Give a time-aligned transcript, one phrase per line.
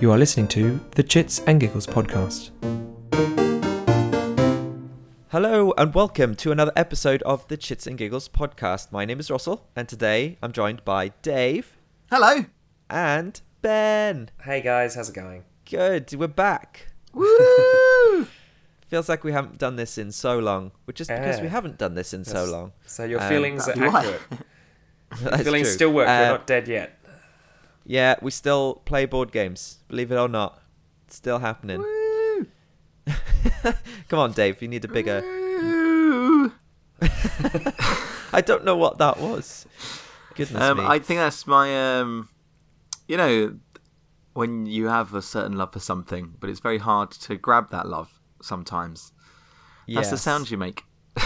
[0.00, 2.50] You are listening to the Chits and Giggles podcast.
[5.30, 8.92] Hello and welcome to another episode of the Chits and Giggles podcast.
[8.92, 11.76] My name is Russell, and today I'm joined by Dave
[12.10, 12.44] Hello.
[12.88, 14.30] and Ben.
[14.42, 15.44] Hey guys, how's it going?
[15.68, 16.88] Good, we're back.
[17.12, 18.26] Woo!
[18.86, 21.42] Feels like we haven't done this in so long, which is because Yeah.
[21.42, 22.72] we haven't done this in so long.
[22.86, 24.20] So your Um, feelings are that'd accurate.
[25.22, 25.74] That's feelings true.
[25.74, 26.06] still work.
[26.08, 26.97] Uh, We're not dead yet.
[27.90, 30.60] Yeah, we still play board games, believe it or not.
[31.06, 31.78] It's still happening.
[31.80, 32.46] Woo!
[34.08, 35.22] Come on, Dave, you need a bigger.
[37.00, 39.66] I don't know what that was.
[40.34, 40.84] Goodness Um, me.
[40.86, 42.28] I think that's my um,
[43.06, 43.56] you know,
[44.34, 47.88] when you have a certain love for something, but it's very hard to grab that
[47.88, 49.12] love sometimes.
[49.88, 50.84] That's the sound you make.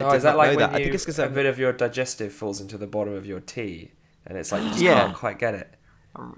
[0.00, 0.74] Oh, is that like when that.
[0.74, 3.14] I you, think it's 'cause a I'm- bit of your digestive falls into the bottom
[3.14, 3.92] of your tea,
[4.26, 5.00] and it's like you just Yeah.
[5.06, 5.74] can't quite get it.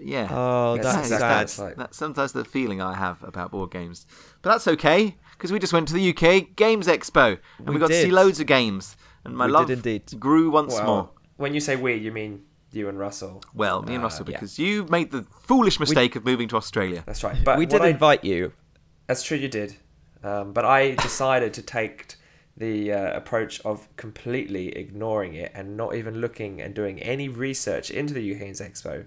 [0.01, 0.29] Yeah.
[0.31, 1.19] Oh, Yes, that's exactly.
[1.29, 1.43] sad.
[1.43, 4.07] It's like- That's sometimes the feeling I have about board games.
[4.43, 7.81] But that's okay, because we just went to the UK Games Expo, and we, We
[7.81, 10.19] got to see loads of games, and my We love did indeed.
[10.19, 11.11] grew once Well, more.
[11.37, 13.43] when you say we, you mean you and Russell.
[13.55, 14.37] Well, me and Uh, Russell, yeah.
[14.39, 17.03] because you made the foolish mistake of moving to Australia.
[17.07, 17.37] That's right.
[17.45, 18.53] But we did I- invite you.
[19.07, 19.77] That's true, you did.
[20.25, 22.16] Um, but I decided to take
[22.57, 27.91] the uh, approach of completely ignoring it and not even looking and doing any research
[27.91, 29.05] into the UK Games Expo,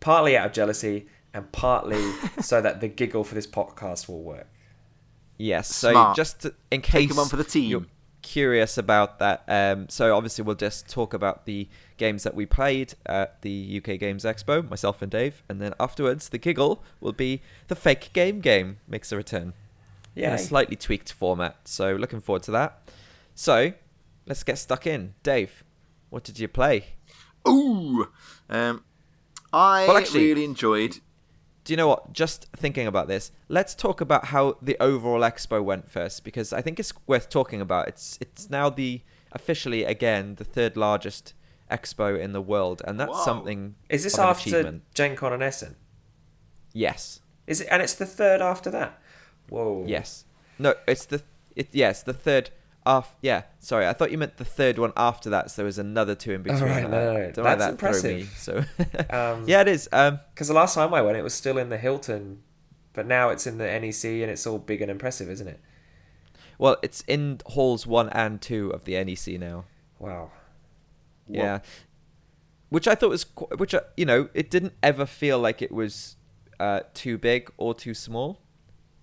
[0.00, 4.46] partly out of jealousy and partly so that the giggle for this podcast will work.
[5.36, 5.68] Yes.
[5.74, 6.16] So Smart.
[6.16, 7.70] just to- in case him on for the team.
[7.70, 7.86] you're
[8.22, 12.94] curious about that, um, so obviously we'll just talk about the games that we played
[13.06, 17.42] at the UK Games Expo, myself and Dave, and then afterwards the giggle will be
[17.68, 19.52] the fake game game makes a return
[20.18, 20.34] in Yeah.
[20.34, 21.56] a slightly tweaked format.
[21.68, 22.90] So looking forward to that.
[23.34, 23.72] So
[24.26, 25.14] let's get stuck in.
[25.22, 25.64] Dave,
[26.10, 26.94] what did you play?
[27.46, 28.08] Ooh,
[28.50, 28.84] um,
[29.52, 30.98] I Well, actually- really enjoyed.
[31.64, 32.12] Do you know what?
[32.14, 36.62] Just thinking about this, let's talk about how the overall expo went first, because I
[36.62, 37.88] think it's worth talking about.
[37.88, 41.34] It's it's now the officially again the third largest
[41.70, 43.24] expo in the world, and that's Whoa.
[43.24, 43.74] something.
[43.90, 44.82] Is this of an after achievement.
[44.94, 45.76] Gen Con and Essen?
[46.72, 47.20] Yes.
[47.46, 47.68] Is it?
[47.70, 48.98] And it's the third after that.
[49.48, 49.84] Whoa.
[49.86, 50.24] Yes.
[50.58, 51.22] No, it's the
[51.56, 51.68] it.
[51.72, 52.50] Yes, the third.
[52.86, 53.16] Off.
[53.20, 53.42] Yeah.
[53.58, 55.50] Sorry, I thought you meant the third one after that.
[55.50, 56.62] So there was another two in between.
[56.62, 57.30] right, no, no.
[57.32, 58.16] Don't That's that impressive.
[58.16, 58.22] me.
[58.36, 58.64] So.
[59.10, 59.88] Um, yeah, it is.
[59.92, 60.20] Um.
[60.32, 62.40] Because the last time I went, it was still in the Hilton,
[62.94, 65.60] but now it's in the NEC and it's all big and impressive, isn't it?
[66.58, 69.64] Well, it's in halls one and two of the NEC now.
[69.98, 70.30] Wow.
[71.28, 71.58] Yeah,
[72.70, 75.70] which I thought was, qu- which uh, you know, it didn't ever feel like it
[75.70, 76.16] was
[76.58, 78.40] uh, too big or too small.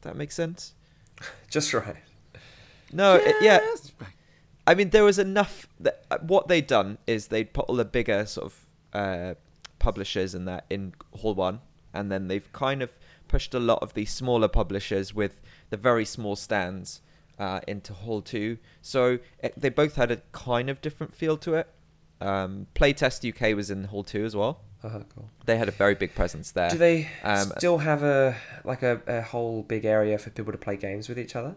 [0.05, 0.73] That makes sense.
[1.49, 1.95] Just right.
[2.93, 3.59] No, it, yeah.
[3.61, 3.91] Yes.
[4.67, 5.67] I mean, there was enough.
[5.79, 9.33] That, uh, what they'd done is they'd put all the bigger sort of uh,
[9.79, 11.61] publishers and that in Hall One,
[11.93, 12.91] and then they've kind of
[13.27, 17.01] pushed a lot of the smaller publishers with the very small stands
[17.39, 18.59] uh, into Hall Two.
[18.81, 21.67] So it, they both had a kind of different feel to it.
[22.21, 24.61] Um, Playtest UK was in Hall Two as well.
[24.85, 25.29] Uh-huh, cool.
[25.45, 26.69] They had a very big presence there.
[26.69, 30.57] Do they Um, still have a like a, a whole big area for people to
[30.59, 31.55] play games with each other?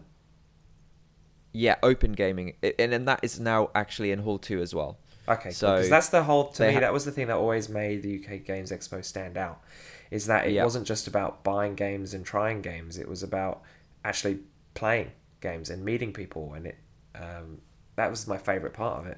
[1.51, 4.97] Yeah, open gaming, and then that is now actually in Hall Two as well.
[5.27, 6.45] Okay, So, because that's the whole.
[6.53, 9.37] To me, ha- that was the thing that always made the UK Games Expo stand
[9.37, 9.61] out,
[10.09, 10.63] is that it Yeah.
[10.63, 12.97] wasn't just about buying games and trying games.
[12.97, 13.61] It was about
[14.03, 14.39] actually
[14.73, 16.77] playing games and meeting people, and it.
[17.15, 17.61] Um,
[17.95, 19.17] that was my favorite part of it.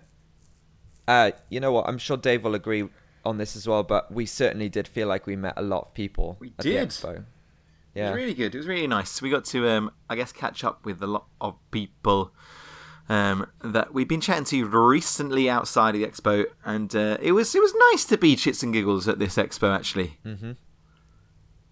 [1.07, 1.87] Uh, you know what?
[1.87, 2.89] I'm sure Dave will agree
[3.23, 5.93] on this as well, but we certainly did feel like we met a lot of
[5.93, 6.89] people We at did.
[6.89, 7.23] the expo.
[7.93, 8.55] It was really good.
[8.55, 9.21] It was really nice.
[9.21, 12.31] We got to, um, I guess, catch up with a lot of people
[13.09, 17.53] um, that we've been chatting to recently outside of the expo, and uh, it was
[17.53, 19.75] it was nice to be chits and giggles at this expo.
[19.75, 20.51] Actually, Mm-hmm.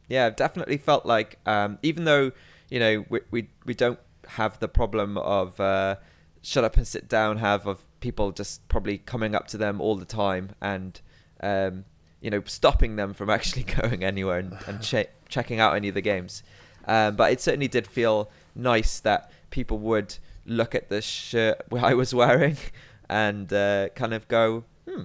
[0.09, 2.31] Yeah, it definitely felt like, um, even though
[2.69, 5.95] you know we we we don't have the problem of uh,
[6.41, 9.95] shut up and sit down, have of people just probably coming up to them all
[9.95, 10.99] the time and
[11.41, 11.85] um,
[12.21, 15.93] you know stopping them from actually going anywhere and, and che- checking out any of
[15.95, 16.43] the games.
[16.85, 21.93] Um, but it certainly did feel nice that people would look at the shirt I
[21.93, 22.57] was wearing
[23.09, 25.03] and uh, kind of go, hmm,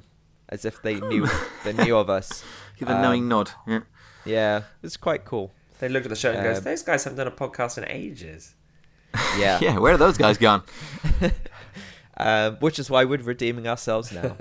[0.48, 1.26] as if they knew
[1.64, 2.42] they knew of us.
[2.78, 3.50] give a Um, knowing nod.
[3.66, 3.80] Yeah.
[4.26, 5.52] Yeah, it's quite cool.
[5.80, 7.84] They looked at the shirt and goes, Um, "Those guys haven't done a podcast in
[7.88, 8.54] ages."
[9.38, 9.58] Yeah.
[9.60, 10.62] yeah, where are those guys gone?
[12.16, 14.36] um, which is why we're redeeming ourselves now.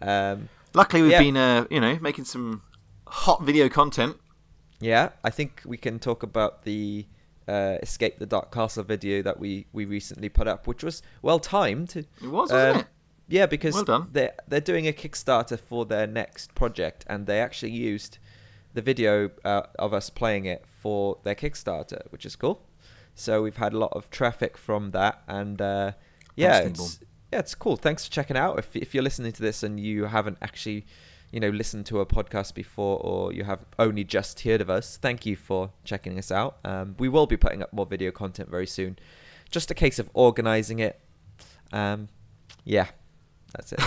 [0.00, 1.22] um, Luckily, we've Yeah.
[1.22, 2.62] been, uh, you know, making some
[3.06, 4.16] hot video content.
[4.80, 7.06] yeah, I think we can talk about the
[7.48, 11.38] uh, Escape the Dark Castle video that we, we recently put up, which was well
[11.38, 11.94] timed.
[11.96, 12.86] It was, wasn't Um, it?
[13.28, 17.72] Yeah, because Well they're they're doing a Kickstarter for their next project, and they actually
[17.72, 18.18] used
[18.74, 22.62] the video uh, of us playing it for their Kickstarter, which is cool.
[23.14, 25.92] So we've had a lot of traffic from that, and uh,
[26.36, 27.00] yeah, it's,
[27.32, 27.76] yeah, it's cool.
[27.76, 28.58] Thanks for checking out.
[28.58, 30.86] If if you're listening to this and you haven't actually,
[31.32, 34.96] you know, listened to a podcast before, or you have only just heard of us,
[34.96, 36.58] thank you for checking us out.
[36.64, 38.98] Um, we will be putting up more video content very soon.
[39.50, 41.00] Just a case of organizing it.
[41.72, 42.08] Um,
[42.64, 42.88] yeah,
[43.52, 43.80] that's it.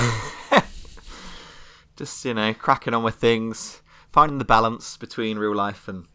[1.95, 3.81] Just you know, cracking on with things,
[4.11, 6.05] finding the balance between real life and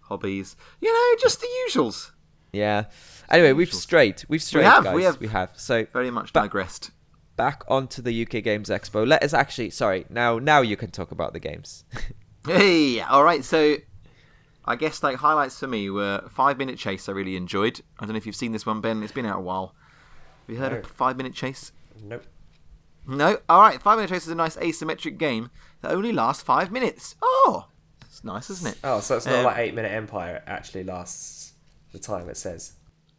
[0.00, 0.56] hobbies.
[0.80, 2.11] You know, just the usuals.
[2.52, 2.84] Yeah.
[3.30, 3.80] Anyway, we've Usual.
[3.80, 4.24] strayed.
[4.28, 4.94] We've strayed, we have, guys.
[4.94, 5.20] we have.
[5.20, 5.50] We have.
[5.56, 6.90] So Very much But- digressed.
[7.36, 9.06] back onto the UK Games Expo.
[9.06, 9.70] Let us actually.
[9.70, 10.04] Sorry.
[10.10, 11.84] Now, now you can talk about the games.
[12.44, 13.44] Hey, all right.
[13.44, 13.76] So,
[14.64, 17.08] I guess like highlights for me were Five Minute Chase.
[17.08, 17.80] I really enjoyed.
[18.00, 19.00] I don't know if you've seen this one, Ben.
[19.04, 19.76] It's been out a while.
[20.48, 20.78] Have you heard No.
[20.78, 21.70] of Five Minute Chase?
[22.02, 22.24] Nope.
[23.06, 23.38] No.
[23.48, 23.80] All right.
[23.80, 25.50] Five Minute Chase is a nice asymmetric game
[25.82, 27.14] that only lasts five minutes.
[27.22, 27.66] Oh,
[28.04, 28.78] it's nice, isn't it?
[28.82, 30.36] Oh, so it's not Um, like Eight Minute Empire.
[30.38, 31.51] It actually lasts
[31.92, 32.72] the time it says.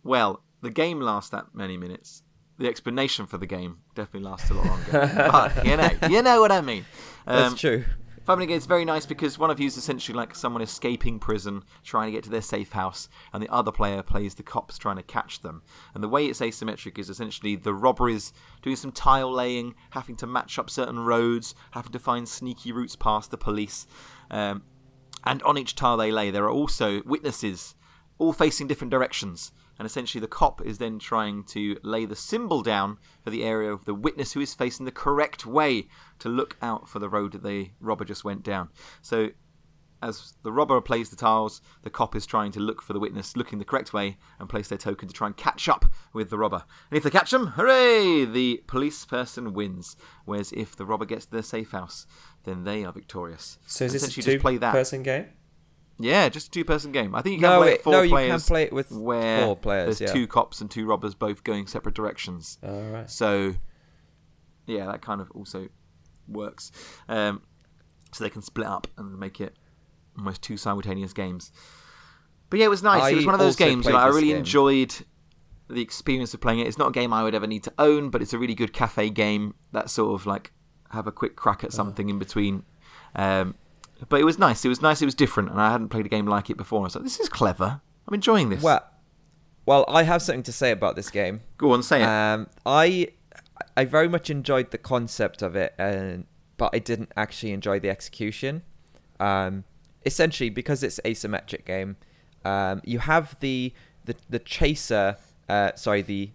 [0.03, 2.23] Well, the game lasts that many minutes.
[2.59, 4.91] The explanation for the game definitely lasts a lot longer.
[5.31, 6.85] but you know, you know what I mean.
[7.25, 7.85] That's Um, true.
[8.25, 11.19] Five Minute Game is very nice because one of you is essentially like someone escaping
[11.19, 14.77] prison, trying to get to their safe house, and the other player plays the cops
[14.77, 15.61] trying to catch them.
[15.93, 18.31] And the way it's asymmetric is essentially the robber is
[18.61, 22.95] doing some tile laying, having to match up certain roads, having to find sneaky routes
[22.95, 23.87] past the police.
[24.31, 24.63] Um,
[25.25, 27.75] and on each tile they lay, there are also witnesses,
[28.23, 29.51] all facing different directions.
[29.77, 33.71] And essentially, the cop is then trying to lay the symbol down for the area
[33.71, 35.87] of the witness who is facing the correct way
[36.19, 38.69] to look out for the road that the robber just went down.
[39.01, 39.29] So,
[40.01, 43.35] as the robber plays the tiles, the cop is trying to look for the witness
[43.37, 46.37] looking the correct way and place their token to try and catch up with the
[46.37, 46.63] robber.
[46.91, 48.25] And if they catch them, hooray!
[48.25, 49.95] The police person wins.
[50.25, 52.05] Whereas if the robber gets to their safe house,
[52.43, 53.57] then they are victorious.
[53.65, 55.29] So is this a two-person game?
[56.03, 57.15] Yeah, just a two-person game.
[57.15, 58.47] I think you can No, play it it- four no, you can players.
[58.47, 60.13] play it with where four players, There's yeah.
[60.13, 62.57] two cops and two robbers both going separate directions.
[62.61, 63.09] All right.
[63.09, 63.55] So,
[64.65, 65.69] yeah, that kind of also
[66.27, 66.71] works.
[67.07, 67.41] Um,
[68.11, 69.55] so they can split up and make it
[70.17, 71.51] almost two simultaneous games.
[72.49, 73.11] But yeah, it was nice.
[73.11, 73.85] it was one of those games.
[73.85, 74.37] Like, I really game.
[74.37, 74.93] enjoyed
[75.69, 76.67] the experience of playing it.
[76.67, 78.73] It's not a game I would ever need to own, but it's a really good
[78.73, 80.51] cafe game that sort of like
[80.91, 82.63] have a quick crack at something in between.
[83.15, 83.55] Um,
[84.09, 84.63] but it was nice.
[84.65, 85.01] It was nice.
[85.01, 86.81] It was different, and I hadn't played a game like it before.
[86.81, 87.81] I was like, "This is clever.
[88.07, 88.83] I'm enjoying this." Well,
[89.65, 91.41] well, I have something to say about this game.
[91.57, 92.05] go on, say it.
[92.05, 93.09] Um, I
[93.77, 96.25] I very much enjoyed the concept of it, and
[96.57, 98.63] but I didn't actually enjoy the execution.
[99.19, 99.63] Um,
[100.05, 101.97] essentially, because it's asymmetric game,
[102.43, 103.73] um, you have the
[104.05, 105.17] the the chaser,
[105.47, 106.31] uh, sorry, the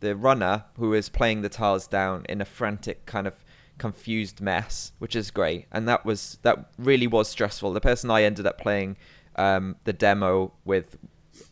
[0.00, 3.44] the runner who is playing the tiles down in a frantic kind of
[3.78, 7.72] confused mess, which is great, and that was that really was stressful.
[7.72, 8.96] The person I ended up playing
[9.36, 10.96] um, the demo with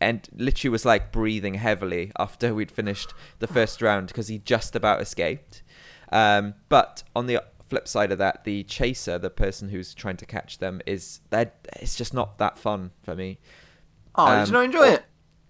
[0.00, 4.76] and literally was like breathing heavily after we'd finished the first round because he just
[4.76, 5.62] about escaped.
[6.12, 10.26] Um, but on the flip side of that, the chaser, the person who's trying to
[10.26, 13.38] catch them, is that it's just not that fun for me.
[14.16, 15.04] oh, did um, you not enjoy it?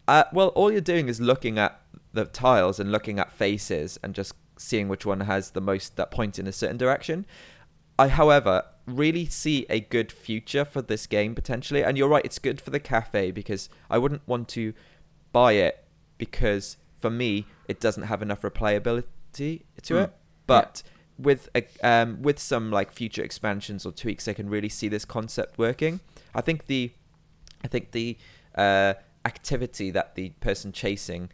[0.06, 1.81] Uh, well, all you're doing is looking at
[2.12, 6.11] the tiles and looking at faces and just seeing which one has the most that
[6.11, 7.27] point in a certain direction.
[7.99, 11.83] I, however, really see a good future for this game potentially.
[11.83, 14.73] And you're right, it's good for the cafe because I wouldn't want to
[15.33, 15.85] buy it
[16.19, 20.05] because for me it doesn't have enough replayability to Mm.
[20.05, 20.12] it.
[20.47, 20.83] But
[21.19, 25.05] with a, um, with some like future expansions or tweaks, I can really see this
[25.05, 26.00] concept working.
[26.35, 26.93] I think the
[27.62, 28.17] I think the
[28.57, 31.31] uh, activity that the person chasing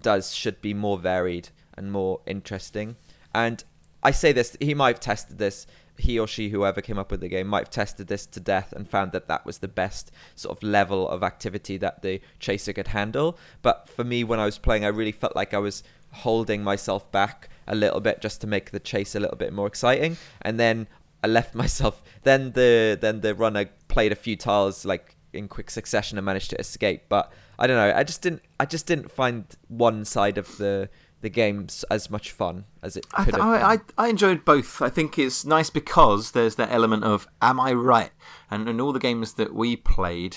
[0.00, 2.96] does should be more varied and more interesting.
[3.34, 3.64] And
[4.02, 5.66] I say this, he might have tested this,
[5.96, 8.72] he or she, whoever came up with the game, might have tested this to death
[8.72, 12.72] and found that that was the best sort of level of activity that the chaser
[12.72, 13.38] could handle.
[13.62, 17.10] But for me, when I was playing, I really felt like I was holding myself
[17.10, 20.16] back a little bit just to make the chase a little bit more exciting.
[20.42, 20.88] And then
[21.22, 22.02] I left myself.
[22.22, 26.50] Then the then the runner played a few tiles like in quick succession and managed
[26.50, 27.04] to escape.
[27.08, 27.96] But I don't know.
[27.96, 28.42] I just didn't.
[28.58, 30.88] I just didn't find one side of the
[31.24, 33.52] the game's as much fun as it I, could th- have.
[33.52, 33.86] I, been.
[33.96, 34.82] I I enjoyed both.
[34.82, 38.10] I think it's nice because there's that element of am I right?
[38.50, 40.36] And in all the games that we played,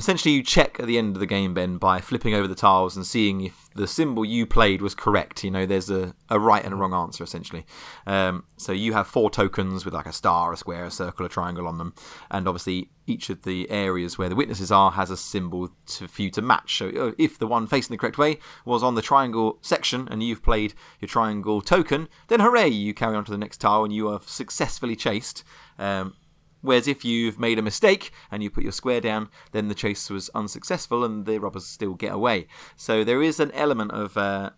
[0.00, 2.96] essentially you check at the end of the game, Ben, by flipping over the tiles
[2.96, 5.44] and seeing if the symbol you played was correct.
[5.44, 7.66] You know, there's a, a right and a wrong answer essentially.
[8.06, 11.28] Um, so you have four tokens with like a star, a square, a circle, a
[11.28, 11.94] triangle on them,
[12.30, 16.22] and obviously each of the areas where the witnesses are has a symbol to, for
[16.22, 16.78] you to match.
[16.78, 20.22] So uh, if the one facing the correct way was on the triangle section and
[20.22, 23.92] you've played your triangle token, then hooray, you carry on to the next tile and
[23.92, 25.44] you are successfully chased.
[25.78, 26.14] Um,
[26.62, 30.10] Whereas if you've made a mistake and you put your square down, then the chase
[30.10, 32.46] was unsuccessful and the robbers still get away.
[32.76, 34.50] So there is an element of uh,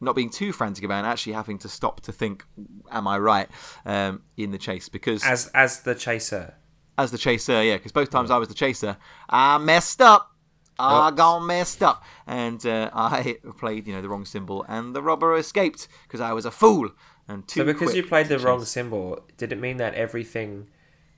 [0.00, 2.44] not being too frantic about it, actually having to stop to think,
[2.90, 3.48] "Am I right?"
[3.84, 6.54] Um, in the chase because As as the chaser.
[6.96, 8.96] as the chaser, yeah, because both times I was the chaser,
[9.28, 10.30] I messed up.
[10.76, 11.16] I Oops.
[11.16, 15.36] got messed up, and uh, I played, you know, the wrong symbol, and the robber
[15.36, 16.90] escaped because I was a fool
[17.28, 17.60] and too.
[17.60, 20.68] So because you played the to wrong symbol, did it mean that everything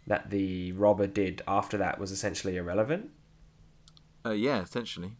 [0.06, 3.10] that the robber did after that was essentially irrelevant?
[4.24, 5.12] Uh, yeah, essentially.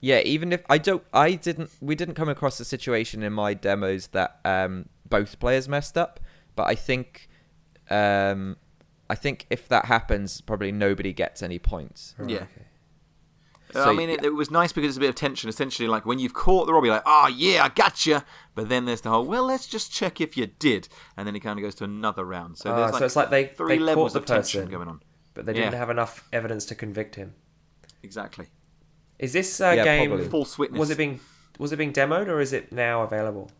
[0.00, 1.70] Yeah, even if I don't, I didn't.
[1.80, 6.20] We didn't come across a situation in my demos that um, both players messed up.
[6.54, 7.28] But I think,
[7.90, 8.56] um,
[9.10, 12.14] I think if that happens, probably nobody gets any points.
[12.18, 12.36] Right, Yeah.
[12.42, 12.65] okay.
[13.76, 15.48] Uh, So, I mean, it, it was nice because it's a bit of tension.
[15.48, 18.84] Essentially, like when you've caught the robber, you're like, "Oh yeah, I gotcha." But then
[18.86, 21.62] there's the whole, "Well, let's just check if you did," and then it kind of
[21.62, 22.58] goes to another round.
[22.58, 24.60] So Ah, there's so like, it's like they- three they levels caught of the tension
[24.62, 24.72] person.
[24.72, 25.00] going on.
[25.34, 25.78] But they didn't Yeah.
[25.78, 27.34] have enough evidence to convict him.
[28.02, 28.46] Exactly.
[29.18, 30.28] Is this uh, Yeah, game probably.
[30.28, 30.78] False witness.
[30.78, 31.20] was it being
[31.58, 33.50] was it being demoed or is it now available?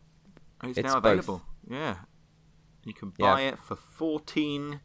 [0.63, 1.13] It's, It's now both.
[1.13, 1.43] available.
[1.69, 1.97] Yeah,
[2.85, 3.35] you can Yeah.
[3.35, 4.81] buy it for 14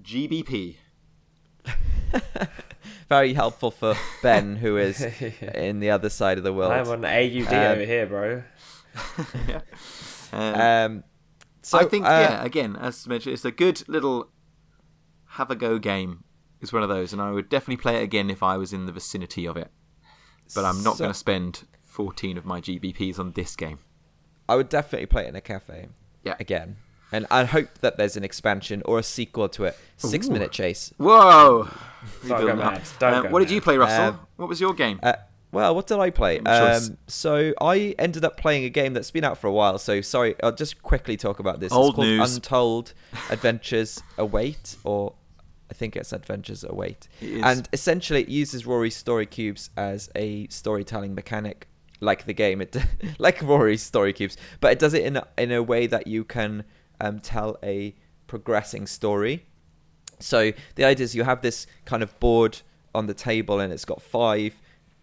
[0.00, 0.76] GBP.
[3.12, 6.72] Very helpful for Ben, who is in the other side of the world.
[6.72, 8.42] I'm on AUD Um, over here, bro.
[9.46, 9.60] yeah.
[10.32, 11.04] Um, Um,
[11.60, 14.30] so I think, uh, yeah, again, as mentioned, it's a good little
[15.26, 16.24] have a go game.
[16.62, 18.86] It's one of those, and I would definitely play it again if I was in
[18.86, 19.70] the vicinity of it.
[20.54, 23.80] But I'm not So- going to spend 14 of my GBPs on this game.
[24.48, 25.88] I would definitely play it in a cafe.
[26.24, 26.36] Yeah.
[26.40, 26.78] Again.
[27.12, 29.76] And I hope that there's an expansion or a sequel to it.
[29.98, 30.32] Six Ooh.
[30.32, 30.92] minute chase.
[30.96, 31.68] Whoa!
[32.26, 32.82] Don't go mad.
[32.98, 34.04] Don't Um, go what did you play, Russell?
[34.04, 34.98] Um, what was your game?
[35.02, 35.14] Uh,
[35.52, 36.36] well, what did I play?
[36.36, 36.88] Give me a choice.
[36.88, 39.78] Um, so I ended up playing a game that's been out for a while.
[39.78, 41.70] So sorry, I'll just quickly talk about this.
[41.72, 42.34] Old it's called news.
[42.36, 42.94] Untold
[43.30, 45.12] Adventures Await, or
[45.70, 47.06] I think it's Adventures Await.
[47.20, 47.42] It is.
[47.44, 51.68] And essentially, it uses Rory's story cubes as a storytelling mechanic,
[52.00, 52.62] like the game.
[52.62, 52.74] It
[53.18, 56.24] like Rory's story cubes, but it does it in a, in a way that you
[56.24, 56.64] can
[57.02, 57.94] um, tell a
[58.26, 59.44] progressing story.
[60.20, 62.62] So the idea is you have this kind of board
[62.94, 64.54] on the table, and it's got five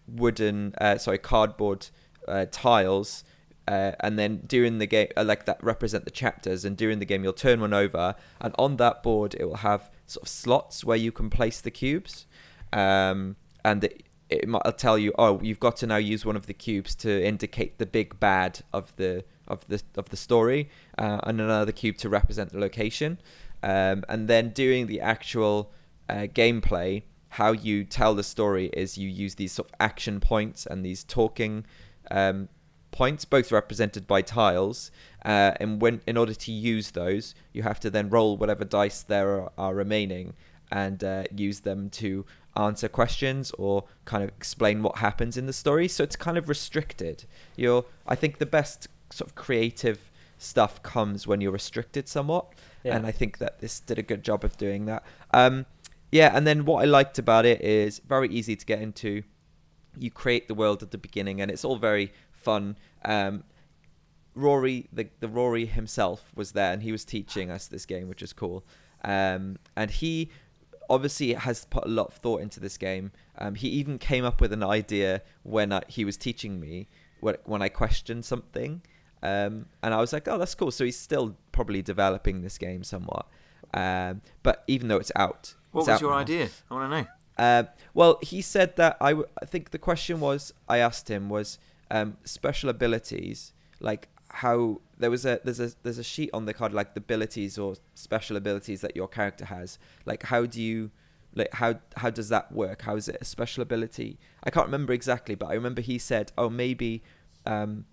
[0.08, 1.88] wooden, uh, sorry, cardboard
[2.26, 3.22] uh, tiles.
[3.68, 6.64] Uh, and then during the game, uh, like that represent the chapters.
[6.64, 9.90] And during the game, you'll turn one over, and on that board, it will have
[10.06, 12.26] sort of slots where you can place the cubes.
[12.72, 16.46] Um, and it, it might tell you, oh, you've got to now use one of
[16.46, 21.20] the cubes to indicate the big bad of the of the of the story, uh,
[21.24, 23.18] and another cube to represent the location.
[23.62, 25.70] Um, and then doing the actual
[26.08, 30.66] uh, gameplay, how you tell the story is you use these sort of action points
[30.66, 31.64] and these talking
[32.10, 32.48] um,
[32.90, 34.90] points, both represented by tiles.
[35.24, 39.02] Uh, and when in order to use those, you have to then roll whatever dice
[39.02, 40.34] there are, are remaining
[40.72, 42.24] and uh, use them to
[42.56, 45.88] answer questions or kind of explain what happens in the story.
[45.88, 47.24] So it's kind of restricted.
[47.56, 52.46] You're, I think, the best sort of creative stuff comes when you're restricted somewhat,
[52.82, 52.96] Yeah.
[52.96, 55.04] and I think that this did a good job of doing that.
[55.32, 55.66] Um,
[56.10, 59.22] yeah, and then what I liked about it is very easy to get into.
[59.98, 62.76] You create the world at the beginning, and it's all very fun.
[63.04, 63.44] Um,
[64.34, 68.22] Rory, the, the Rory himself was there, and he was teaching us this game, which
[68.22, 68.64] is cool.
[69.04, 70.30] Um, and he
[70.88, 73.12] obviously has put a lot of thought into this game.
[73.38, 76.88] Um, he even came up with an idea when I, he was teaching me
[77.20, 78.82] when, when I questioned something.
[79.22, 80.70] Um, and I was like, oh, that's cool.
[80.70, 83.26] So he's still probably developing this game somewhat.
[83.74, 86.18] Um, but even though it's out, what it's was out your now.
[86.18, 86.48] idea?
[86.70, 87.06] I want to know.
[87.38, 91.28] Uh, well, he said that I, w- I think the question was I asked him
[91.28, 91.58] was
[91.90, 96.54] um, special abilities like how there was a there's a there's a sheet on the
[96.54, 100.90] card like the abilities or special abilities that your character has like how do you
[101.34, 104.92] like how how does that work how is it a special ability I can't remember
[104.92, 107.02] exactly but I remember he said oh maybe
[107.46, 107.86] um,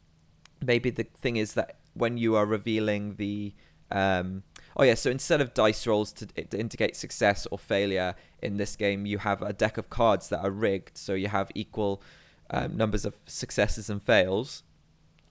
[0.64, 3.54] maybe the thing is that when you are revealing the
[3.92, 4.44] um,
[4.76, 8.76] oh yeah so instead of dice rolls to, to indicate success or failure in this
[8.76, 10.98] game you have a deck of cards that are rigged.
[10.98, 12.02] So you have equal
[12.50, 14.64] um, numbers of successes and fails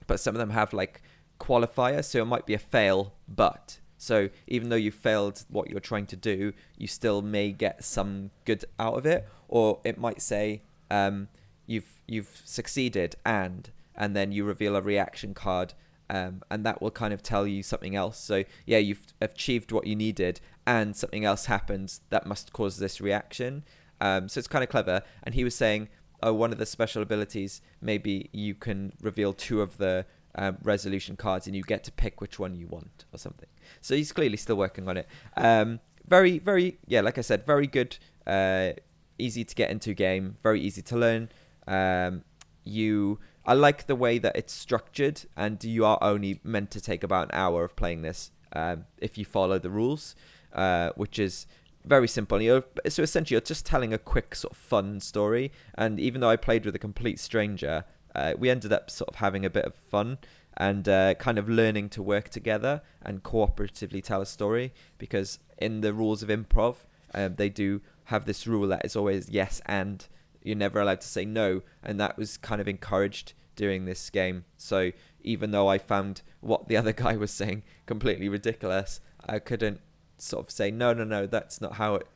[0.07, 1.01] but some of them have like
[1.39, 3.79] qualifier so it might be a fail but.
[3.99, 8.31] So even though you failed what you're trying to do you still may get some
[8.45, 9.27] good out of it.
[9.47, 11.29] Or it might say um,
[11.65, 15.73] you've you've succeeded and and then you reveal a reaction card
[16.09, 18.19] um, and that will kind of tell you something else.
[18.19, 23.01] So yeah you've achieved what you needed and something else happens that must cause this
[23.01, 23.63] reaction.
[23.99, 25.01] Um, so it's kind of clever.
[25.23, 25.89] And he was saying
[26.23, 30.05] oh one of the special abilities maybe you can reveal two of the
[30.37, 33.49] um, resolution cards and you get to pick which one you want or something.
[33.81, 35.07] So he's clearly still working on it.
[35.35, 38.71] Um, very, very, yeah, like I said, very good, uh,
[39.17, 41.29] easy to get into game, very easy to learn.
[41.67, 42.23] Um,
[42.63, 47.01] you, I like the way that it's structured, and you are only meant to take
[47.01, 50.15] about an hour of playing this um, if you follow the rules,
[50.51, 51.47] uh, which is
[51.85, 52.41] very simple.
[52.41, 55.53] You're, so essentially, you're just telling a quick sort of fun story.
[55.75, 59.15] And even though I played with a complete stranger, uh, we ended up sort of
[59.15, 60.17] having a bit of fun
[60.57, 64.73] and uh, kind of learning to work together and cooperatively tell a story.
[64.97, 66.75] Because in the rules of improv,
[67.13, 70.07] um, they do have this rule that is always yes and
[70.47, 74.45] you're never allowed to say no, and that was kind of encouraged during this game.
[74.57, 79.81] So even though I found what the other guy was saying completely ridiculous, I couldn't
[80.17, 82.07] sort of say no, no, no, that's not how it.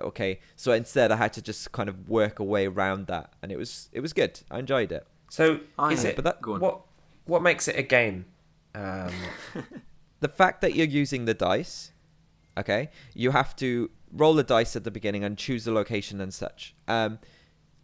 [0.00, 3.50] Okay, so instead I had to just kind of work a way around that, and
[3.50, 4.40] it was it was good.
[4.50, 5.06] I enjoyed it.
[5.30, 6.60] So I is know, it but that- go on.
[6.60, 6.82] what
[7.24, 8.26] what makes it a game?
[8.74, 9.12] Um,
[10.20, 11.92] the fact that you're using the dice,
[12.58, 16.32] okay, you have to roll the dice at the beginning and choose the location and
[16.34, 16.74] such.
[16.88, 17.18] Um,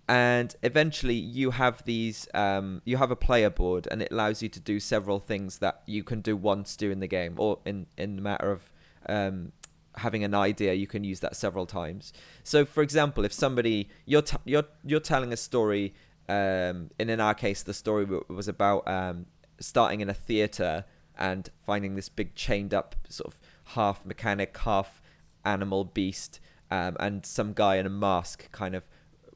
[0.09, 4.49] and eventually you have these, um, you have a player board, and it allows you
[4.49, 8.17] to do several things that you can do once during the game, or in in
[8.17, 8.73] the matter of
[9.09, 9.53] um,
[9.97, 12.13] having an idea, you can use that several times.
[12.43, 15.95] So, for example, if somebody you're t- you're you're telling a story,
[16.29, 19.27] um, and in our case, the story was about um,
[19.59, 20.85] starting in a theater
[21.19, 25.01] and finding this big chained up sort of half mechanic, half
[25.45, 28.85] animal beast, um, and some guy in a mask kind of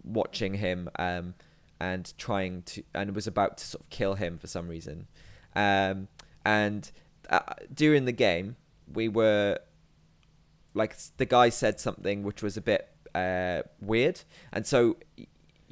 [0.04, 1.34] watching him um,
[1.80, 5.06] and trying to and was about to sort of kill him for some reason.
[5.54, 6.08] Um,
[6.44, 6.90] and
[7.28, 7.40] uh,
[7.72, 8.56] during the game,
[8.92, 9.58] we were
[10.74, 14.96] like the guy said something which was a bit uh, weird, and so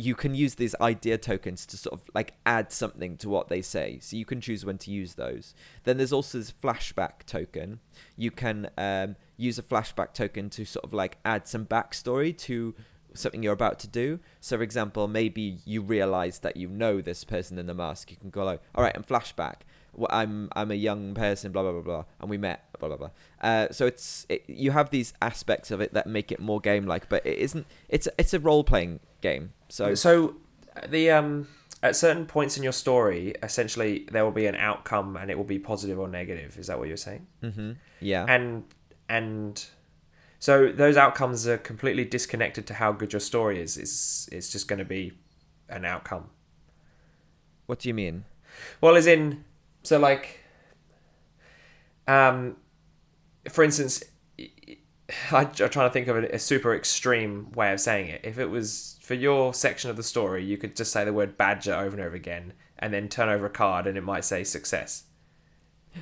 [0.00, 3.60] you can use these idea tokens to sort of like add something to what they
[3.60, 3.98] say.
[4.00, 5.54] So you can choose when to use those.
[5.82, 7.80] Then there's also this flashback token.
[8.16, 12.76] You can um, use a flashback token to sort of like add some backstory to
[13.18, 14.20] something you're about to do.
[14.40, 18.10] So, for example, maybe you realize that you know this person in the mask.
[18.10, 19.62] You can go like, "All right, I'm flashback.
[19.94, 22.96] Well, I'm I'm a young person, blah blah blah blah, and we met, blah blah
[22.96, 26.60] blah." Uh, so it's it, you have these aspects of it that make it more
[26.60, 27.66] game-like, but it isn't.
[27.88, 29.52] It's it's a role-playing game.
[29.68, 30.36] So so
[30.88, 31.48] the um
[31.82, 35.44] at certain points in your story, essentially there will be an outcome, and it will
[35.44, 36.58] be positive or negative.
[36.58, 37.26] Is that what you're saying?
[37.42, 37.72] Mm-hmm.
[38.00, 38.64] yeah, And
[39.08, 39.64] and
[40.38, 43.76] so those outcomes are completely disconnected to how good your story is.
[43.76, 45.12] It's it's just going to be
[45.68, 46.30] an outcome.
[47.66, 48.24] what do you mean?
[48.80, 49.44] Well, as in,
[49.82, 50.40] so like,
[52.06, 52.56] um,
[53.48, 54.02] for instance,
[54.38, 58.20] I, I'm trying to think of a, a super extreme way of saying it.
[58.24, 61.36] If it was for your section of the story, you could just say the word
[61.36, 64.44] badger over and over again, and then turn over a card, and it might say
[64.44, 65.04] success.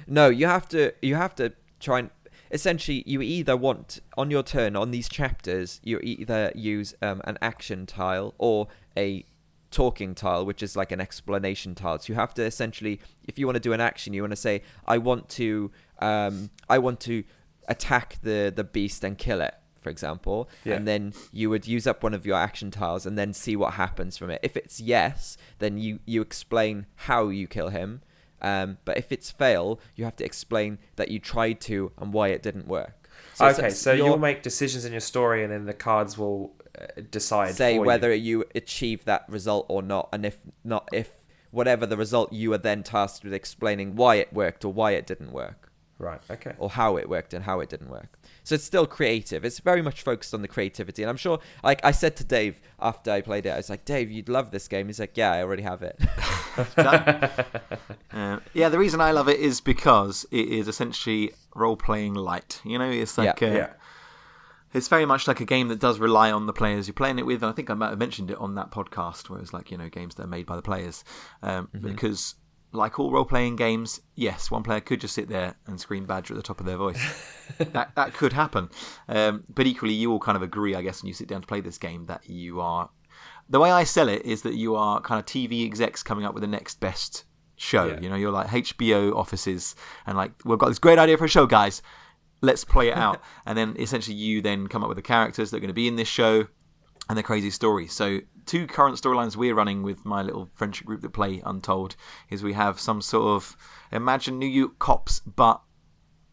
[0.07, 2.11] No, you have to you have to try and
[2.51, 7.39] essentially you either want on your turn on these chapters you either use um, an
[7.41, 9.25] action tile or a
[9.71, 11.99] talking tile which is like an explanation tile.
[11.99, 14.37] So you have to essentially if you want to do an action you want to
[14.37, 17.25] say i want to um, i want to
[17.69, 19.55] attack the the beast and kill it
[19.87, 20.51] for example.
[20.65, 20.75] Yeah.
[20.75, 23.75] and then you would use up one of your action tiles and then see what
[23.75, 24.41] happens from it.
[24.43, 28.03] If it's yes then you you explain how you kill him
[28.43, 32.29] um, but if it's fail, you have to explain that you tried to and why
[32.29, 33.09] it didn't work.
[33.41, 37.55] okay, so you'll make decisions in your story, and then the cards will uh, decide
[37.55, 37.87] say for you.
[37.87, 38.45] whether you.
[38.55, 41.11] achieve that result or not, and if not, if
[41.51, 45.07] whatever the result, you are then tasked with explaining why it worked or why it
[45.07, 46.21] didn't work, Right.
[46.31, 46.53] Okay.
[46.59, 48.19] or how it worked and how it didn't work.
[48.45, 49.45] So it's still creative.
[49.45, 51.39] It's very much focused on the creativity, and I'm sure.
[51.65, 54.51] Like I said to Dave after I played it, I was like, "Dave, you'd love
[54.51, 55.99] this game." He's like, "Yeah, I already have it."
[58.13, 62.61] Uh, yeah, the reason I love it is because it is essentially role playing light.
[62.65, 63.49] You know, it's like Yeah.
[63.49, 63.71] uh, yeah.
[64.73, 67.27] it's very much like a game that does rely on the players you're playing it
[67.27, 67.43] with.
[67.43, 69.77] And I think I might have mentioned it on that podcast where it's like you
[69.77, 71.05] know games that are made by the players,
[71.43, 72.37] um, because
[72.77, 76.35] like all role playing games, yes, one player could just sit there and scream badger
[76.35, 77.01] at the top of their voice.
[77.59, 78.69] that that could happen,
[79.09, 81.47] um, but equally, you all kind of agree, I guess, when you sit down to
[81.47, 82.91] play this game that you are.
[83.49, 86.35] The way I sell it is that you are kind of TV execs coming up
[86.35, 87.25] with the next best
[87.57, 87.87] show.
[87.87, 88.01] Yeah.
[88.01, 89.75] You know, you're like HBO offices,
[90.07, 91.83] and like we've got this great idea for a show, guys.
[92.43, 95.57] Let's play it out, and then essentially you then come up with the characters that
[95.57, 96.47] are going to be in this show
[97.09, 97.87] and the crazy story.
[97.87, 101.97] So, two current storylines we're running with my little friendship group that play Untold
[102.31, 103.57] is we have some sort of
[103.93, 105.61] imagine New York cops, but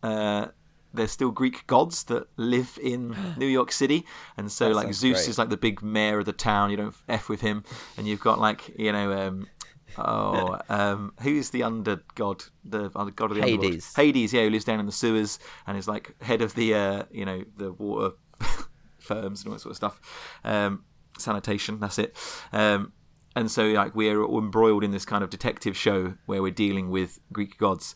[0.01, 0.47] uh,
[0.93, 4.05] there's still Greek gods that live in New York City,
[4.37, 5.29] and so That like Zeus great.
[5.29, 6.69] is like the big mayor of the town.
[6.69, 7.63] You don't f with him,
[7.97, 9.11] and you've got like you know.
[9.11, 9.47] Um,
[9.95, 12.45] Oh, um, who's the under god?
[12.65, 13.65] The under god of the underworld?
[13.65, 13.95] Hades.
[13.95, 17.03] Hades, yeah, who lives down in the sewers and is like head of the, uh,
[17.11, 18.15] you know, the water
[18.97, 20.01] firms and all that sort of stuff.
[20.43, 20.83] Um,
[21.17, 22.15] sanitation, that's it.
[22.51, 22.93] Um,
[23.35, 27.19] and so, like, we're embroiled in this kind of detective show where we're dealing with
[27.31, 27.95] Greek gods.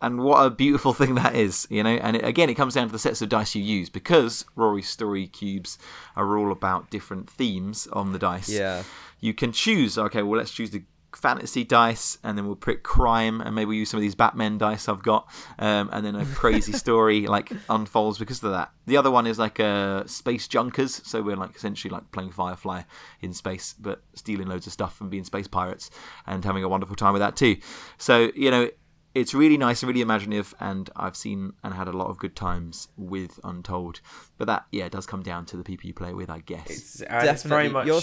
[0.00, 1.90] And what a beautiful thing that is, you know.
[1.96, 4.88] And it, again, it comes down to the sets of dice you use because Rory's
[4.88, 5.76] story cubes
[6.16, 8.84] are all about different themes on the dice Yeah.
[9.20, 10.84] you can choose okay well let's choose the
[11.16, 14.58] fantasy dice and then we'll pick crime and maybe we'll use some of these batman
[14.58, 15.26] dice i've got
[15.58, 18.70] um, and then a crazy story like unfolds because of that.
[18.86, 21.00] The other one is like uh, space junkers.
[21.04, 22.82] So we're like essentially like playing firefly
[23.20, 25.90] in space but stealing loads of stuff and being space pirates
[26.26, 27.56] and having a wonderful time with that too.
[27.98, 28.70] So you know
[29.14, 32.36] it's really nice and really imaginative and i've seen and had a lot of good
[32.36, 34.00] times with untold.
[34.36, 36.70] But that yeah does come down to the people you play with i guess.
[36.70, 38.00] It's, uh, it's very much, You're-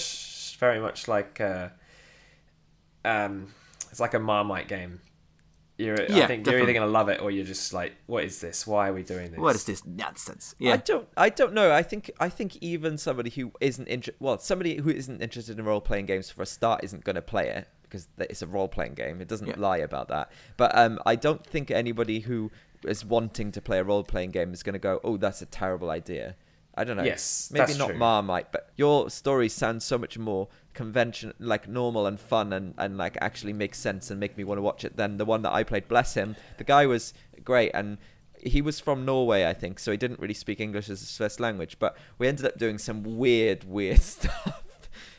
[0.60, 1.70] very much like, uh,
[3.06, 3.54] um,
[3.92, 5.00] it's like a Marmite game.
[5.78, 8.40] You're, I Yeah, think you're either gonna love it or you're just like, what is
[8.40, 8.66] this?
[8.66, 9.40] Why are we doing this?
[9.40, 11.08] what is this nonsense Yeah, I don't.
[11.18, 11.74] I don't know.
[11.74, 12.12] I think.
[12.20, 16.06] I think even somebody who isn't inter- well, somebody who isn't interested in role playing
[16.06, 19.20] games for a start isn't going to play it because it's a role playing game.
[19.20, 19.56] It doesn't Yeah.
[19.58, 20.32] lie about that.
[20.56, 22.52] But um, I don't think anybody who
[22.86, 25.46] is wanting to play a role playing game is going to go, "Oh, that's a
[25.46, 26.38] terrible idea."
[26.78, 27.04] I don't know.
[27.04, 27.98] Yes, maybe that's not true.
[27.98, 32.98] Marmite, but your story sounds so much more convention, like normal and fun, and and
[32.98, 35.54] like actually makes sense and make me want to watch it than the one that
[35.54, 35.88] I played.
[35.88, 37.98] Bless him, the guy was great and.
[38.38, 41.40] He was from Norway, I think, so he didn't really speak English as his first
[41.40, 41.80] language.
[41.80, 44.62] But we ended up doing some weird, weird stuff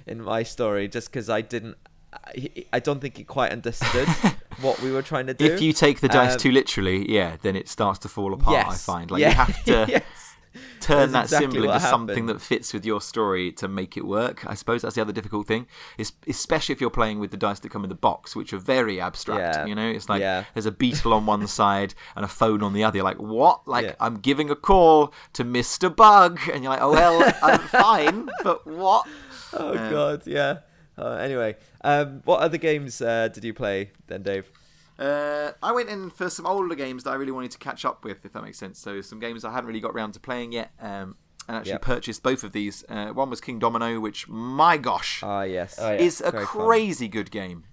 [0.06, 1.76] in my story, just because I didn't.
[2.12, 4.06] I, I don't think he quite understood
[4.60, 5.44] what we were trying to do.
[5.44, 8.68] If you take the dice Um, too literally, yeah, then it starts to fall apart.
[8.68, 10.25] I find like yeah, you have to yes.
[10.80, 14.44] turn that exactly symbol into something that fits with your story to make it work.
[14.46, 15.66] I suppose that's the other difficult thing,
[15.98, 18.58] is especially if you're playing with the dice that come in the box, which are
[18.58, 19.56] very abstract.
[19.56, 20.44] Yeah, You know, it's like yeah.
[20.54, 22.98] there's a beetle on one side and a phone on the other.
[22.98, 23.66] You're like, what?
[23.66, 23.94] Like Yeah.
[24.00, 28.66] I'm giving a call to Mister Bug, and you're like, oh well, I'm fine, but
[28.66, 29.06] what?
[29.52, 30.58] Oh Um, god, yeah.
[30.98, 34.50] Uh, anyway, um, what other games uh, did you play then, Dave?
[34.98, 38.04] Uh, I went in for some older games that I really wanted to catch up
[38.04, 38.78] with, if that makes sense.
[38.78, 41.16] So some games I hadn't really got around to playing yet, um,
[41.48, 41.82] and actually Yep.
[41.82, 42.84] purchased both of these.
[42.88, 45.76] Uh, one was Kingdomino, which my gosh Ah, yes.
[45.78, 45.98] Oh, yeah.
[46.00, 46.66] is a very fun.
[46.66, 47.64] crazy good game.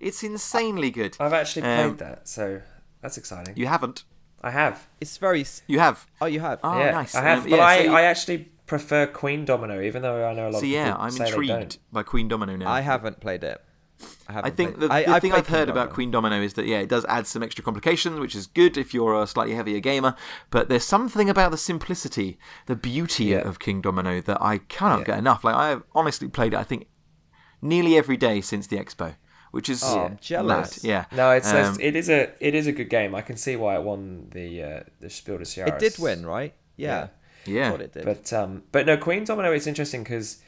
[0.00, 1.16] It's insanely good.
[1.20, 2.60] I've actually played Um, that, so
[3.00, 3.54] that's exciting.
[3.56, 4.04] You haven't.
[4.42, 4.88] I have.
[5.00, 5.44] It's very.
[5.66, 6.06] You have.
[6.20, 6.60] Oh, you have.
[6.62, 7.14] Oh, yeah, nice.
[7.14, 10.34] I have, Um, but yeah, I, so you- I actually prefer Queendomino, even though I
[10.34, 12.70] know a lot So of yeah, I'm say intrigued by Queendomino now.
[12.70, 13.62] I haven't played it.
[14.28, 16.54] I I think the, I- the I thing played I've heard King about Queendomino is
[16.54, 19.54] that yeah, it does add some extra complications, which is good if you're a slightly
[19.54, 20.14] heavier gamer.
[20.50, 23.38] But there's something about the simplicity, the beauty Yeah.
[23.48, 25.04] of Kingdomino that I cannot Yeah.
[25.04, 25.44] get enough.
[25.44, 26.86] Like I have honestly played it, I think,
[27.60, 29.16] nearly every day since the expo,
[29.50, 30.20] which is Oh, I'm mad.
[30.22, 30.84] jealous.
[30.84, 33.14] Yeah, No, it's Um, it is a it is a good game.
[33.14, 35.68] I can see why it won the uh, the Spiel des Jahres.
[35.68, 36.54] It did win, right?
[36.76, 37.08] Yeah.
[37.46, 37.68] Yeah.
[37.68, 38.04] I thought it did.
[38.06, 40.38] But um, but no, Queen Domino is interesting because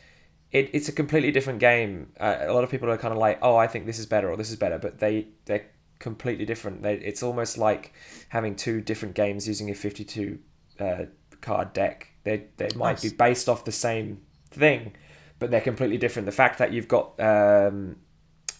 [0.56, 2.12] it, it's a completely different game.
[2.18, 4.30] Uh, a lot of people are kind of like, oh, I think this is better
[4.30, 5.66] or this is better, but they they're
[5.98, 6.82] completely different.
[6.82, 7.92] They, it's almost like
[8.30, 10.38] having two different games using a fifty-two
[10.80, 11.04] uh,
[11.40, 12.08] card deck.
[12.24, 13.02] They they might Nice.
[13.02, 14.94] be based off the same thing,
[15.38, 16.26] but they're completely different.
[16.26, 17.96] The fact that you've got um,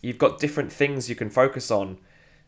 [0.03, 1.99] you've got different things you can focus on,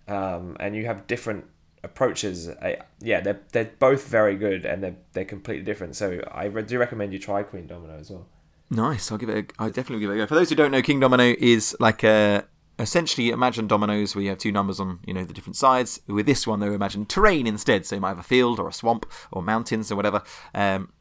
[0.06, 1.44] um, and you have different
[1.82, 2.48] approaches.
[2.48, 5.96] I, yeah, they're they're both very good, and they're they're completely different.
[5.96, 8.26] So I re- do recommend you try Queendomino as well.
[8.70, 9.10] Nice.
[9.10, 9.52] I'll give it.
[9.52, 10.26] A, I'll definitely give it a go.
[10.26, 12.44] For those who don't know, Kingdomino is like a
[12.78, 16.00] essentially imagine dominoes where you have two numbers on you know the different sides.
[16.06, 17.86] With this one, though, imagine terrain instead.
[17.86, 20.22] So you might have a field or a swamp or mountains or whatever.
[20.54, 20.92] Um,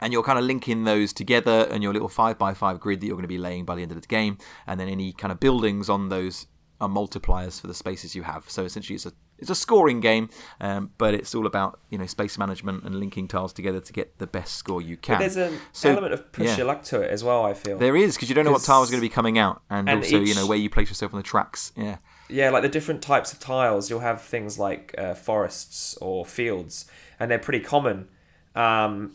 [0.00, 3.06] and you're kind of linking those together and your little five by five grid that
[3.06, 5.32] you're going to be laying by the end of the game, and then any kind
[5.32, 6.46] of buildings on those
[6.80, 8.48] are multipliers for the spaces you have.
[8.48, 10.28] So essentially, it's a it's a scoring game,
[10.60, 14.18] um, but it's all about you know space management and linking tiles together to get
[14.18, 15.14] the best score you can.
[15.16, 16.56] But there's an So, element of push yeah.
[16.58, 17.44] your luck to it as well.
[17.44, 19.38] I feel There is because you don't know what tile is going to be coming
[19.38, 21.72] out, and, and also you know where you place yourself on the tracks.
[21.76, 21.96] Yeah,
[22.28, 26.86] Yeah, like the different types of tiles, you'll have things like uh, forests or fields,
[27.20, 28.08] and they're pretty common.
[28.54, 29.14] Um,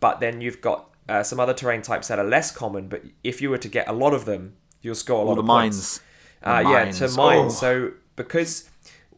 [0.00, 2.88] but then you've got uh, some other terrain types that are less common.
[2.88, 5.38] But if you were to get a lot of them, you'll score a lot all
[5.40, 6.00] of mines.
[6.44, 7.16] Uh, yeah, to mines.
[7.16, 7.54] mines.
[7.54, 7.56] Oh.
[7.56, 8.68] So because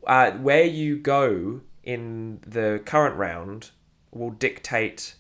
[0.06, 3.70] uh, where you go in the current round
[4.10, 5.14] will dictate.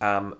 [0.00, 0.36] Um,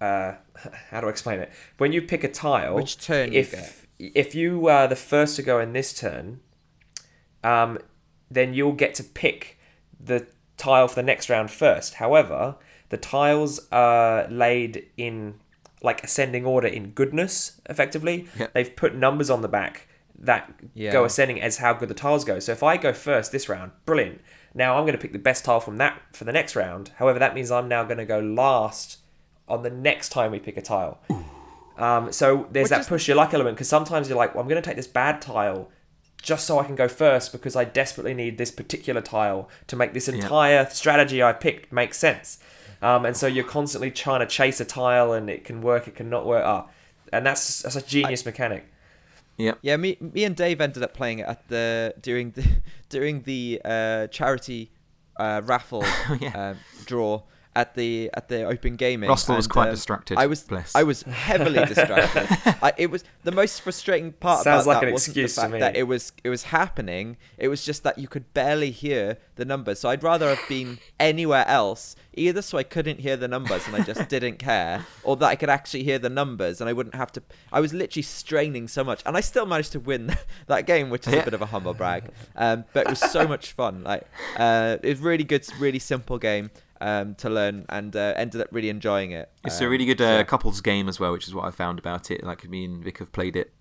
[0.00, 0.34] uh,
[0.90, 1.52] how do I explain it?
[1.78, 3.72] When you pick a tile, Which turn you if get.
[3.98, 6.40] if you are the first to go in this turn,
[7.42, 7.78] um,
[8.30, 9.58] then you'll get to pick
[9.98, 11.94] the tile for the next round first.
[11.94, 12.56] However,
[12.88, 15.34] the tiles are laid in
[15.82, 18.26] like ascending order in goodness, effectively.
[18.38, 18.52] Yep.
[18.54, 20.92] They've put numbers on the back that Yeah.
[20.92, 22.38] go ascending as how good the tiles go.
[22.38, 24.20] So if I go first this round, brilliant.
[24.54, 26.90] Now I'm going to pick the best tile from that for the next round.
[26.96, 28.98] However, that means I'm now going to go last
[29.48, 30.98] on the next time we pick a tile.
[31.76, 34.42] Um, so there's Which that is- push your luck element because sometimes you're like, well,
[34.42, 35.68] I'm going to take this bad tile
[36.22, 39.92] just so I can go first because I desperately need this particular tile to make
[39.92, 42.38] this entire strategy I picked make sense.
[42.82, 45.94] Um, and so you're constantly trying to chase a tile and it can work, it
[45.94, 46.42] can not work.
[46.44, 46.66] Ah,
[47.12, 48.66] and that's that's a genius mechanic.
[49.38, 49.58] Yep.
[49.62, 52.44] Yeah, me, me and Dave ended up playing it at the during the
[52.88, 54.70] during the uh, charity
[55.16, 55.84] uh, raffle
[56.20, 56.50] yeah.
[56.50, 57.22] um, draw
[57.56, 59.08] at the at the open gaming.
[59.08, 60.76] Russell was quite um, distracted, I was bless.
[60.76, 62.28] I was heavily distracted.
[62.62, 65.40] I, it was the most frustrating part Sounds about like that an wasn't excuse to
[65.40, 67.16] fact that it was it was happening.
[67.38, 69.80] It was just that you could barely hear the numbers.
[69.80, 73.74] So I'd rather have been anywhere else, either so I couldn't hear the numbers and
[73.74, 76.94] I just didn't care, or that I could actually hear the numbers and I wouldn't
[76.94, 77.22] have to.
[77.50, 80.14] I was literally straining so much, and I still managed to win
[80.46, 81.20] that game, which is Yeah.
[81.20, 82.10] a bit of a humble brag.
[82.36, 83.82] Um, but it was so much fun.
[83.82, 88.40] Like uh, it was really good, really simple game um, to learn, and uh, ended
[88.40, 89.30] up really enjoying it.
[89.44, 90.22] It's a Um, really good uh, yeah.
[90.24, 92.24] couples game as well, which is what I found about it.
[92.24, 93.52] Like me and Vic have played it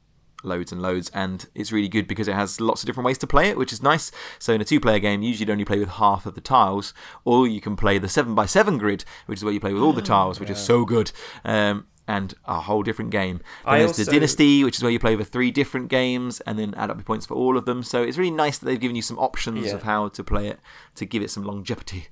[0.43, 3.25] loads and loads, and it's really good because it has lots of different ways to
[3.27, 4.11] play it, which is nice.
[4.37, 7.47] So in a two-player game, usually you'd only play with half of the tiles, or
[7.47, 9.93] you can play the seven by seven grid, which is where you play with all
[9.93, 11.11] the tiles, which is so good.
[11.43, 13.41] Um, and a whole different game.
[13.65, 16.75] Then there's the Dynasty, which is where you play with three different games and then
[16.75, 17.81] add up your points for all of them.
[17.81, 19.73] So it's really nice that they've given you some options Yeah.
[19.73, 20.59] of how to play it
[20.97, 22.09] to give it some longevity.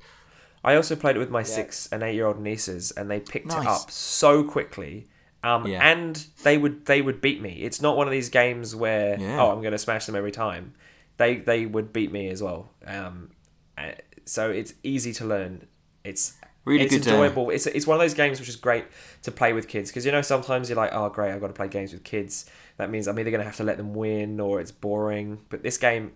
[0.64, 3.48] I also played it with my six and eight year old nieces, and they picked
[3.48, 5.08] it up so quickly.
[5.44, 5.86] Um, Yeah.
[5.86, 7.64] and they would they would beat me.
[7.64, 9.42] It's not one of these games where Yeah.
[9.42, 10.74] oh I'm going to smash them every time.
[11.18, 12.72] They they would beat me as well.
[12.88, 13.32] Um,
[13.78, 13.92] uh,
[14.26, 15.68] so it's easy to learn.
[16.04, 17.50] It's Really it's good, enjoyable.
[17.50, 18.86] It's it's one of those games which is great
[19.24, 21.54] to play with kids because you know sometimes you're like oh great I've got to
[21.54, 22.46] play games with kids.
[22.78, 25.42] That means I'm either going to have to let them win or it's boring.
[25.50, 26.14] But this game,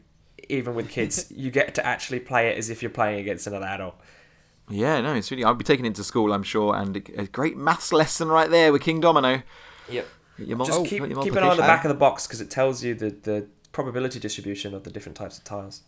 [0.48, 3.66] even with kids, you get to actually play it as if you're playing against another
[3.66, 3.96] adult.
[4.70, 5.44] Yeah, no, it's really.
[5.44, 8.50] I'll be taking it to school, I'm sure, and a, a great maths lesson right
[8.50, 9.44] there with Kingdomino.
[9.90, 10.08] Yep.
[10.38, 11.96] Your mul- Just oh, keep, got your keep an eye on the back of the
[11.96, 15.82] box because it tells you the, the probability distribution of the different types of tiles.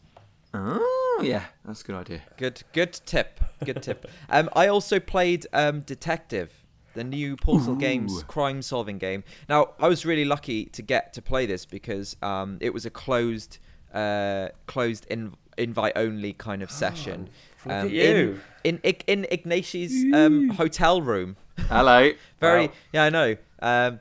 [0.54, 2.22] Oh, yeah, that's a good idea.
[2.38, 3.40] Good, good tip.
[3.64, 4.10] Good tip.
[4.30, 6.52] Um, I also played um, Detective,
[6.94, 9.24] the new Portal Games crime-solving game.
[9.48, 12.90] Now, I was really lucky to get to play this because um, it was a
[12.90, 13.60] closed,
[13.94, 17.30] uh, closed in, invite-only kind of session.
[17.66, 18.04] look um, at you.
[18.04, 21.38] in in, in Ignacy's um, hotel room.
[21.68, 22.12] Hello.
[22.40, 22.74] Very Wow.
[22.94, 23.36] yeah, I know.
[23.62, 24.00] Um,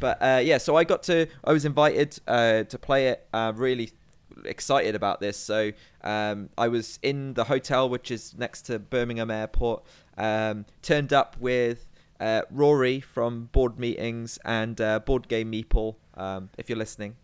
[0.00, 3.26] but uh, yeah, so I got to I was invited uh, to play it.
[3.32, 3.90] Uh, really
[4.44, 5.36] excited about this.
[5.36, 9.84] So um, I was in the hotel, which is next to Birmingham Airport.
[10.18, 11.88] Um, turned up with
[12.20, 15.96] uh, Rory from Board Meetings and uh, Board Game Meeple.
[16.16, 17.16] Um, if you're listening.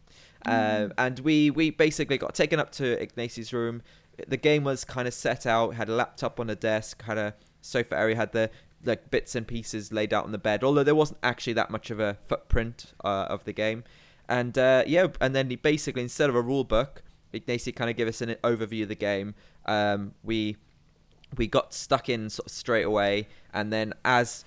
[0.46, 3.82] Um, and we, we basically got taken up to Ignacy's room.
[4.28, 7.34] The game was kind of set out, had a laptop on a desk, had a
[7.60, 8.50] sofa area, had the
[8.84, 10.64] like bits and pieces laid out on the bed.
[10.64, 13.84] Although there wasn't actually that much of a footprint uh, of the game,
[14.28, 17.02] and uh, yeah, and then he basically instead of a rule book,
[17.34, 19.34] Ignacy kind of gave us an overview of the game.
[19.66, 20.56] Um, we
[21.36, 24.44] we got stuck in sort of straight away, and then as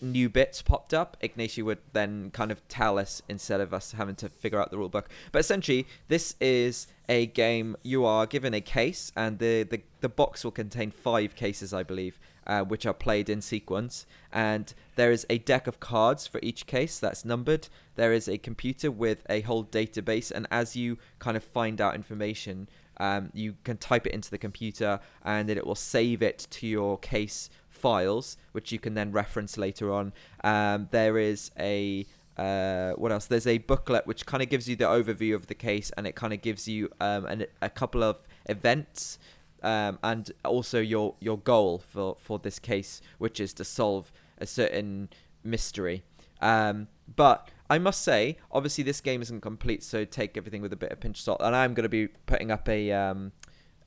[0.00, 4.14] new bits popped up, Ignacy would then kind of tell us instead of us having
[4.16, 5.08] to figure out the rule book.
[5.32, 10.08] But essentially, this is a game you are given a case, and the the, the
[10.08, 14.06] box will contain five cases, I believe, uh, which are played in sequence.
[14.32, 17.68] And there is a deck of cards for each case that's numbered.
[17.96, 21.94] There is a computer with a whole database, and as you kind of find out
[21.94, 26.46] information, um, you can type it into the computer, and then it will save it
[26.50, 30.12] to your case files, which you can then reference later on.
[30.44, 32.06] Um, there is a
[32.38, 33.26] uh, what else?
[33.26, 36.14] There's a booklet which kind of gives you the overview of the case, and it
[36.14, 38.16] kind of gives you um, an, a couple of
[38.48, 39.18] events,
[39.62, 44.46] um, and also your your goal for for this case, which is to solve a
[44.46, 45.08] certain
[45.42, 46.04] mystery.
[46.40, 46.86] Um,
[47.16, 50.92] but I must say, obviously, this game isn't complete, so take everything with a bit
[50.92, 51.40] of pinch of salt.
[51.42, 53.32] And I'm going to be putting up a um,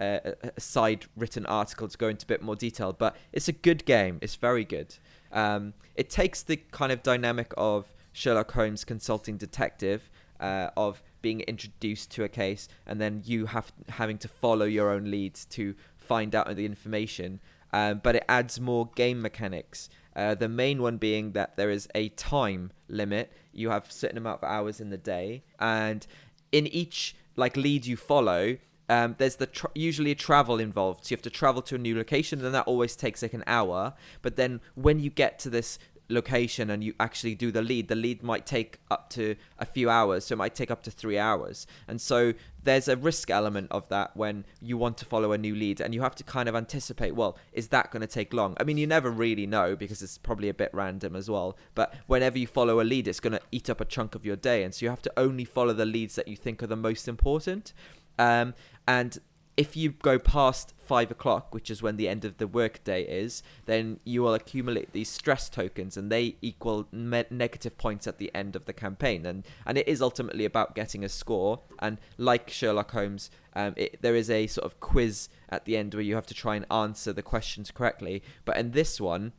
[0.01, 2.93] a, side written article to go into a bit more detail.
[2.93, 4.19] But it's a good game.
[4.21, 4.95] It's very good.
[5.31, 10.09] Um, it takes the kind of dynamic of Sherlock Holmes consulting detective,
[10.39, 14.91] uh, of being introduced to a case, and then you have having to follow your
[14.91, 17.39] own leads to find out the information.
[17.73, 19.89] Um, but it adds more game mechanics.
[20.13, 23.31] Uh, the main one being that there is a time limit.
[23.53, 26.05] You have certain amount of hours in the day, and
[26.51, 28.57] in each like lead you follow,
[28.89, 31.05] um, there's the tr- usually a travel involved.
[31.05, 33.43] So you have to travel to a new location, and that always takes like an
[33.47, 33.93] hour.
[34.21, 35.79] But then when you get to this
[36.11, 39.89] location and you actually do the lead, the lead might take up to a few
[39.89, 40.25] hours.
[40.25, 41.65] So it might take up to three hours.
[41.87, 45.55] And so there's a risk element of that when you want to follow a new
[45.55, 48.55] lead and you have to kind of anticipate, well, is that going to take long?
[48.59, 51.57] I mean, you never really know because it's probably a bit random as well.
[51.73, 54.35] But whenever you follow a lead, it's going to eat up a chunk of your
[54.35, 54.63] day.
[54.63, 57.07] And so you have to only follow the leads that you think are the most
[57.07, 57.73] important.
[58.19, 58.53] Um,
[58.87, 59.19] and
[59.57, 63.43] if you go past five o'clock, which is when the end of the workday is,
[63.65, 68.33] then you will accumulate these stress tokens, and they equal me- negative points at the
[68.33, 69.25] end of the campaign.
[69.25, 71.61] And and it is ultimately about getting a score.
[71.79, 75.93] And like Sherlock Holmes, um, it, there is a sort of quiz at the end
[75.93, 78.23] where you have to try and answer the questions correctly.
[78.45, 79.33] But in this one,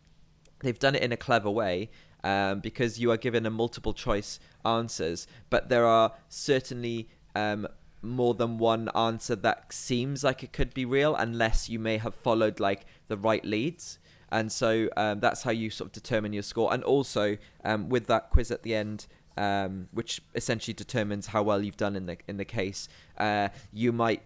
[0.60, 1.90] they've done it in a clever way.
[2.24, 7.66] Um, because you are given a multiple choice answers, but there are certainly um,
[8.02, 12.14] more than one answer that seems like it could be real unless you may have
[12.14, 13.98] followed like the right leads.
[14.30, 16.72] And so um, that's how you sort of determine your score.
[16.72, 21.62] And also um, with that quiz at the end um, which essentially determines how well
[21.62, 22.88] you've done in the in the case
[23.18, 24.22] uh, you might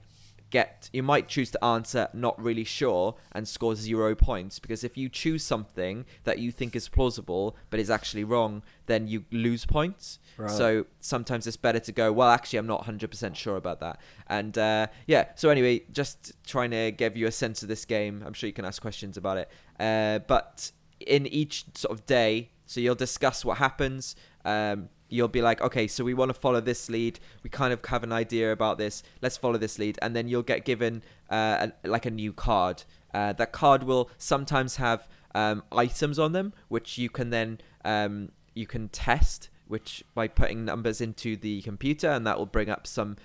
[0.51, 4.97] get you might choose to answer not really sure and score zero points because if
[4.97, 9.67] you choose something that you think is plausible but is actually wrong then you lose
[9.67, 10.19] points.
[10.37, 10.51] Right.
[10.51, 14.01] so sometimes it's better to go well actually i'm not 100% sure about that.
[14.29, 18.23] And uh, yeah so anyway just trying to give you a sense of this game
[18.25, 19.51] i'm sure you can ask questions about it.
[19.81, 25.43] Uh, but in each sort of day so you'll discuss what happens um, you'll be
[25.43, 27.21] like, okay, so we want to follow this lead.
[27.43, 29.03] We kind of have an idea about this.
[29.23, 32.85] Let's follow this lead, and then you'll get given uh, a, like a new card.
[33.15, 38.31] Uh, that card will sometimes have um, items on them, which you can then um,
[38.55, 42.87] you can test, which by putting numbers into the computer, and that will bring up
[42.87, 43.17] some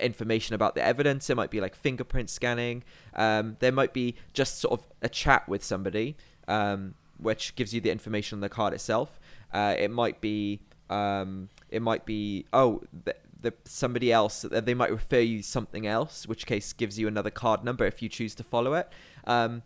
[0.00, 1.28] information about the evidence.
[1.30, 2.84] It might be like fingerprint scanning.
[3.14, 6.16] Um, there might be just sort of a chat with somebody,
[6.48, 9.20] um, which gives you the information on the card itself.
[9.52, 14.90] Uh, it might be um, it might be oh the, the somebody else they might
[14.90, 18.44] refer you something else, which case gives you another card number if you choose to
[18.44, 18.88] follow it.
[19.26, 19.62] Um,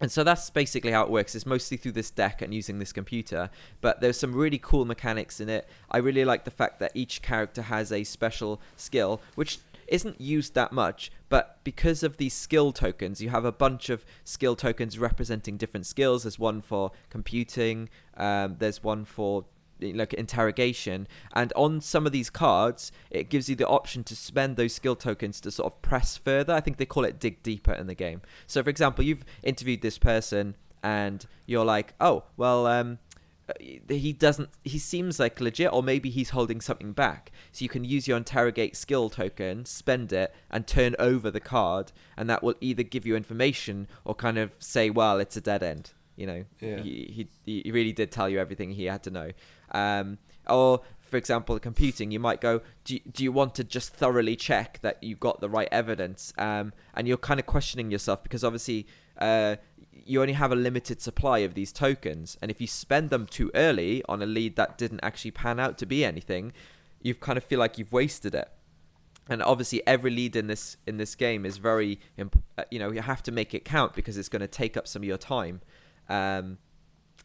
[0.00, 1.36] and so that's basically how it works.
[1.36, 3.50] It's mostly through this deck and using this computer.
[3.80, 5.68] But there's some really cool mechanics in it.
[5.92, 10.54] I really like the fact that each character has a special skill, which isn't used
[10.54, 14.98] that much, but because of these skill tokens, you have a bunch of skill tokens
[14.98, 16.24] representing different skills.
[16.24, 19.44] There's one for computing, um, there's one for
[19.82, 21.08] like interrogation.
[21.34, 24.96] And on some of these cards it gives you the option to spend those skill
[24.96, 26.54] tokens to sort of press further.
[26.54, 28.22] I think they call it dig deeper in the game.
[28.46, 32.98] So for example you've interviewed this person and you're like oh well um
[33.88, 37.30] he doesn't he seems like legit or maybe he's holding something back.
[37.50, 41.92] So you can use your interrogate skill token spend it and turn over the card
[42.16, 45.62] and that will either give you information or kind of say well it's a dead
[45.62, 46.78] end you know yeah.
[46.78, 49.30] he, he, he really did tell you everything he had to know
[49.72, 53.64] um, or for example, the computing, you might go, do you, do you want to
[53.64, 56.32] just thoroughly check that you got the right evidence?
[56.38, 58.86] Um, and you're kind of questioning yourself because obviously
[59.18, 59.56] uh,
[59.92, 62.38] you only have a limited supply of these tokens.
[62.40, 65.76] And if you spend them too early on a lead that didn't actually pan out
[65.78, 66.54] to be anything,
[67.02, 68.50] you kind of feel like you've wasted it.
[69.28, 73.02] And obviously, every lead in this in this game is very, uh, you know, you
[73.02, 75.60] have to make it count because it's going to take up some of your time.
[76.12, 76.58] Um,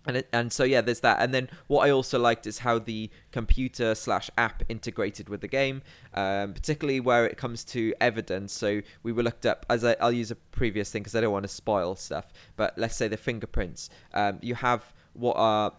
[0.08, 1.22] and it, and so yeah, there's that.
[1.22, 5.50] And then what I also liked is how the computer slash app integrated with the
[5.50, 5.82] game,
[6.14, 8.54] um, particularly where it comes to evidence.
[8.54, 11.34] So we were looked up as I, will use a previous thing because I don't
[11.34, 12.32] want to spoil stuff.
[12.56, 13.90] But let's say the fingerprints.
[14.14, 15.74] Um, you have what are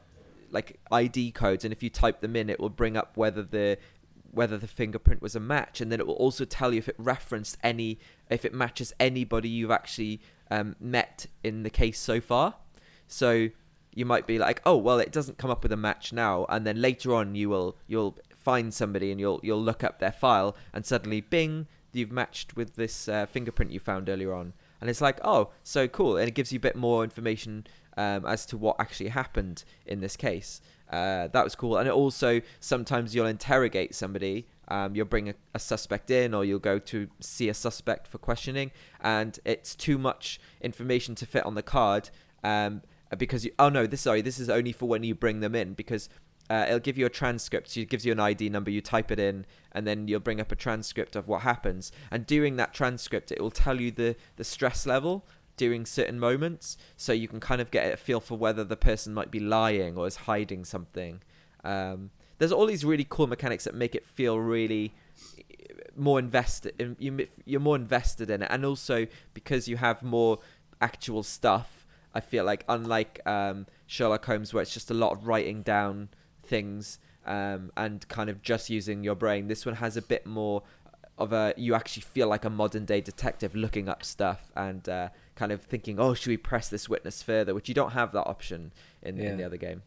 [0.50, 3.78] like ID codes, and if you type them in, it will bring up whether the
[4.30, 6.96] whether the fingerprint was a match, and then it will also tell you if it
[6.98, 12.56] referenced any, if it matches anybody you've actually um, met in the case so far.
[13.08, 13.48] So
[13.94, 16.66] you might be like, oh well, it doesn't come up with a match now, and
[16.66, 20.56] then later on you will you'll find somebody and you'll you'll look up their file,
[20.72, 25.00] and suddenly, bing, you've matched with this uh, fingerprint you found earlier on, and it's
[25.00, 27.66] like, oh, so cool, and it gives you a bit more information
[27.96, 30.60] um, as to what actually happened in this case.
[30.90, 34.46] Uh, that was cool, and it also sometimes you'll interrogate somebody.
[34.68, 38.18] Um, you'll bring a, a, suspect in, or you'll go to see a suspect for
[38.18, 42.10] questioning, and it's too much information to fit on the card.
[42.44, 42.82] Um,
[43.16, 45.74] because you, oh no, this sorry, this is only for when you bring them in
[45.74, 46.08] because
[46.50, 47.70] uh, it'll give you a transcript.
[47.70, 50.40] So it gives you an ID number, you type it in, and then you'll bring
[50.40, 51.92] up a transcript of what happens.
[52.10, 56.76] And during that transcript, it will tell you the the stress level during certain moments,
[56.96, 59.96] so you can kind of get a feel for whether the person might be lying
[59.96, 61.20] or is hiding something.
[61.64, 64.94] Um, there's all these really cool mechanics that make it feel really
[65.96, 66.74] more invested.
[66.78, 70.38] In, you, you're more invested in it, and also because you have more
[70.80, 71.77] actual stuff
[72.18, 76.08] I feel like unlike um, Sherlock Holmes, where it's just a lot of writing down
[76.42, 79.48] things um, and kind of just using your brain.
[79.48, 80.62] This one has a bit more
[81.16, 85.08] of a you actually feel like a modern day detective looking up stuff and uh,
[85.34, 87.54] kind of thinking, oh, should we press this witness further?
[87.54, 89.30] Which you don't have that option in, Yeah.
[89.30, 89.82] in the other game.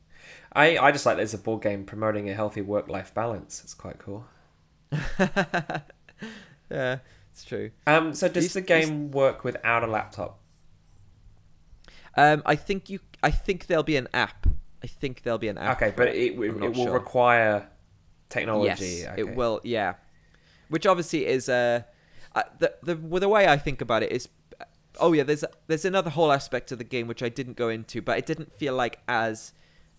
[0.53, 3.61] I, I just like there's a board game promoting a healthy work life balance.
[3.63, 4.25] It's quite cool.
[6.69, 6.99] yeah,
[7.32, 7.71] it's true.
[7.88, 10.38] Um, so does These- the game work without a laptop?
[12.16, 12.99] Um, I think you.
[13.24, 14.47] I think there'll be an app.
[14.84, 15.82] I think there'll be an app.
[15.82, 16.93] Okay, but it, it, it will sure.
[16.93, 17.68] require
[18.30, 19.01] technology.
[19.01, 19.22] Yes, okay.
[19.22, 19.62] it will.
[19.64, 19.95] Yeah,
[20.70, 21.84] which obviously is uh,
[22.36, 24.28] uh the the the way I think about it is,
[24.99, 28.01] oh yeah, there's there's another whole aspect of the game which I didn't go into,
[28.01, 29.53] but it didn't feel like as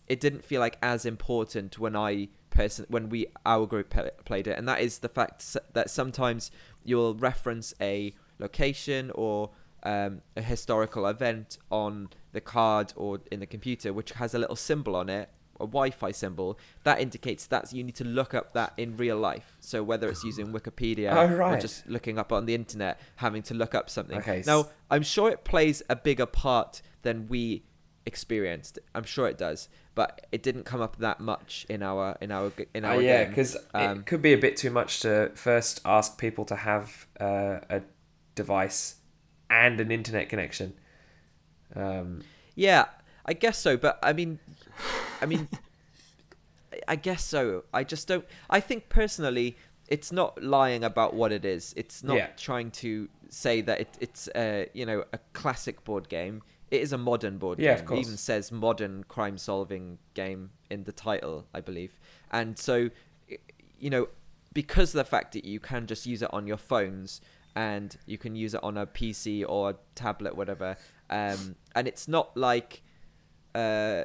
[0.07, 4.47] it didn't feel like as important when I person when we our group pe- played
[4.47, 6.51] it, and that is the fact that sometimes
[6.85, 9.51] you'll reference a location or
[9.83, 14.57] um, a historical event on the card or in the computer, which has a little
[14.57, 15.29] symbol on it,
[15.61, 19.57] a Wi-Fi symbol that indicates that you need to look up that in real life.
[19.61, 23.55] So whether it's using Wikipedia Oh, or just looking up on the internet, having to
[23.55, 24.19] look up something.
[24.19, 27.65] Okay, Now I'm sure it plays a bigger part than we
[28.07, 28.79] experienced.
[28.95, 32.51] I'm sure it does, but it didn't come up that much in our in our
[32.75, 35.81] in Uh, our yeah, because Um, it could be a bit too much to first
[35.85, 37.83] ask people to have uh, a
[38.35, 38.97] device
[39.53, 40.73] and an internet connection.
[41.77, 42.23] Um,
[42.55, 42.87] Yeah,
[43.27, 43.77] I guess so.
[43.77, 44.39] But I mean,
[45.21, 45.49] I mean,
[46.89, 47.65] I guess so.
[47.73, 48.25] I just don't.
[48.51, 49.57] I think personally,
[49.89, 51.73] it's not lying about what it is.
[51.77, 52.29] It's not Yeah.
[52.37, 56.43] trying to say that it, it's a you know a classic board game.
[56.71, 57.87] It is a modern board Yeah, of game.
[57.89, 57.99] course.
[57.99, 61.99] It even says modern crime solving game in the title, I believe.
[62.31, 62.89] And so,
[63.79, 64.09] you know,
[64.55, 67.21] because of the fact that you can just use it on your phones
[67.55, 70.77] and you can use it on a PC or a tablet, whatever.
[71.11, 72.83] Um, and it's not like,
[73.55, 74.05] uh,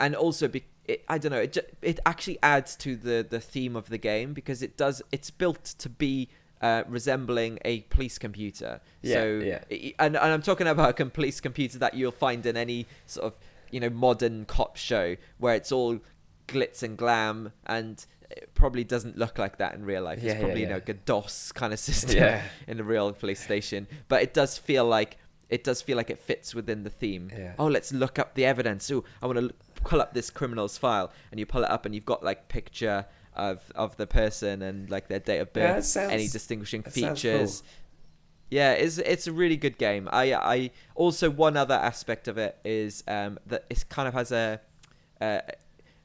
[0.00, 3.40] and also be, it, I don't know, it ju- it actually adds to the the
[3.40, 5.02] theme of the game because it does.
[5.12, 6.28] It's built to be.
[6.60, 9.64] Uh, resembling a police computer, Yeah, so yeah.
[9.98, 13.40] and, and I'm talking about a police computer that you'll find in any sort of
[13.72, 15.98] you know modern cop show where it's all
[16.46, 18.06] glitz and glam and
[18.54, 20.18] probably doesn't look like that in real life.
[20.22, 22.42] Yeah, it's yeah, probably you know a DOS kind of system Yeah.
[22.66, 25.18] in a real police station, but it does feel like
[25.48, 27.30] it does feel like it fits within the theme.
[27.36, 27.52] Yeah.
[27.58, 28.90] Oh, let's look up the evidence.
[28.90, 29.54] Ooh, I want to
[29.84, 33.06] pull up this criminal's file, and you pull it up, and you've got like picture
[33.34, 37.60] of of the person and like their date of birth, Yeah, sounds- any distinguishing features.
[37.60, 37.68] cool.
[38.50, 40.08] Yeah, it's it's a really good game.
[40.12, 44.30] I I also one other aspect of it is um that it kind of has
[44.32, 44.60] a
[45.20, 45.40] uh,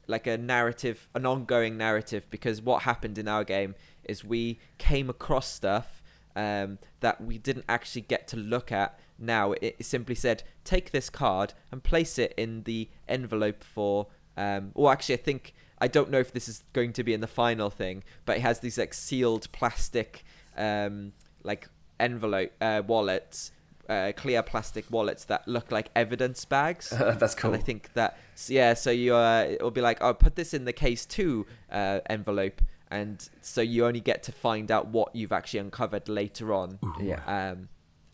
[0.08, 5.08] like a narrative, an ongoing narrative because what happened in our game is we came
[5.08, 6.02] across stuff
[6.34, 8.98] um that we didn't actually get to look at.
[9.18, 14.72] Now it, simply said take this card and place it in the envelope for um
[14.88, 17.70] actually I think I don't know if this is going to be in the final
[17.70, 20.24] thing, but it has these like sealed plastic
[20.56, 21.12] um
[21.44, 21.68] like
[22.00, 23.52] envelope uh, wallets,
[23.88, 26.90] uh, clear plastic wallets that look like evidence bags.
[26.98, 27.52] That's cool.
[27.52, 30.64] And I think that yeah, so you uh, it'll be like, oh, put this in
[30.64, 32.60] the case two uh, envelope,
[32.90, 36.78] and so you only get to find out what you've actually uncovered later on.
[37.00, 37.22] Yeah.
[37.26, 37.68] Um,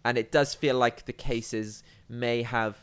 [0.05, 2.77] and it does feel like the cases may have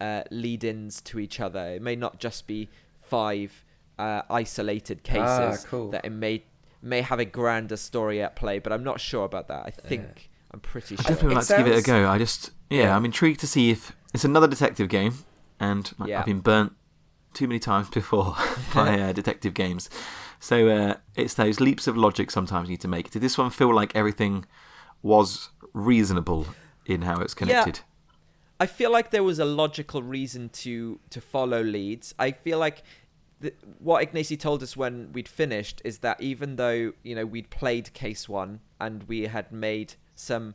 [0.00, 1.68] uh, lead-ins to each other.
[1.68, 2.68] It may not just be
[3.00, 3.64] five
[3.98, 5.64] uh, isolated cases.
[5.64, 5.90] Ah, cool.
[5.90, 6.44] That it may
[6.82, 9.64] may have a grander story at play, but I'm not sure about that.
[9.66, 12.08] I think I'm pretty I definitely would like to give it a go.
[12.08, 12.96] I just, yeah, Yeah.
[12.96, 15.12] I'm intrigued to see if it's another detective game,
[15.60, 16.20] and like, Yeah.
[16.20, 16.72] I've been burnt
[17.34, 18.34] too many times before
[18.74, 19.90] by uh, detective games.
[20.40, 23.10] So uh, it's those leaps of logic sometimes you need to make.
[23.10, 24.46] Did this one feel like everything
[25.02, 26.46] was reasonable
[26.86, 27.80] in how it's connected?
[28.58, 32.14] I feel like there was a logical reason to to follow leads.
[32.18, 32.82] I feel like
[33.40, 37.50] the, what Ignacy told us when we'd finished is that even though you know we'd
[37.50, 40.54] played case one and we had made some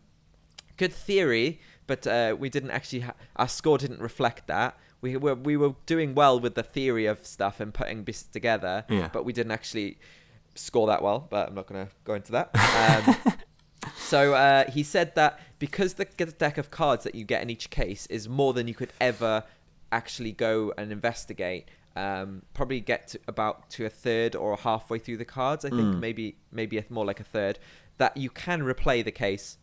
[0.78, 4.78] good theory, but uh, we didn't actually ha- our score didn't reflect that.
[5.00, 8.84] We were we were doing well with the theory of stuff and putting bits together,
[8.90, 9.10] Yeah.
[9.14, 9.98] but we didn't actually
[10.56, 11.26] score that well.
[11.30, 12.50] But I'm not going to go into that.
[13.34, 13.34] Um,
[13.98, 17.70] so uh, he said that because the deck of cards that you get in each
[17.72, 19.44] case is more than you could ever
[19.92, 25.18] actually go and investigate, um, probably get to about to a third or halfway through
[25.18, 25.66] the cards.
[25.66, 27.58] I think maybe maybe a, more like a third.
[27.98, 29.58] That you can replay the case,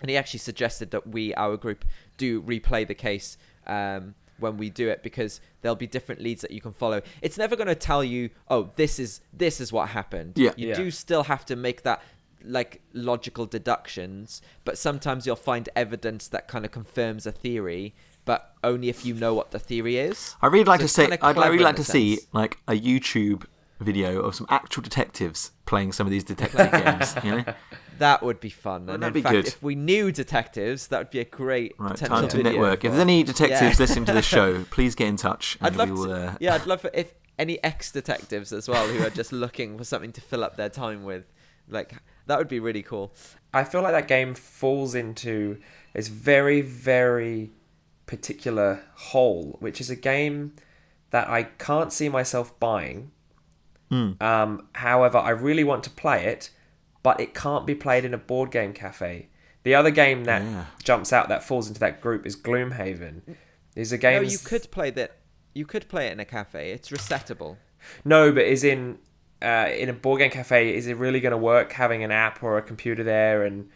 [0.00, 1.84] and he actually suggested that we, our group,
[2.16, 3.36] do replay the case.
[3.66, 7.38] Um, when we do it because there'll be different leads that you can follow it's
[7.38, 10.50] never going to tell you oh this is this is what happened Yeah.
[10.58, 10.74] you Yeah.
[10.74, 12.02] do still have to make that
[12.44, 17.94] like logical deductions but sometimes you'll find evidence that kind of confirms a theory
[18.26, 20.34] but only if you know what the theory is.
[20.42, 21.06] I really like so to say.
[21.06, 23.44] Kind of I'd really like a to see like a YouTube
[23.80, 27.14] video of some actual detectives playing some of these detective games.
[27.22, 27.44] You know,
[27.98, 28.86] That would be fun.
[28.86, 29.46] Wouldn't and that in be fact, good?
[29.46, 31.92] if we knew detectives, that would be a great right?
[31.92, 32.84] potential Time to video network.
[32.84, 33.74] If there's any detectives Yeah.
[33.78, 35.56] listening to this show, please get in touch.
[35.60, 36.12] I'd love we will, to.
[36.28, 39.76] uh, Yeah, I'd love for if any ex detectives as well who are just looking
[39.76, 41.24] for something to fill up their time with.
[41.68, 41.92] Like
[42.26, 43.12] that would be really cool.
[43.52, 45.58] I feel like that game falls into
[45.94, 47.50] this very, very
[48.06, 50.52] particular hole, which is a game
[51.10, 53.10] that I can't see myself buying.
[53.90, 54.12] Hmm.
[54.20, 56.50] Um, however, I really want to play it,
[57.02, 59.28] but it can't be played in a board game cafe.
[59.62, 60.64] The other game that Yeah.
[60.82, 63.22] jumps out that falls into that group is Gloomhaven.
[63.74, 64.22] These a game.
[64.22, 65.16] No, you could play that.
[65.54, 66.70] You could play it in a cafe.
[66.72, 67.56] It's resettable.
[68.04, 68.98] No, but is in
[69.42, 70.74] uh, in a board game cafe.
[70.74, 73.44] Is it really going to work having an app or a computer there?
[73.44, 73.68] And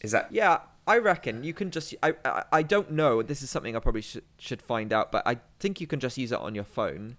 [0.00, 1.94] is that Yeah, I reckon you can just.
[2.02, 3.22] I I, I don't know.
[3.22, 6.18] This is something I probably should should find out, but I think you can just
[6.18, 7.16] use it on your phone.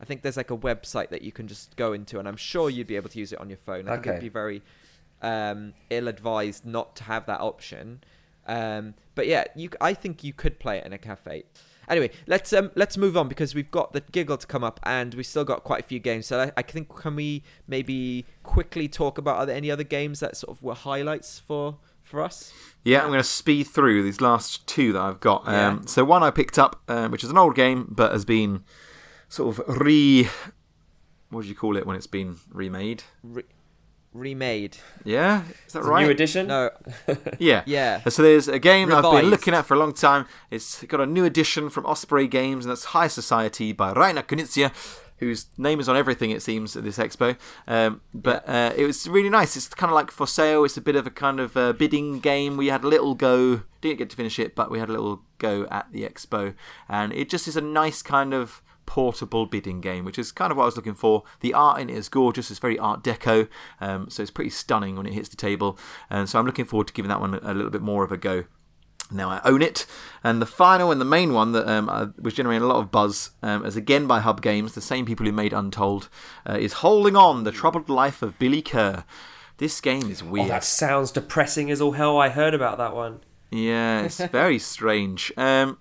[0.00, 2.68] I think there's like a website that you can just go into, and I'm sure
[2.70, 3.88] you'd be able to use it on your phone.
[3.88, 4.62] I think it'd be very
[5.22, 8.02] um, ill-advised not to have that option.
[8.46, 9.68] Um, but yeah, you.
[9.68, 11.44] c- I think you could play it in a cafe.
[11.88, 15.14] Anyway, let's um let's move on because we've got the giggle to come up, and
[15.14, 16.26] we've still got quite a few games.
[16.26, 20.20] So I, I think can we maybe quickly talk about are there any other games
[20.20, 22.52] that sort of were highlights for for us?
[22.84, 25.44] Yeah, I'm going to speed through these last two that I've got.
[25.46, 25.68] Yeah.
[25.68, 28.64] Um, so one I picked up, um, which is an old game, but has been
[29.34, 30.28] sort of re.
[31.30, 33.02] What do you call it when it's been remade?
[33.24, 33.42] Re-
[34.12, 34.76] remade.
[35.04, 36.04] Yeah, is that It's a right?
[36.04, 36.46] new edition?
[36.46, 36.70] No,
[37.40, 37.62] Yeah.
[37.66, 38.08] Yeah.
[38.08, 40.26] So there's a game that I've been looking at for a long time.
[40.50, 44.70] It's got a new edition from Osprey Games, and that's High Society by Rainer Knizia,
[45.18, 47.36] whose name is on everything, it seems, at this expo.
[47.66, 49.56] Um, but uh, it was really nice.
[49.56, 50.64] It's kind of like for sale.
[50.64, 52.56] It's a bit of a kind of uh, bidding game.
[52.56, 55.22] We had a little go, didn't get to finish it, but we had a little
[55.38, 56.54] go at the expo.
[56.88, 60.56] And it just is a nice kind of portable bidding game, which is kind of
[60.56, 61.22] what I was looking for.
[61.40, 62.50] The art in it is gorgeous.
[62.50, 63.48] It's very Art Deco,
[63.80, 65.78] um, so it's pretty stunning when it hits the table.
[66.10, 68.16] And so I'm looking forward to giving that one a little bit more of a
[68.16, 68.44] go.
[69.10, 69.84] Now I own it,
[70.24, 73.32] and the final and the main one that um, was generating a lot of buzz,
[73.42, 76.08] um, as again by Hub Games, the same people who made Untold,
[76.48, 79.04] uh, is Holding On: The Troubled Life of Billy Kerr.
[79.58, 80.48] This game is Oh, weird.
[80.48, 82.18] that sounds depressing as all hell.
[82.18, 83.20] I heard about that one.
[83.50, 85.30] Yeah, it's very strange.
[85.36, 85.78] Um,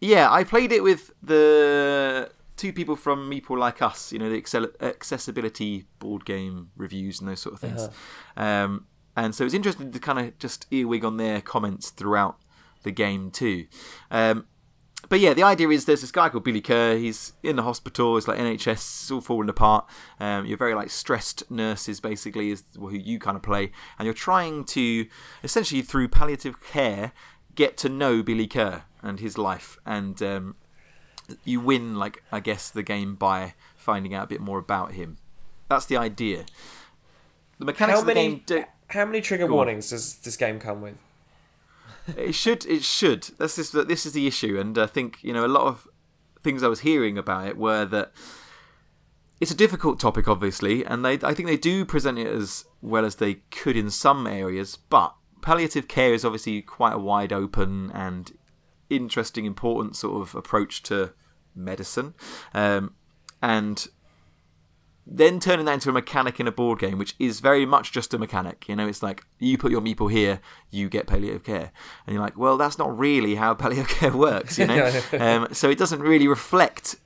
[0.00, 4.70] yeah, I played it with the two people from Meeple Like Us, you know, the
[4.80, 7.88] accessibility board game reviews and those sort of things.
[8.36, 8.86] Um,
[9.16, 12.38] and so it's interesting to kind of just earwig on their comments throughout
[12.82, 13.66] the game too.
[14.10, 14.46] Um,
[15.08, 16.96] but yeah, the idea is there's this guy called Billy Kerr.
[16.96, 18.16] He's in the hospital.
[18.16, 18.72] It's like NHS.
[18.72, 19.88] It's all falling apart.
[20.20, 24.14] Um, you're very like stressed nurses, basically, is who you kind of play, and you're
[24.14, 25.06] trying to
[25.42, 27.12] essentially through palliative care
[27.54, 30.56] get to know Billy Kerr and his life, and um,
[31.44, 35.18] you win like I guess the game by finding out a bit more about him.
[35.68, 36.44] That's the idea.
[37.58, 38.28] The mechanics How of the many?
[38.28, 39.56] game do, How many trigger Go on.
[39.56, 40.96] warnings does this game come with?
[42.16, 42.64] It should.
[42.66, 43.24] It should.
[43.38, 43.70] That's this.
[43.70, 45.86] This is the issue, and I think you know a lot of
[46.42, 48.12] things I was hearing about it were that
[49.40, 51.18] it's a difficult topic, obviously, and they.
[51.22, 55.14] I think they do present it as well as they could in some areas, but
[55.42, 58.32] palliative care is obviously quite a wide open and
[58.90, 61.12] interesting, important sort of approach to
[61.54, 62.14] medicine,
[62.54, 62.94] um,
[63.42, 63.88] and
[65.10, 68.12] then turning that into a mechanic in a board game, which is very much just
[68.12, 68.68] a mechanic.
[68.68, 71.72] You know, it's like you put your meeple here, you get palliative care,
[72.06, 74.58] and you're like, well, that's not really how palliative care works.
[74.58, 76.96] You know, um, so it doesn't really reflect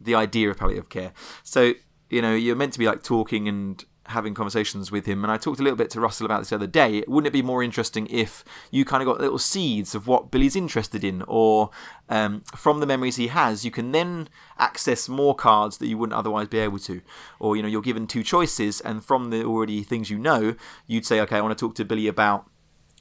[0.00, 1.12] the idea of palliative care.
[1.42, 1.74] So
[2.10, 5.24] you know, you're meant to be like talking and having conversations with him.
[5.24, 7.02] And I talked a little bit to Russell about this the other day.
[7.06, 10.56] Wouldn't it be more interesting if you kind of got little seeds of what Billy's
[10.56, 11.70] interested in, or
[12.08, 14.28] um, from the memories he has, you can then
[14.58, 17.00] access more cards that you wouldn't otherwise be able to,
[17.40, 20.54] or you know, you're given two choices, and from the already things you know,
[20.86, 22.50] you'd say, okay, I want to talk to Billy about.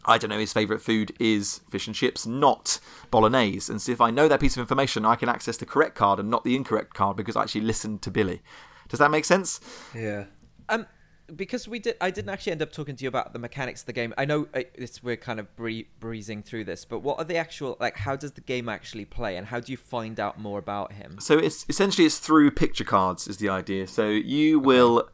[0.06, 3.72] I don't know, his favourite food is fish and chips, not bolognese.
[3.72, 6.20] And so if I know that piece of information, I can access the correct card
[6.20, 8.42] and not the incorrect card because I actually listened to Billy.
[8.90, 9.62] Does that make sense?
[9.96, 10.26] Yeah.
[10.70, 10.88] Um,
[11.34, 13.86] because we did, I didn't actually end up talking to you about the mechanics of
[13.86, 14.14] the game.
[14.18, 17.38] I know uh, it's, we're kind of bree- breezing through this, but what are the
[17.38, 17.98] actual like?
[17.98, 21.18] How does the game actually play, and how do you find out more about him?
[21.20, 23.88] So it's essentially it's through picture cards is the idea.
[23.88, 25.10] So you will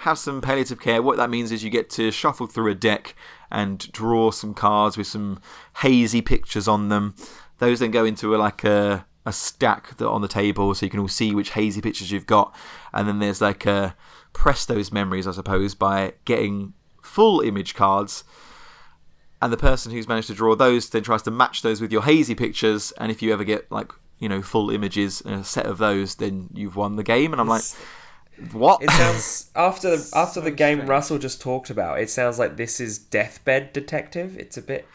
[0.00, 1.00] have some palliative care.
[1.00, 3.14] What that means is you get to shuffle through a deck
[3.50, 5.40] and draw some cards with some
[5.78, 7.14] hazy pictures on them.
[7.58, 10.90] Those then go into a, like a a stack that on the table, so you
[10.90, 12.52] can all see which hazy pictures you've got.
[12.92, 13.94] And then there's like a
[14.32, 18.24] press those memories, I suppose, by getting full image cards
[19.42, 22.02] and the person who's managed to draw those then tries to match those with your
[22.02, 22.92] hazy pictures.
[22.98, 26.14] And if you ever get like you know full images and a set of those,
[26.14, 27.32] then you've won the game.
[27.32, 27.64] And I'm like,
[28.52, 28.82] what?
[28.82, 30.88] It sounds after the, after the game strange.
[30.88, 32.00] Russell just talked about.
[32.00, 34.38] It sounds like this is Deathbed Detective.
[34.38, 34.86] It's a bit.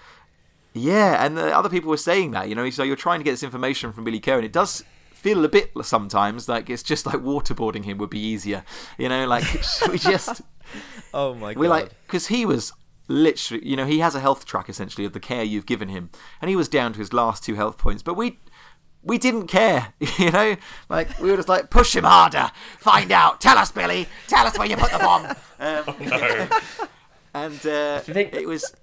[0.74, 3.32] Yeah, and the other people were saying that, you know, so you're trying to get
[3.32, 4.84] this information from Billy Kerr, and it does
[5.18, 8.64] feel a bit sometimes like it's just like waterboarding him would be easier,
[8.98, 9.44] you know, like
[9.90, 10.42] we just
[11.14, 11.60] Oh my god.
[11.60, 12.72] we're like because he was
[13.08, 16.10] literally, you know, he has a health track essentially of the care you've given him,
[16.42, 18.40] and he was down to his last two health points, but we.
[19.04, 20.58] We didn't care, you know.
[20.90, 24.58] Like we were just like, push him harder, find out, tell us, Billy, tell us
[24.58, 25.26] where you put the bomb.
[25.60, 26.90] Um,
[27.34, 28.74] and uh, you think- it was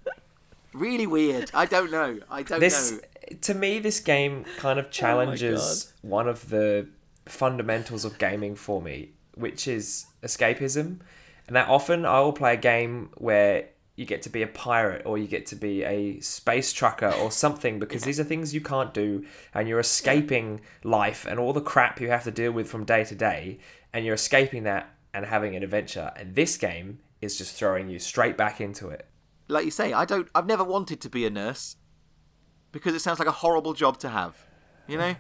[0.72, 1.51] really weird.
[1.53, 2.20] I don't know.
[2.30, 2.99] I don't This know.
[3.43, 6.89] To me, this game kind of oh challenges one of the
[7.27, 11.01] fundamentals of gaming for me, which is escapism.
[11.47, 15.03] And that often I will play a game where you get to be a pirate
[15.05, 18.61] or you get to be a space trucker or something because these are things you
[18.61, 22.68] can't do and you're escaping life and all the crap you have to deal with
[22.68, 23.59] from day to day
[23.93, 26.11] and you're escaping that and having an adventure.
[26.16, 29.07] And this game is just throwing you straight back into it.
[29.47, 30.29] Like you say, I don't.
[30.35, 31.77] I've never wanted to be a nurse
[32.75, 34.37] because it sounds like a horrible job to have,
[34.87, 35.14] you know.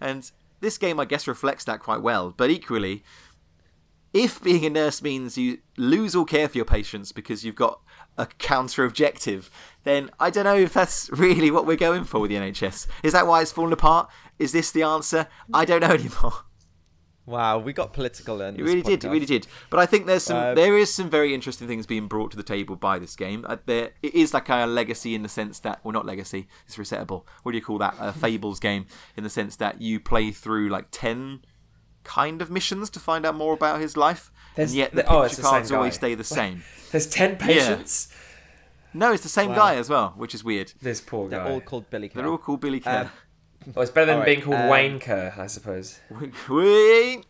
[0.00, 0.30] And
[0.60, 2.32] this game, I guess, reflects that quite well.
[2.34, 3.02] But equally,
[4.14, 7.80] if being a nurse means you lose all care for your patients because you've got
[8.16, 9.50] a counter objective,
[9.82, 12.86] then I don't know if that's really what we're going for with the NHS.
[13.02, 14.08] Is that why it's fallen apart?
[14.38, 15.26] Is this the answer?
[15.52, 16.44] I don't know anymore.
[17.26, 19.04] Wow, we got political in It this really did.
[19.04, 19.46] It really did.
[19.70, 20.36] But I think there's some.
[20.36, 23.44] Uh, there is some very interesting things being brought to the table by this game.
[23.48, 26.48] Uh, there it is like a legacy in the sense that, well, not legacy.
[26.66, 27.24] It's resettable.
[27.42, 27.94] What do you call that?
[28.00, 31.40] A Fables game in the sense that you play through like ten
[32.02, 35.22] kind of missions to find out more about his life, There's- and yet the oh,
[35.22, 36.62] it's picture the cards always stay the same.
[36.90, 38.08] There's 10 patients.
[38.92, 39.56] No, it's the same Wow.
[39.56, 40.72] guy as well, which is weird.
[40.82, 41.44] This poor guy.
[41.44, 43.02] They're all called Billy They're all called Billy Kerr.
[43.02, 43.10] Um,
[43.74, 46.00] Well, it's better than Alright, being called um, Wayne Kerr, I suppose.
[46.10, 46.32] Wait.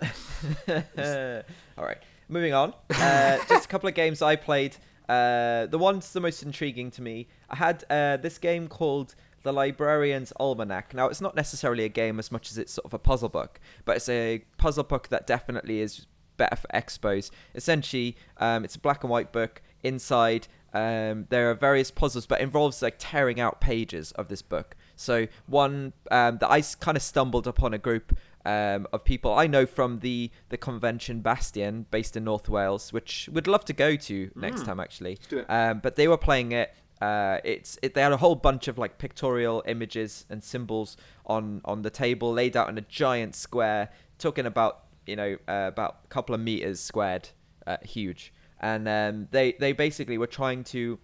[1.77, 2.73] All right, moving on.
[2.89, 4.77] Uh, just a couple of games I played.
[5.09, 7.27] Uh, the one's the most intriguing to me.
[7.49, 10.95] I had uh, this game called The Librarian's Almanac.
[10.95, 13.59] Now, it's not necessarily a game as much as it's sort of a puzzle book,
[13.85, 16.07] but it's a puzzle book that definitely is
[16.37, 17.31] better for expos.
[17.57, 19.63] Essentially, um, it's a black and white book.
[19.83, 24.43] Inside, um, there are various puzzles, but it involves like tearing out pages of this
[24.43, 24.77] book.
[25.01, 29.47] So one um, that I kind of stumbled upon a group um, of people I
[29.47, 33.97] know from the the convention Bastion, based in North Wales, which we'd love to go
[33.97, 35.19] to next time actually.
[35.29, 35.47] do it.
[35.49, 36.75] Um, but they were playing it.
[37.01, 41.63] Uh, it's it, they had a whole bunch of like pictorial images and symbols on
[41.65, 43.89] on the table, laid out in a giant square,
[44.19, 47.31] talking about you know uh, about a couple of meters squared,
[47.67, 48.33] uh, huge.
[48.61, 50.99] And um, they they basically were trying to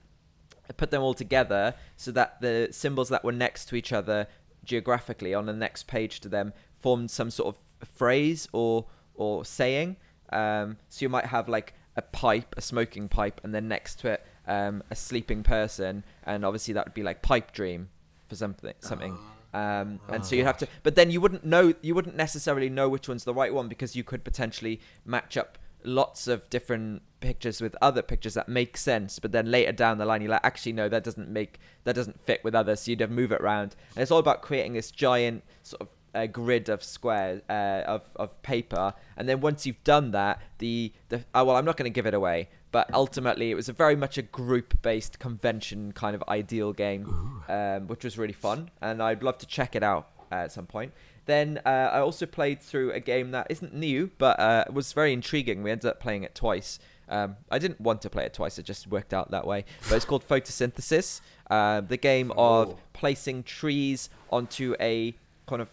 [0.74, 4.26] put them all together so that the symbols that were next to each other
[4.64, 9.96] geographically on the next page to them formed some sort of phrase or or saying.
[10.30, 14.08] Um, so you might have like a pipe, a smoking pipe, and then next to
[14.08, 17.88] it um, a sleeping person, and obviously that would be like pipe dream
[18.28, 19.16] for something something.
[19.54, 22.90] Um, and so you'd have to, but then you wouldn't know, you wouldn't necessarily know
[22.90, 25.56] which one's the right one because you could potentially match up
[25.86, 30.04] lots of different pictures with other pictures that make sense but then later down the
[30.04, 33.00] line you're like actually no that doesn't make that doesn't fit with others so you'd
[33.00, 33.74] have move it around.
[33.94, 38.02] And it's all about creating this giant sort of uh, grid of squares uh, of,
[38.16, 41.84] of paper and then once you've done that the, the oh, well i'm not going
[41.84, 45.92] to give it away but ultimately it was a very much a group based convention
[45.92, 49.82] kind of ideal game um, which was really fun and i'd love to check it
[49.82, 50.90] out uh, at some point
[51.26, 55.12] then uh, I also played through a game that isn't new, but uh, was very
[55.12, 55.62] intriguing.
[55.62, 56.78] We ended up playing it twice.
[57.08, 59.64] Um, I didn't want to play it twice; it just worked out that way.
[59.88, 61.20] But it's called Photosynthesis,
[61.50, 62.78] uh, the game of Oh.
[62.92, 65.14] placing trees onto a
[65.46, 65.70] kind of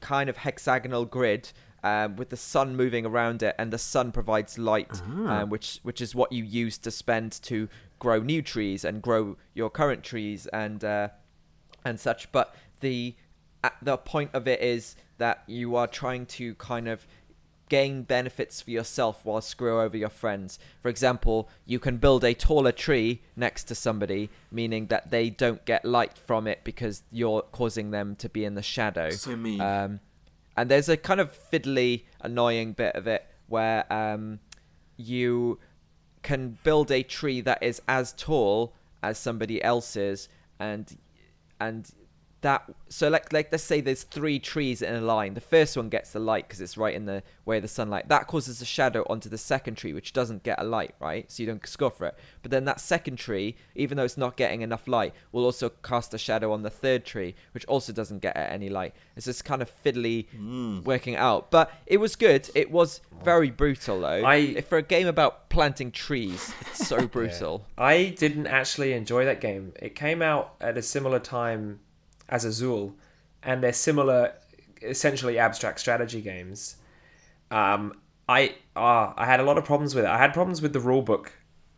[0.00, 1.50] kind of hexagonal grid.
[1.84, 6.00] Um, with the sun moving around it, and the sun provides light, um, which which
[6.00, 7.68] is what you use to spend to
[8.00, 11.08] grow new trees and grow your current trees and uh,
[11.84, 12.32] and such.
[12.32, 13.14] But the
[13.82, 17.06] the point of it is that you are trying to kind of
[17.68, 20.58] gain benefits for yourself while screw over your friends.
[20.80, 25.64] For example, you can build a taller tree next to somebody, meaning that they don't
[25.64, 29.10] get light from it because you're causing them to be in the shadow.
[29.10, 29.60] So mean.
[29.60, 30.00] Um,
[30.56, 34.40] and there's a kind of fiddly, annoying bit of it where um,
[34.96, 35.58] you
[36.22, 40.28] can build a tree that is as tall as somebody else's,
[40.58, 40.98] and
[41.60, 41.92] and
[42.40, 45.34] that so like like let's say there's three trees in a line.
[45.34, 48.08] The first one gets the light because it's right in the way of the sunlight
[48.08, 51.30] that causes a shadow onto the second tree which doesn't get a light right?
[51.30, 52.14] So you don't score for it.
[52.42, 56.14] But then that second tree even though it's not getting enough light will also cast
[56.14, 58.94] a shadow on the third tree which also doesn't get any light.
[59.16, 60.84] It's just kind of fiddly mm.
[60.84, 61.50] working out.
[61.50, 62.48] But it was good.
[62.54, 64.24] It was very brutal though.
[64.24, 67.66] I- for a game about planting trees it's so brutal.
[67.76, 69.72] I didn't actually enjoy that game.
[69.80, 71.80] It came out at a similar time
[72.28, 72.94] as Azul,
[73.42, 74.34] and they're similar,
[74.82, 76.76] essentially abstract strategy games.
[77.50, 77.94] Um,
[78.28, 80.10] I ah, I had a lot of problems with it.
[80.10, 81.32] I had problems with the rule book.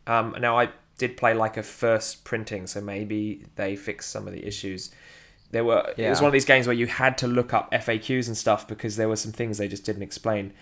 [0.06, 4.32] Um, now I did play like a first printing, so maybe they fixed some of
[4.32, 4.90] the issues.
[5.52, 8.26] There were it was one of these games where you had to look up FAQs
[8.26, 10.52] and stuff because there were some things they just didn't explain.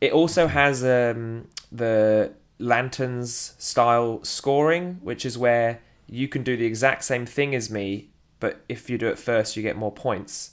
[0.00, 6.66] It also has um, the lanterns style scoring, which is where you can do the
[6.66, 8.10] exact same thing as me,
[8.40, 10.52] but if you do it first, you get more points.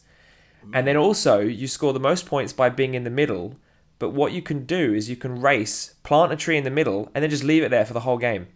[0.73, 3.55] And then also, you score the most points by being in the middle.
[3.99, 7.11] But what you can do is you can race, plant a tree in the middle,
[7.13, 8.47] and then just leave it there for the whole game.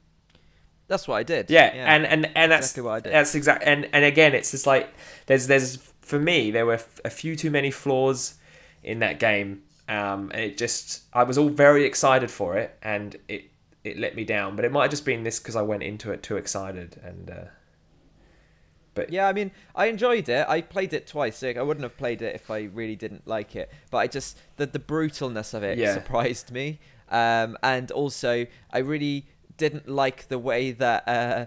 [0.87, 3.13] that's what i did Yeah, and and and that's Exactly what I did.
[3.13, 3.63] that's exact.
[3.63, 4.91] And and again, it's just like
[5.27, 8.35] there's there's for me there were a few too many flaws
[8.83, 9.61] in that game.
[9.87, 13.51] Um, and it just I was all very excited for it, and it
[13.83, 14.55] it let me down.
[14.55, 17.29] But it might have just been this because I went into it too excited, and
[17.29, 17.43] uh,
[18.93, 20.45] but Yeah, I mean, I enjoyed it.
[20.47, 21.43] I played it twice.
[21.43, 23.71] I wouldn't have played it if I really didn't like it.
[23.91, 25.93] But I just the the brutalness of it Yeah.
[25.93, 26.79] surprised me.
[27.09, 29.25] Um, and also I really
[29.57, 31.45] didn't like the way that uh,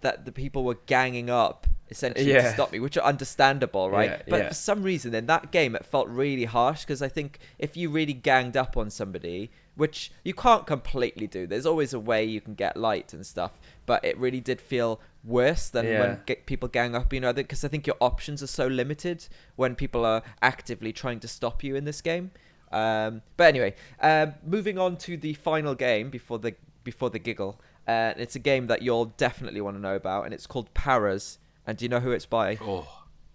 [0.00, 4.10] that the people were ganging up essentially to stop me, which are understandable, right?
[4.10, 4.48] Yeah, but yeah.
[4.48, 7.90] for some reason in that game it felt really harsh because I think if you
[7.90, 12.40] really ganged up on somebody, which you can't completely do, there's always a way you
[12.40, 16.00] can get light and stuff, but it really did feel worse than Yeah.
[16.00, 19.28] when get people gang up, you know, because I think your options are so limited
[19.56, 22.32] when people are actively trying to stop you in this game.
[22.72, 26.54] Um, but anyway, um, moving on to the final game before the
[26.84, 27.60] before the giggle.
[27.86, 31.38] Uh, it's a game that you'll definitely want to know about, and it's called Paras.
[31.66, 32.56] And do you know who it's by?
[32.60, 32.88] Oh,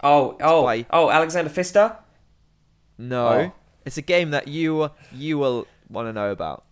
[0.03, 1.97] oh oh by- oh Alexander Pfister.
[2.97, 3.51] No, Oh.
[3.85, 6.65] it's a game that you you will want to know about.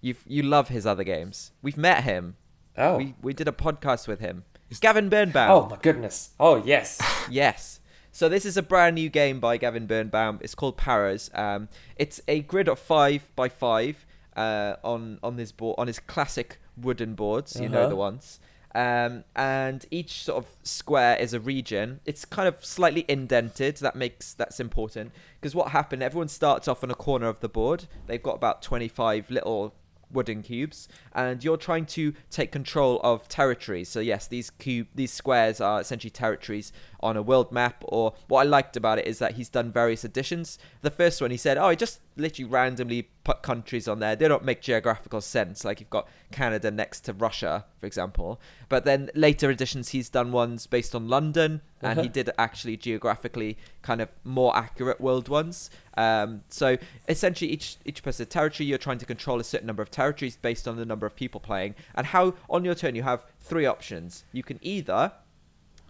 [0.00, 1.52] You you love his other games.
[1.62, 2.36] We've met him.
[2.76, 4.44] Oh We we did a podcast with him.
[4.80, 5.50] Gavin Birnbaum.
[5.50, 6.30] oh my goodness.
[6.38, 7.00] Oh yes.
[7.30, 7.80] Yes.
[8.12, 10.38] So this is a brand new game by Gavin Birnbaum.
[10.42, 11.30] It's called Paras.
[11.34, 14.04] Um, it's a grid of five by five
[14.36, 17.60] uh, on on this board on his classic wooden boards.
[17.60, 17.88] You know Uh-huh.
[17.88, 18.40] the ones.
[18.72, 21.98] Um, and each sort of square is a region.
[22.04, 23.76] It's kind of slightly indented.
[23.78, 25.10] That makes that's important
[25.40, 26.02] because what happened?
[26.04, 27.86] Everyone starts off on a corner of the board.
[28.06, 29.74] They've got about twenty five little
[30.12, 33.88] wooden cubes and you're trying to take control of territories.
[33.88, 38.40] So yes these cube these squares are essentially territories on a world map or what
[38.40, 41.56] i liked about it is that he's done various additions the first one he said
[41.56, 44.14] oh i just literally randomly put countries on there.
[44.16, 48.40] They don't make geographical sense like you've got canada next to russia for example.
[48.68, 52.12] But then later editions he's done ones based on london and he Uh-huh.
[52.12, 55.70] did actually geographically kind of more accurate world ones.
[55.96, 56.76] Um, so
[57.08, 60.66] essentially each each person territory you're trying to control a certain number of territories based
[60.68, 61.74] on the number of people playing.
[61.94, 64.24] And how on your turn you have three options.
[64.32, 65.12] You can either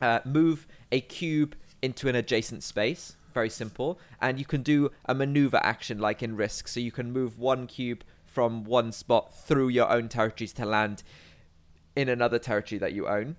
[0.02, 5.14] uh, move a cube into an adjacent space very simple and you can do a
[5.14, 9.68] maneuver action like in risk so you can move one cube from one spot through
[9.68, 11.02] your own territories to land
[11.96, 13.36] in another territory that you own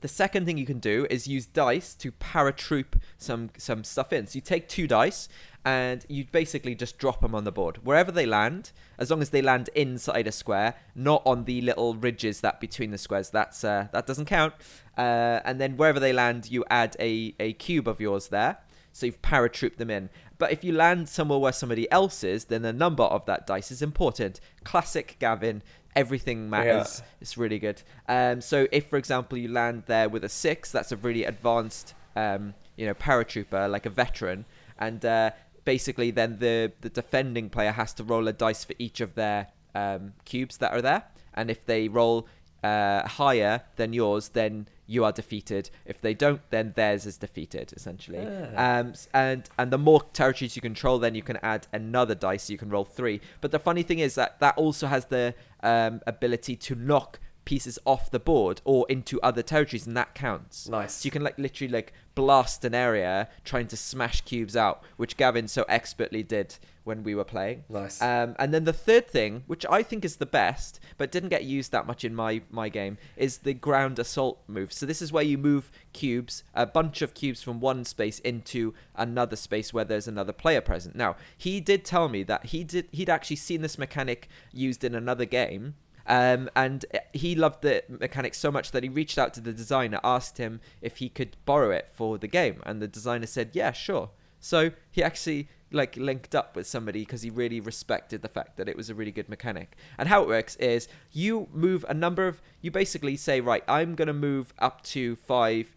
[0.00, 4.26] the second thing you can do is use dice to paratroop some some stuff in.
[4.26, 5.28] So you take two dice
[5.64, 9.30] and you basically just drop them on the board wherever they land, as long as
[9.30, 13.30] they land inside a square, not on the little ridges that between the squares.
[13.30, 14.54] That's uh, that doesn't count.
[14.96, 18.58] Uh, and then wherever they land, you add a a cube of yours there.
[18.98, 20.10] So you've paratrooped them in.
[20.38, 23.70] But if you land somewhere where somebody else is, then the number of that dice
[23.70, 24.40] is important.
[24.64, 25.62] Classic Gavin.
[25.96, 27.02] Everything matters.
[27.20, 27.82] It's really good.
[28.08, 31.94] Um, so if, for example, you land there with a six, that's a really advanced,
[32.14, 34.44] um, you know, paratrooper, like a veteran,
[34.78, 35.30] and uh,
[35.64, 39.48] basically then the the defending player has to roll a dice for each of their
[39.74, 42.28] um, cubes that are there, and if they roll
[42.62, 45.70] uh, higher than yours, then you are defeated.
[45.84, 48.18] If they don't, then theirs is defeated, essentially.
[48.56, 52.44] Um, and and the more territories you control, then you can add another dice.
[52.44, 53.20] So you can roll three.
[53.40, 57.78] But the funny thing is that that also has the um, ability to knock pieces
[57.86, 60.68] off the board or into other territories, and that counts.
[60.68, 60.94] Nice.
[60.94, 65.16] So you can like literally like blast an area trying to smash cubes out, which
[65.16, 66.56] Gavin so expertly did
[66.88, 67.62] when we were playing.
[67.68, 68.00] Nice.
[68.02, 71.44] Um, and then the third thing, which I think is the best, but didn't get
[71.44, 74.72] used that much in my my game, is the ground assault move.
[74.72, 78.74] So this is where you move cubes, a bunch of cubes from one space into
[78.96, 80.96] another space where there's another player present.
[80.96, 84.94] Now he did tell me that he did he'd actually seen this mechanic used in
[84.94, 85.74] another game.
[86.06, 90.00] Um, and he loved the mechanic so much that he reached out to the designer,
[90.02, 93.72] asked him if he could borrow it for the game, and the designer said, "Yeah,
[93.72, 94.08] sure."
[94.40, 98.68] So he actually like linked up with somebody because he really respected the fact that
[98.68, 99.76] it was a really good mechanic.
[99.98, 103.94] And how it works is you move a number of you basically say, right, I'm
[103.94, 105.74] gonna move up to five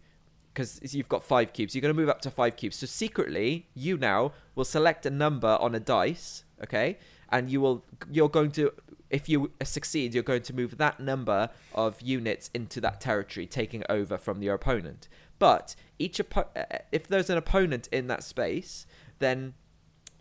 [0.54, 1.74] because you've got five cubes.
[1.74, 2.76] You're gonna move up to five cubes.
[2.76, 6.98] So secretly, you now will select a number on a dice, okay,
[7.30, 8.72] and you will you're going to
[9.12, 13.84] if you succeed, you're going to move that number of units into that territory, taking
[13.90, 15.06] over from your opponent.
[15.42, 18.86] But each oppo- uh, if there's an opponent in that space,
[19.18, 19.54] then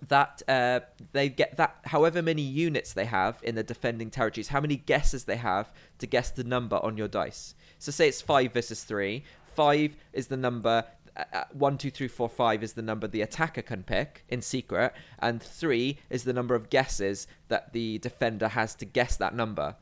[0.07, 0.79] that uh,
[1.11, 5.25] they get that however many units they have in the defending territories, how many guesses
[5.25, 7.53] they have to guess the number on your dice.
[7.77, 9.23] So say it's five versus three.
[9.43, 10.85] Five is the number.
[11.15, 14.41] Uh, uh, one, two, three, four, five is the number the attacker can pick in
[14.41, 19.35] secret, and three is the number of guesses that the defender has to guess that
[19.35, 19.75] number.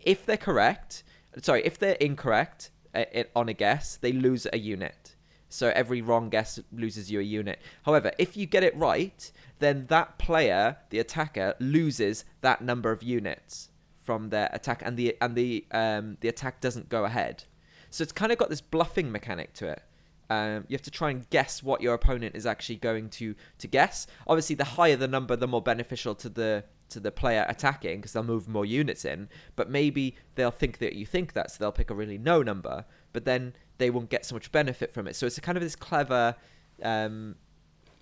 [0.00, 1.04] If they're correct,
[1.42, 5.16] sorry, if they're incorrect uh, it, on a guess, they lose a unit.
[5.48, 7.60] So every wrong guess loses you a unit.
[7.84, 13.02] However, if you get it right, then that player, the attacker, loses that number of
[13.02, 17.44] units from their attack, and the and the um, the attack doesn't go ahead.
[17.90, 19.82] So it's kind of got this bluffing mechanic to it.
[20.30, 23.66] Um, you have to try and guess what your opponent is actually going to to
[23.66, 24.06] guess.
[24.28, 28.12] Obviously, the higher the number, the more beneficial to the to the player attacking because
[28.12, 29.28] they'll move more units in.
[29.56, 32.84] But maybe they'll think that you think that, so they'll pick a really low number.
[33.12, 35.16] But then they won't get so much benefit from it.
[35.16, 36.36] So it's a kind of this clever,
[36.82, 37.36] um,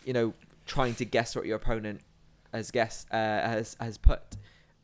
[0.04, 0.34] you know,
[0.66, 2.00] trying to guess what your opponent
[2.52, 4.36] has guessed uh, has has put.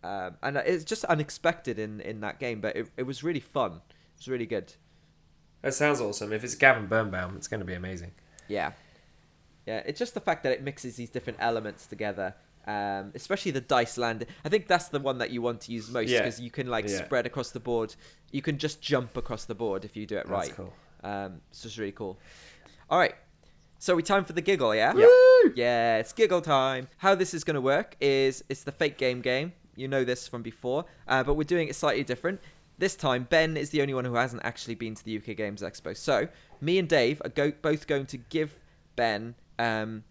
[0.02, 3.72] Um, and it's just unexpected in, in that game, but it, it was really fun.
[3.72, 4.74] It was really good.
[5.62, 6.30] That sounds awesome.
[6.30, 8.12] If it's Gavin Birnbaum, it's going to be amazing.
[8.46, 8.72] Yeah,
[9.66, 9.82] yeah.
[9.86, 12.34] It's just the fact that it mixes these different elements together,
[12.66, 14.26] um, especially the dice land.
[14.44, 16.20] I think that's the one that you want to use most Yeah.
[16.22, 17.04] because you can like Yeah.
[17.04, 17.94] spread across the board.
[18.32, 20.56] You can just jump across the board if you do it That's right.
[20.56, 20.72] cool.
[21.02, 22.18] Um, it's just really cool.
[22.90, 23.14] All right.
[23.78, 24.94] So we time for the giggle, yeah?
[24.96, 25.50] Yeah.
[25.54, 26.88] Yeah, it's giggle time.
[26.98, 29.52] How this is going to work is it's the fake game game.
[29.76, 32.40] You know this from before, uh, but we're doing it slightly different.
[32.78, 35.60] This time, Ben is the only one who hasn't actually been to the UK Games
[35.62, 35.96] Expo.
[35.96, 36.28] So
[36.60, 38.54] me and Dave are go- both going to give
[38.96, 40.04] Ben um,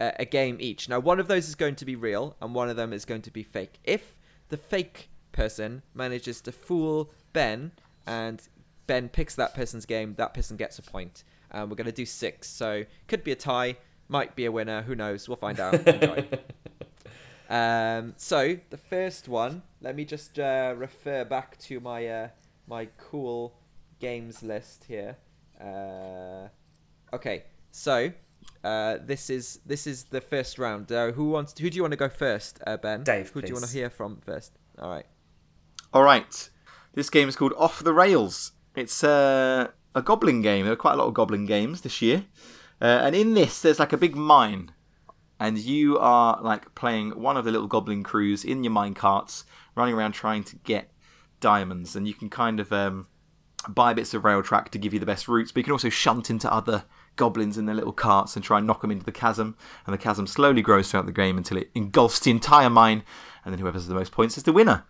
[0.00, 0.88] a-, a game each.
[0.88, 3.22] Now, one of those is going to be real, and one of them is going
[3.22, 3.78] to be fake.
[3.84, 4.16] If
[4.48, 7.72] the fake person manages to fool Ben,
[8.06, 8.42] and
[8.86, 11.22] Ben picks that person's game, that person gets a point.
[11.52, 13.76] Um, we're going to do six, so could be a tie,
[14.08, 14.82] might be a winner.
[14.82, 15.28] Who knows?
[15.28, 15.80] We'll find out.
[17.50, 22.28] Um, so the first one, let me just uh, refer back to my uh,
[22.68, 23.56] my cool
[23.98, 25.16] games list here.
[25.60, 26.46] Uh,
[27.12, 27.42] okay,
[27.72, 28.12] so
[28.62, 30.92] uh, this is this is the first round.
[30.92, 31.58] Uh, who wants?
[31.58, 33.04] Who do you want to go first, uh, Ben?
[33.04, 34.52] Dave, Who do you want to hear from first?
[34.78, 35.06] All right.
[35.92, 36.50] All right.
[36.92, 38.52] This game is called Off the Rails.
[38.74, 40.64] It's uh, a goblin game.
[40.64, 42.26] There are quite a lot of goblin games this year.
[42.80, 44.72] Uh, and in this, there's like a big mine.
[45.38, 49.44] And you are like playing one of the little goblin crews in your mine carts,
[49.74, 50.90] running around trying to get
[51.40, 51.96] diamonds.
[51.96, 53.06] And you can kind of um,
[53.68, 55.88] buy bits of rail track to give you the best routes, but you can also
[55.88, 56.84] shunt into other
[57.16, 59.56] goblins in their little carts and try and knock them into the chasm.
[59.86, 63.02] And the chasm slowly grows throughout the game until it engulfs the entire mine.
[63.44, 64.84] And then whoever has the most points is the winner.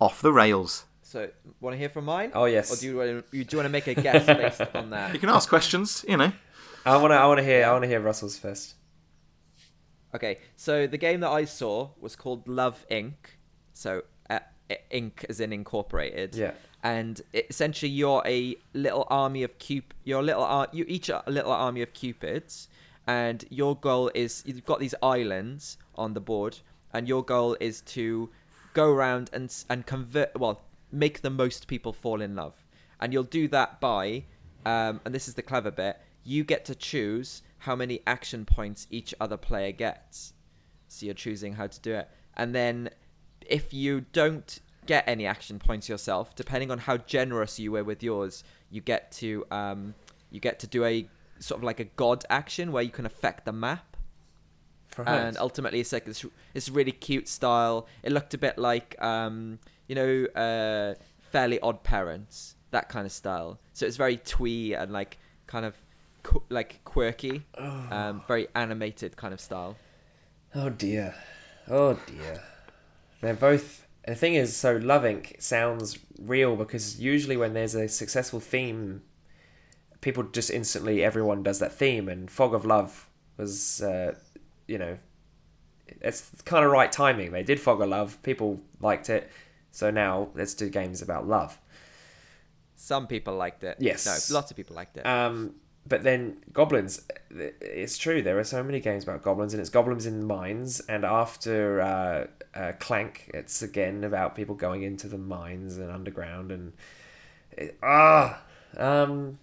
[0.00, 0.86] Off the rails.
[1.02, 1.28] So,
[1.60, 2.32] want to hear from mine?
[2.34, 2.72] Oh, yes.
[2.72, 5.12] Or do you want to, you want to make a guess based on that?
[5.14, 6.32] You can ask questions, you know.
[6.84, 7.16] I want to.
[7.16, 7.64] I want to hear.
[7.64, 8.74] I want to hear Russell's first.
[10.14, 13.14] Okay, so the game that I saw was called Love Inc.
[13.72, 14.40] So uh,
[14.92, 15.24] Inc.
[15.28, 16.34] as in incorporated.
[16.34, 16.52] Yeah.
[16.82, 19.94] And essentially, you're a little army of cup.
[20.04, 20.42] You're a little.
[20.42, 22.68] Ar- you each a little army of cupids,
[23.06, 26.58] and your goal is you've got these islands on the board,
[26.92, 28.30] and your goal is to
[28.74, 30.38] go around and and convert.
[30.38, 32.64] Well, make the most people fall in love,
[33.00, 34.24] and you'll do that by.
[34.64, 36.00] Um, and this is the clever bit.
[36.24, 40.32] You get to choose how many action points each other player gets.
[40.88, 42.08] So you're choosing how to do it.
[42.36, 42.90] And then
[43.46, 48.02] if you don't get any action points yourself, depending on how generous you were with
[48.02, 49.94] yours, you get to um,
[50.30, 51.08] you get to do a
[51.38, 53.96] sort of like a god action where you can affect the map.
[55.06, 57.86] And ultimately, it's like this, this really cute style.
[58.02, 59.58] It looked a bit like, um,
[59.88, 63.58] you know, uh, Fairly Odd Parents, that kind of style.
[63.72, 65.76] So it's very twee and like kind of
[66.22, 67.44] qu- like quirky,
[67.90, 69.76] um, very animated kind of style.
[70.54, 71.14] Oh dear.
[71.68, 72.42] Oh dear.
[73.22, 73.81] They're both.
[74.06, 75.40] The thing is, so Love Inc.
[75.40, 79.02] sounds real because usually when there's a successful theme,
[80.00, 82.08] people just instantly, everyone does that theme.
[82.08, 84.14] And Fog of Love was, uh,
[84.66, 84.98] you know,
[85.86, 87.30] it's kind of right timing.
[87.30, 89.30] They did Fog of Love, people liked it.
[89.70, 91.58] So now let's do games about love.
[92.74, 93.76] Some people liked it.
[93.78, 94.04] Yes.
[94.04, 95.06] No, lots of people liked it.
[95.06, 95.54] Um,
[95.86, 98.22] but then goblins, it's true.
[98.22, 100.80] There are so many games about goblins, and it's goblins in mines.
[100.88, 102.26] And after uh,
[102.58, 106.52] uh, Clank, it's again about people going into the mines and underground.
[106.52, 106.72] And
[107.52, 108.42] it, ah,
[108.76, 109.38] um,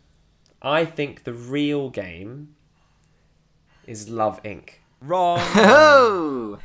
[0.62, 2.56] I think the real game
[3.86, 4.72] is Love Inc.
[5.02, 5.40] Wrong.
[5.56, 6.60] Oh,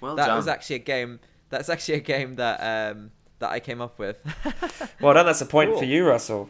[0.00, 0.36] well that done.
[0.36, 1.20] was actually a game.
[1.50, 2.58] That's actually a game that
[2.92, 4.16] um that I came up with.
[5.00, 5.26] Well done.
[5.26, 5.78] That's a point Cool.
[5.80, 6.48] for you, Russell.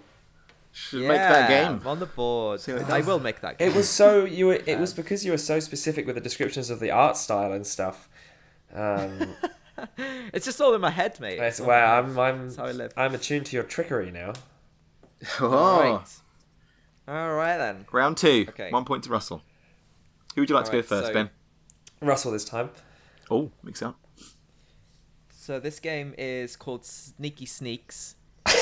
[0.72, 1.80] Should make that game.
[1.82, 2.60] I'm on the board.
[2.60, 3.68] See I will make that game.
[3.70, 4.46] It was so you.
[4.46, 7.52] Were, it was because you were so specific with the descriptions of the art style
[7.52, 8.08] and stuff.
[8.74, 9.34] Um,
[10.32, 11.38] It's just all in my head, mate.
[11.38, 12.92] That's wow, I'm I'm That's how I live.
[12.96, 14.32] I'm attuned to your trickery now.
[15.40, 15.46] Oh.
[15.46, 16.08] All right.
[17.06, 17.86] All right then.
[17.92, 18.46] Round two.
[18.48, 18.70] Okay.
[18.70, 19.42] One point to Russell.
[20.34, 21.30] Who would you like to go first, so- Ben?
[22.00, 22.70] Russell this time.
[23.30, 23.96] Oh, mix up.
[25.30, 28.16] So this game is called Sneaky Sneaks,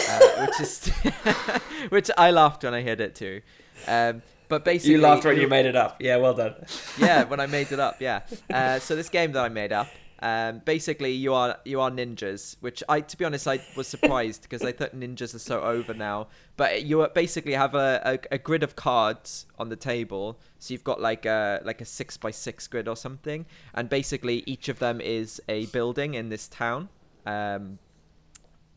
[0.09, 0.89] uh, which is
[1.91, 3.43] which I laughed when I heard it too.
[3.87, 5.97] Um, but basically, You laughed when you made it up.
[6.01, 6.55] Yeah, well done.
[6.99, 8.23] yeah, when I made it up, yeah.
[8.53, 9.87] Uh, so this game that I made up,
[10.23, 14.43] um, basically you are you are ninjas, which I, to be honest, I was surprised
[14.43, 16.27] because I thought ninjas are so over now.
[16.57, 20.85] But you basically have a, a, a grid of cards on the table, so you've
[20.85, 24.81] got like a like a six by six grid or something, and basically each of
[24.81, 26.89] them is a building in this town.
[27.25, 27.79] Um,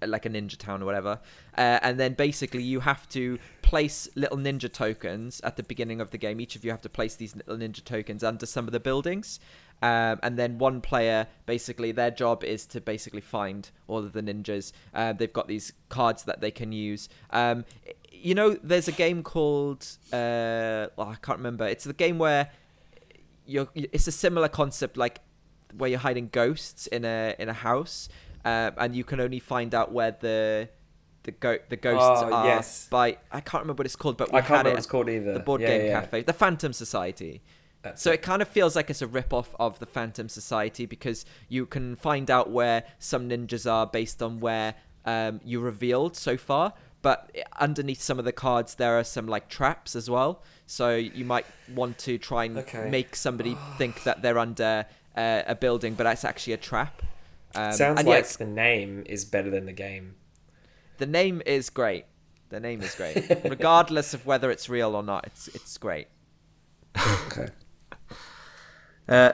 [0.07, 1.19] like a ninja town or whatever.
[1.57, 6.11] Uh, and then basically you have to place little ninja tokens at the beginning of
[6.11, 6.39] the game.
[6.39, 9.39] Each of you have to place these little ninja tokens under some of the buildings.
[9.81, 14.21] Um, and then one player basically their job is to basically find all of the
[14.21, 14.71] ninjas.
[14.93, 17.09] Uh, they've got these cards that they can use.
[17.31, 17.65] Um,
[18.11, 21.67] you know there's a game called uh, oh, i can't remember.
[21.67, 22.49] It's the game where
[23.45, 25.19] you're it's a similar concept like
[25.77, 28.07] where you're hiding ghosts in a in a house
[28.45, 30.69] uh, and you can only find out where the
[31.23, 32.87] the go- the ghosts Oh, are yes.
[32.89, 34.87] by I can't remember what it's called, but we I can't remember it what it's
[34.87, 35.33] called either.
[35.33, 37.41] the board Yeah, game yeah, cafe, the Phantom Society.
[37.81, 38.15] That's So it.
[38.15, 41.65] it kind of feels like it's a rip off of the Phantom Society because you
[41.65, 44.75] can find out where some ninjas are based on where
[45.05, 46.73] um, you revealed so far.
[47.01, 47.29] But
[47.59, 50.41] underneath some of the cards, there are some like traps as well.
[50.65, 52.89] So you might want to try and Okay.
[52.89, 54.85] make somebody think that they're under
[55.17, 57.01] uh, a building, but it's actually a trap.
[57.55, 60.15] Um, Sounds and like yes, the name is better than the game.
[60.97, 62.05] the name is great.
[62.49, 65.25] The name is great, regardless of whether it's real or not.
[65.27, 66.07] It's it's great.
[66.97, 67.47] Okay.
[69.09, 69.33] Uh,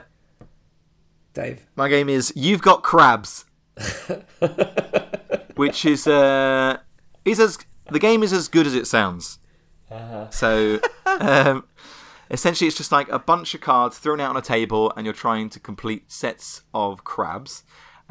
[1.32, 1.64] Dave.
[1.76, 3.44] my game is You've Got Crabs,
[5.54, 6.78] which is uh,
[7.24, 7.56] is as
[7.90, 9.38] the game is as good as it sounds.
[9.90, 10.28] Uh-huh.
[10.30, 11.64] So um,
[12.30, 15.12] essentially, it's just like a bunch of cards thrown out on a table, and you're
[15.14, 17.62] trying to complete sets of crabs.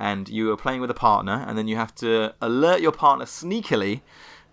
[0.01, 3.25] And you are playing with a partner, and then you have to alert your partner
[3.25, 4.01] sneakily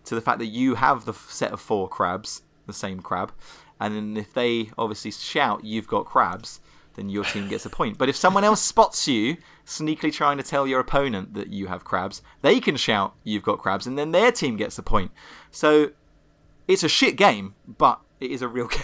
[0.05, 3.33] to the fact that you have the set of four crabs, the same crab.
[3.81, 6.61] And then if they obviously shout, "You've got crabs,"
[6.95, 7.97] then your team gets a point.
[7.97, 11.85] But if someone else spots you sneakily trying to tell your opponent that you have
[11.85, 15.13] crabs, they can shout, "You've got crabs," and then their team gets a point.
[15.53, 15.91] So
[16.67, 18.83] it's a shit game, but it is a real game.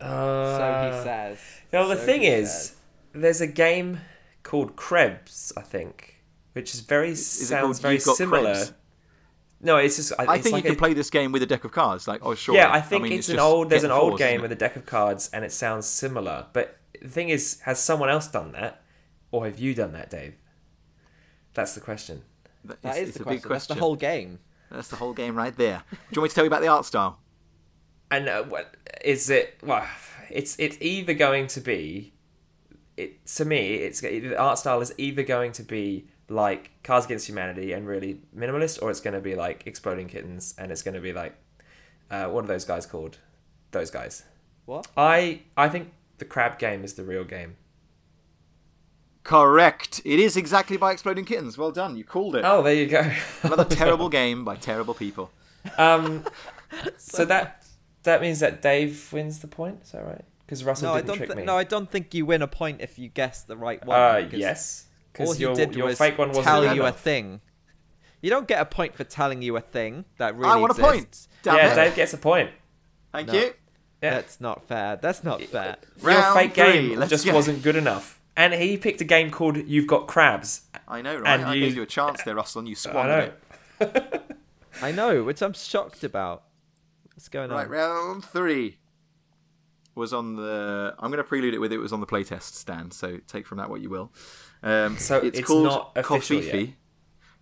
[0.00, 1.38] Uh, So he says.
[1.72, 2.76] No, the So thing is, says.
[3.12, 4.00] there's a game
[4.50, 6.22] called Krebs, I think,
[6.54, 8.54] which is very it sounds very You've similar.
[8.54, 8.72] Krebs?
[9.62, 10.12] No, it's just.
[10.18, 12.08] I it's think like you can a- play this game with a deck of cards.
[12.08, 12.54] Like, oh, sure.
[12.54, 13.70] Yeah, I think mean, it's, an old.
[13.70, 16.46] There's an old fours, game with a deck of cards, and it sounds similar.
[16.52, 18.82] But the thing is, has someone else done that,
[19.30, 20.34] or have you done that, Dave?
[21.54, 22.22] That's the question.
[22.64, 23.36] That That is is it's the a question.
[23.36, 23.52] big question.
[23.54, 24.38] That's the whole game.
[24.70, 25.82] That's the whole game right there.
[25.90, 27.18] Do you want me to tell you about the art style?
[28.10, 28.74] And uh, what
[29.04, 29.58] is it?
[29.62, 29.86] Well,
[30.30, 32.12] it's it's either going to be,
[33.00, 37.28] it to me, it's the art style is either going to be like Cards Against
[37.28, 40.94] Humanity and really minimalist, or it's going to be like Exploding Kittens, and it's going
[40.94, 41.34] to be like,
[42.10, 43.18] uh, what are those guys called?
[43.72, 44.24] Those guys.
[44.66, 44.86] What?
[44.96, 47.56] I I think the crab game is the real game.
[49.22, 50.00] Correct.
[50.04, 51.58] It is exactly by Exploding Kittens.
[51.58, 51.96] Well done.
[51.96, 52.44] You called it.
[52.44, 53.12] Oh, there you go.
[53.42, 55.30] Another terrible game by terrible people.
[55.76, 56.24] Um,
[56.96, 57.64] so that
[58.04, 59.80] that means that Dave wins the point.
[59.82, 60.24] Is that right?
[60.50, 61.16] Because Russell No, I didn't don't.
[61.18, 61.42] trick Thi- me.
[61.44, 63.96] no, I don't think you win a point if you guess the right one.
[63.96, 64.84] uh, because yes.
[64.86, 67.40] All Because he your, did your was fake one wasn't tell good you a thing.
[68.20, 70.80] You don't get a point for telling you a thing that really I want a
[70.82, 71.28] point.
[71.44, 71.74] Damn yeah, it.
[71.76, 72.50] Dave gets a point.
[73.12, 73.34] Thank No.
[73.34, 73.54] you.
[74.02, 74.14] Yeah.
[74.14, 74.96] That's not fair.
[74.96, 75.76] That's not fair.
[76.02, 77.32] Your Round fake three, game let's just go.
[77.32, 78.20] wasn't good enough.
[78.36, 80.62] And he picked a game called You've Got Crabs.
[80.88, 81.28] I know, right?
[81.38, 83.30] And I you- gave you a chance there, Russell, and you I know.
[83.80, 84.22] it.
[84.82, 86.42] I know, which I'm shocked about.
[87.14, 87.70] What's going Right, on?
[87.70, 88.78] Right, round three
[90.00, 90.94] was on the.
[90.98, 93.58] I'm going to prelude it with it was on the playtest stand, so take from
[93.58, 94.10] that what you will.
[94.64, 96.74] Um, So it's, it's called not official Kofifi.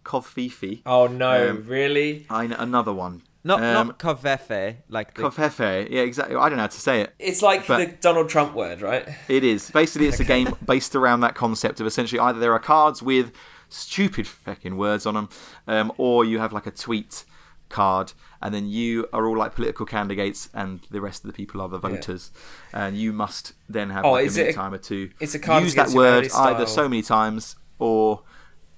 [0.05, 0.83] Kofifi.
[0.87, 2.27] Oh no, Um, really?
[2.31, 3.23] I know another one.
[3.45, 5.89] Not um, not Koveffe, like the, Kofefe.
[5.91, 6.37] Yeah, exactly.
[6.37, 7.15] I don't know how to say it.
[7.19, 9.09] It's like but- the Donald Trump word, right?
[9.29, 9.71] It is.
[9.71, 13.33] Basically, it's a game based around that concept of essentially either there are cards with
[13.69, 15.29] stupid fucking words on them,
[15.67, 17.25] um, or you have like a tweet
[17.69, 18.13] card,
[18.43, 21.69] and then you are all like political candidates, and the rest of the people are
[21.69, 22.31] the voters,
[22.73, 25.35] and you must then have Oh, like a is it minute a- timer to it's
[25.35, 28.23] a card use that word either so many times or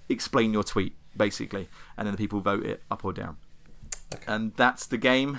[0.09, 3.37] explain your tweet, basically, and then the people vote it up or down.
[4.27, 5.39] And that's the game.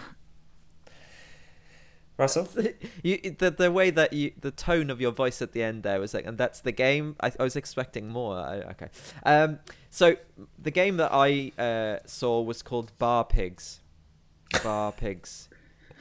[2.17, 2.47] Russell?
[3.03, 5.99] you, the the way that you the tone of your voice at the end there
[5.99, 7.15] was like, and that's the game.
[7.19, 8.37] I, I was expecting more.
[8.37, 8.87] I, okay,
[9.23, 9.59] um,
[9.91, 10.15] so
[10.57, 13.81] the game that I uh, saw was called Bar Pigs.
[14.63, 15.49] Bar Pigs,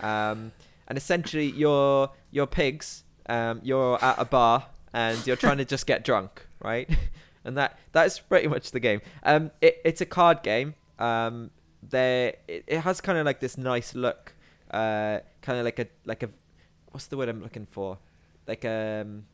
[0.01, 0.53] um,
[0.89, 3.05] and essentially you're you're pigs.
[3.27, 6.91] Um, you're at a bar and you're trying to just get drunk, right?
[7.45, 9.03] and that that is pretty much the game.
[9.23, 10.75] Um, it, it's a card game.
[10.99, 11.51] Um,
[11.83, 14.35] there it, it has kind of like this nice look
[14.71, 16.29] uh, kind of like a like a
[16.91, 17.99] what's the word I'm looking for?
[18.47, 19.25] Like um,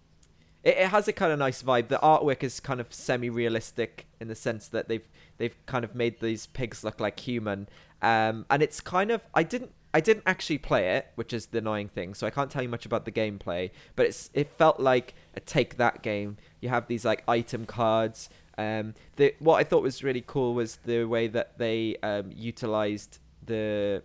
[0.63, 1.89] it, it has a kind of nice vibe.
[1.89, 5.09] The artwork is kind of semi-realistic in the sense that they've
[5.39, 7.69] they've kind of made these pigs look like human.
[8.03, 11.59] Um, and it's kind of I didn't I didn't actually play it, which is the
[11.59, 12.13] annoying thing.
[12.15, 13.71] So I can't tell you much about the gameplay.
[13.95, 16.37] But it's it felt like a take that game.
[16.61, 18.29] You have these like item cards.
[18.59, 23.19] Um, the what I thought was really cool was the way that they um, utilized
[23.45, 24.03] the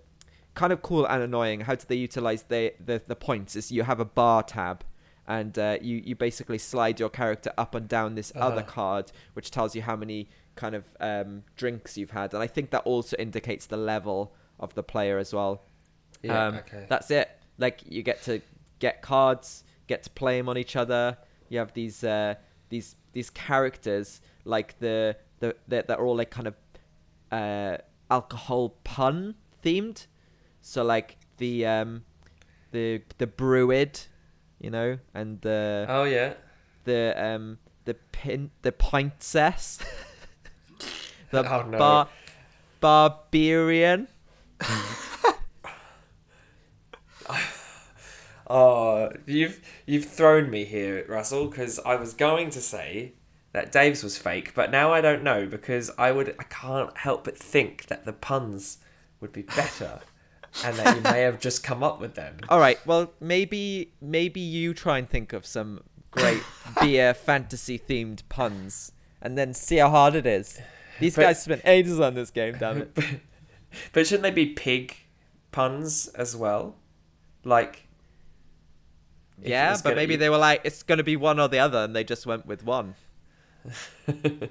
[0.53, 1.61] kind of cool and annoying.
[1.61, 3.55] How did they utilize the the, the points?
[3.55, 4.83] Is you have a bar tab,
[5.37, 8.75] and uh, you you basically slide your character up and down this other Uh-huh.
[8.77, 9.05] card,
[9.35, 10.19] which tells you how many
[10.55, 14.19] kind of um, drinks you've had, and I think that also indicates the level
[14.59, 15.53] of the player as well.
[16.23, 16.85] Yeah, Um, okay.
[16.93, 17.27] That's it.
[17.57, 18.33] Like you get to
[18.79, 21.17] get cards, get to play them on each other.
[21.49, 22.33] You have these uh,
[22.69, 26.55] these these characters like the the that are all like kind of
[27.31, 27.77] uh,
[28.09, 30.07] alcohol pun themed.
[30.61, 32.03] So like the um,
[32.71, 34.07] the the Brewid,
[34.61, 36.33] you know, and the Oh yeah.
[36.85, 39.79] the um the pin the princess,
[41.31, 41.77] the Oh, no.
[41.77, 42.07] bar
[42.79, 44.07] barbarian.
[48.47, 53.13] Oh, you've you've thrown me here, Russell, because I was going to say
[53.53, 57.23] that Dave's was fake, but now I don't know because I would I can't help
[57.23, 58.79] but think that the puns
[59.21, 60.01] would be better,
[60.63, 62.37] and that you may have just come up with them.
[62.49, 62.79] All right.
[62.85, 65.81] Well, maybe maybe you try and think of some
[66.11, 66.43] great
[66.81, 68.91] beer fantasy themed puns,
[69.21, 70.59] and then see how hard it is.
[70.99, 72.55] These But- guys spent ages on this game.
[72.59, 72.97] Damn it.
[73.93, 74.97] But shouldn't they be pig
[75.53, 76.75] puns as well?
[77.45, 77.87] Like.
[79.41, 81.95] yeah, but maybe they were like, it's going to be one or the other, and
[81.95, 82.95] they just went with one.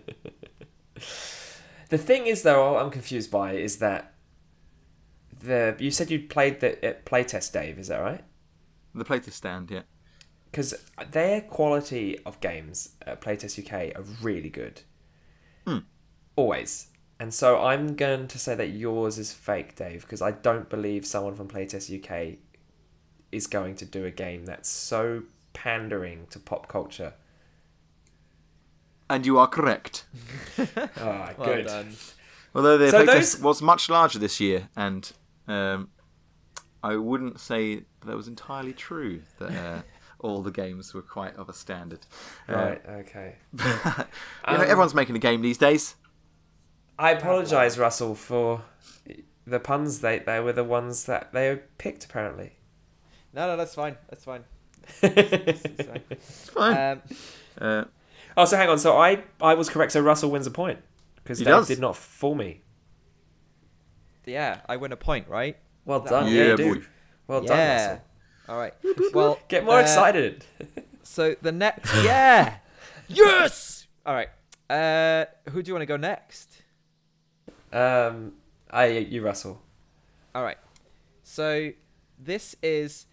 [1.89, 4.15] The thing is, though, what I'm confused by is that
[5.41, 7.79] the you said you played the uh, playtest, Dave.
[7.79, 8.25] Is that right?
[8.95, 9.83] The playtest stand, yeah.
[10.51, 10.75] Because
[11.13, 14.81] their quality of games at Playtest UK are really good.
[15.65, 15.79] Hmm.
[16.35, 16.89] Always.
[17.21, 21.07] And so I'm going to say that yours is fake, Dave, because I don't believe
[21.07, 22.39] someone from Playtest UK
[23.31, 25.23] is going to do a game that's so
[25.53, 27.13] pandering to pop culture.
[29.09, 30.05] And you are correct.
[30.97, 31.67] Ah, Well good.
[31.67, 31.97] done.
[32.55, 35.13] Although the So playtest those- was much larger this year, and
[35.49, 35.89] um,
[36.83, 39.83] I wouldn't say that was entirely true that uh,
[40.21, 42.01] all the games were quite of a standard.
[42.49, 43.37] Uh, Right, okay.
[43.53, 44.05] you know,
[44.45, 45.97] Um, everyone's making a game these days.
[46.99, 48.63] I apologise, Russell, for
[49.47, 50.01] the puns.
[50.01, 52.53] They, they were the ones that they picked, apparently.
[53.33, 53.97] No, no, that's fine.
[54.09, 54.45] That's fine.
[55.03, 56.03] It's fine.
[56.11, 56.77] It's fine.
[56.77, 57.03] Um,
[57.61, 57.85] uh,
[58.37, 58.79] Oh, so hang on.
[58.79, 59.93] So I, I was correct.
[59.93, 60.79] So Russell wins a point
[61.17, 61.69] because He Dave does.
[61.69, 62.63] did not fool me.
[64.27, 65.57] Yeah, I win a point, right?
[65.85, 66.27] Well done.
[66.29, 66.83] Yeah, Yeah, you boy.
[67.27, 67.87] Well done, yeah.
[67.91, 68.05] Russell.
[68.49, 68.75] All right.
[69.15, 70.45] Well, Get more uh, excited.
[71.03, 72.59] So the next, yeah,
[73.09, 73.87] yes.
[74.07, 74.29] All right.
[74.69, 76.63] Uh, who do you want to go next?
[77.73, 78.35] Um,
[78.71, 79.61] I you Russell.
[80.35, 80.59] All right.
[81.25, 81.71] So
[82.19, 83.07] this is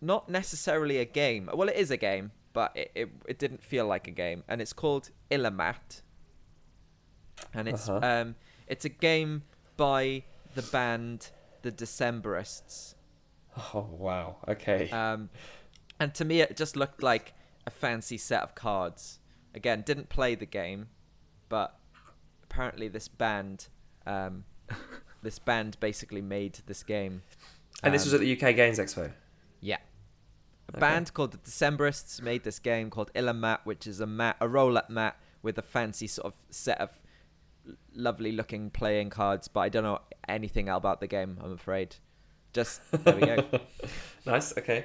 [0.00, 1.48] not necessarily a game.
[1.52, 4.60] Well, it is a game, but it, it, it didn't feel like a game, and
[4.60, 6.02] it's called Illimat.
[7.54, 8.06] And it's Uh-huh.
[8.06, 8.34] um,
[8.68, 9.42] It's a game
[9.76, 10.24] by
[10.54, 11.30] the band
[11.62, 12.94] The Decemberists.
[13.74, 14.36] Oh wow.
[14.48, 14.90] Okay.
[14.90, 15.28] Um,
[16.00, 17.34] and to me, it just looked like
[17.66, 19.18] a fancy set of cards.
[19.54, 20.88] Again, didn't play the game,
[21.48, 21.78] but
[22.44, 23.68] apparently this band,
[24.06, 24.44] um,
[25.22, 27.22] this band basically made this game.
[27.82, 29.12] and this Um, was at the UK Games Expo.
[29.60, 29.76] yeah.
[30.68, 30.80] A Okay.
[30.80, 34.88] band called the Decemberists made this game called Illimat, which is a mat, a roll-up
[34.88, 36.98] mat with a fancy sort of set of
[37.68, 39.48] l- lovely-looking playing cards.
[39.48, 41.38] But I don't know anything about the game.
[41.42, 41.96] I'm afraid.
[42.52, 43.44] Just there we go.
[44.26, 44.56] Nice.
[44.56, 44.84] Okay.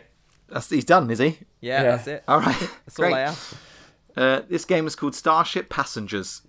[0.50, 1.38] That's he's done, is he?
[1.62, 1.92] Yeah, Yeah.
[1.92, 2.24] that's it.
[2.28, 3.14] All right, That's all great.
[3.14, 3.54] I have.
[4.16, 6.42] Uh, this game is called Starship Passengers,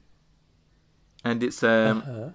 [1.24, 2.30] and it's um, Uh-huh.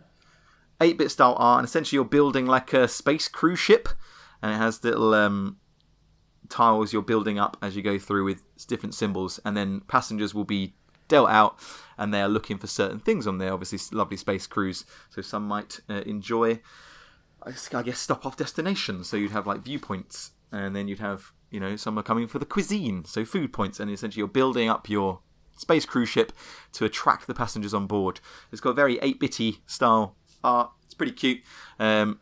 [0.82, 3.88] 8-bit style art, and essentially you're building like a space cruise ship,
[4.42, 5.58] and it has little um,
[6.50, 10.44] tiles you're building up as you go through with different symbols, and then passengers will
[10.46, 10.76] be
[11.08, 11.58] dealt out,
[11.98, 13.54] and they are looking for certain things on there.
[13.54, 16.60] Obviously, lovely space cruise, so some might uh, enjoy.
[17.46, 17.52] I
[17.84, 19.10] guess- stop off destinations.
[19.10, 22.40] So you'd have like viewpoints, and then you'd have you know some are coming for
[22.40, 25.20] the cuisine, so food points, and essentially you're building up your
[25.56, 26.32] space cruise ship
[26.74, 28.20] to attract the passengers on board.
[28.52, 30.72] It's got a very 8-bitty style art.
[30.86, 31.42] It's pretty cute.
[31.80, 32.20] Um,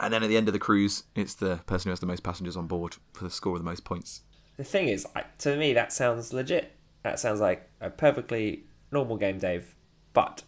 [0.00, 2.22] and then at the end of the cruise, it's the person who has the most
[2.22, 4.22] passengers on board for the score of the most points.
[4.56, 5.06] The thing is,
[5.38, 6.76] to me, that sounds legit.
[7.02, 9.74] That sounds like a perfectly normal game, Dave.
[10.12, 10.42] But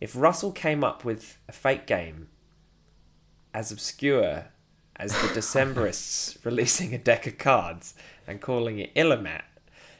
[0.00, 2.28] if Russell came up with a fake game
[3.52, 4.46] as obscure
[4.96, 7.94] as the Decemberists releasing a deck of cards
[8.26, 9.42] and calling it Illimat,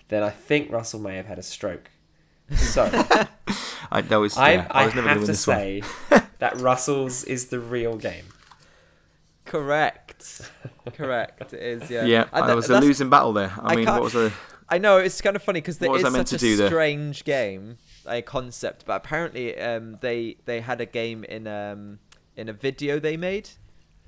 [0.09, 1.90] then I think Russell may have had a stroke.
[2.56, 2.85] So
[3.93, 5.82] I, that was, I, yeah, I, was never have to say
[6.39, 8.24] that Russell's is the real game.
[9.44, 10.51] Correct.
[10.94, 11.52] Correct.
[11.52, 11.90] It is.
[11.90, 12.05] Yeah.
[12.05, 13.52] Yeah, And I tha- was a losing battle there.
[13.60, 14.32] I, I mean, what was the?
[14.70, 16.68] I know it's kind of funny because there What is such a do there?
[16.68, 18.84] strange game, a concept.
[18.86, 21.98] But apparently, um, they they had a game in um
[22.36, 23.51] in a video they made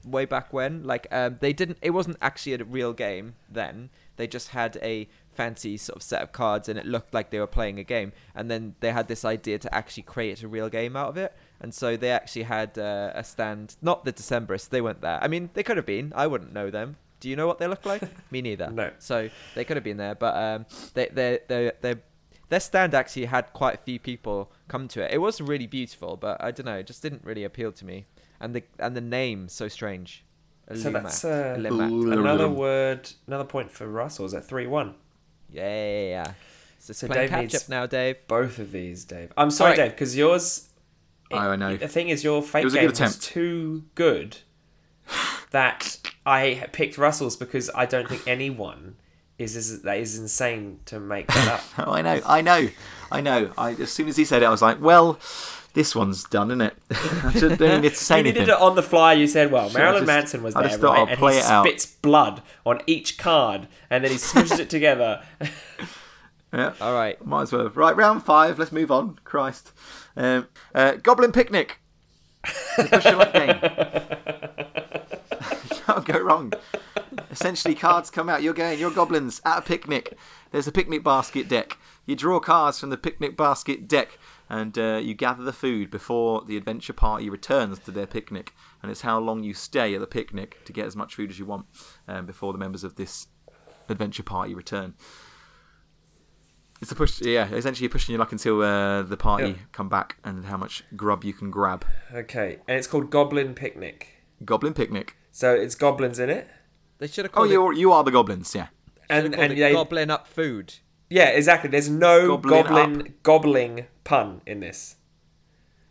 [0.04, 0.82] way back when.
[0.84, 1.78] Like um, they didn't.
[1.82, 3.90] It wasn't actually a real game then.
[4.16, 7.40] They just had a fancy sort of set of cards, and it looked like they
[7.40, 8.12] were playing a game.
[8.34, 11.34] And then they had this idea to actually create a real game out of it.
[11.60, 13.76] And so they actually had uh, a stand.
[13.82, 14.68] Not the Decemberists.
[14.68, 15.18] They weren't there.
[15.22, 16.12] I mean, they could have been.
[16.14, 16.96] I wouldn't know them.
[17.22, 18.02] Do you know what they look like?
[18.32, 18.68] Me neither.
[18.82, 18.90] No.
[18.98, 21.94] So they could have been there, but um, they they they they
[22.48, 25.12] their stand actually had quite a few people come to it.
[25.12, 28.06] It was really beautiful, but I don't know, it just didn't really appeal to me.
[28.40, 30.24] And the and the name so strange.
[30.74, 34.24] So that's, uh, Another word, another point for Russell.
[34.24, 34.94] Is at 3 1.
[35.50, 36.32] Yeah, yeah, yeah.
[36.78, 38.16] So, So Dave catch needs- up now, Dave.
[38.26, 39.32] Both of these, Dave.
[39.36, 39.88] I'm sorry, Alright.
[39.90, 40.68] Dave, because yours.
[41.30, 41.76] Oh, I know.
[41.76, 44.38] The thing is, your fake was game good was too good
[45.52, 48.96] that I picked Russell's because I don't think anyone
[49.38, 51.60] is, is that is insane to make that up.
[51.88, 52.68] Oh, I know, I know,
[53.10, 53.52] I know.
[53.56, 55.18] I, as soon as he said it, I was like, well,
[55.74, 56.76] this one's done, isn't it?
[57.24, 58.40] I just don't need to say you anything.
[58.46, 59.14] did it on the fly.
[59.14, 61.18] You said, "Well, Sure, Marilyn just- Manson was I there, just thought right?" I'll and
[61.18, 61.64] play he it out.
[61.66, 65.22] spits blood on each card, and then he smushes it together.
[66.54, 66.74] Yeah.
[66.82, 67.24] All right.
[67.24, 67.70] Might as well.
[67.70, 68.58] Right, round five.
[68.58, 69.18] Let's move on.
[69.24, 69.72] Christ.
[70.18, 71.78] Um, uh, Goblin Picnic.
[72.44, 74.66] It's a push game.
[75.94, 76.52] Can't go wrong.
[77.30, 78.42] Essentially, cards come out.
[78.42, 78.78] You're going.
[78.78, 80.16] You're goblins at a picnic.
[80.50, 81.78] There's a picnic basket deck.
[82.06, 86.42] You draw cards from the picnic basket deck, and uh, you gather the food before
[86.44, 88.52] the adventure party returns to their picnic.
[88.82, 91.38] And it's how long you stay at the picnic to get as much food as
[91.38, 91.66] you want
[92.08, 93.26] um, before the members of this
[93.88, 94.94] adventure party return.
[96.80, 97.48] It's a push, yeah.
[97.52, 99.54] Essentially, you're pushing your luck until uh, the party Yeah.
[99.70, 101.84] come back and how much grub you can grab.
[102.12, 104.08] okay, and it's called Goblin Picnic.
[104.44, 105.16] Goblin picnic.
[105.32, 106.46] So it's goblins in it,
[106.98, 108.66] They should have Oh, called it, you you are the goblins, yeah.
[109.08, 110.74] and and they, gobbling up food.
[111.10, 111.70] yeah, exactly.
[111.70, 114.96] There's no Goblin goblin gobbling pun in this.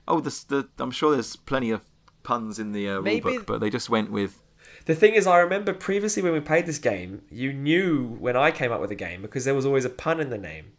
[0.08, 1.82] Oh, this, the I'm sure there's plenty of
[2.24, 4.42] puns in the uh, rule Maybe- book, but they just went with
[4.86, 8.52] The thing is, I remember previously when we played this game, you knew when I
[8.52, 10.74] came up with a game because there was always a pun in the name.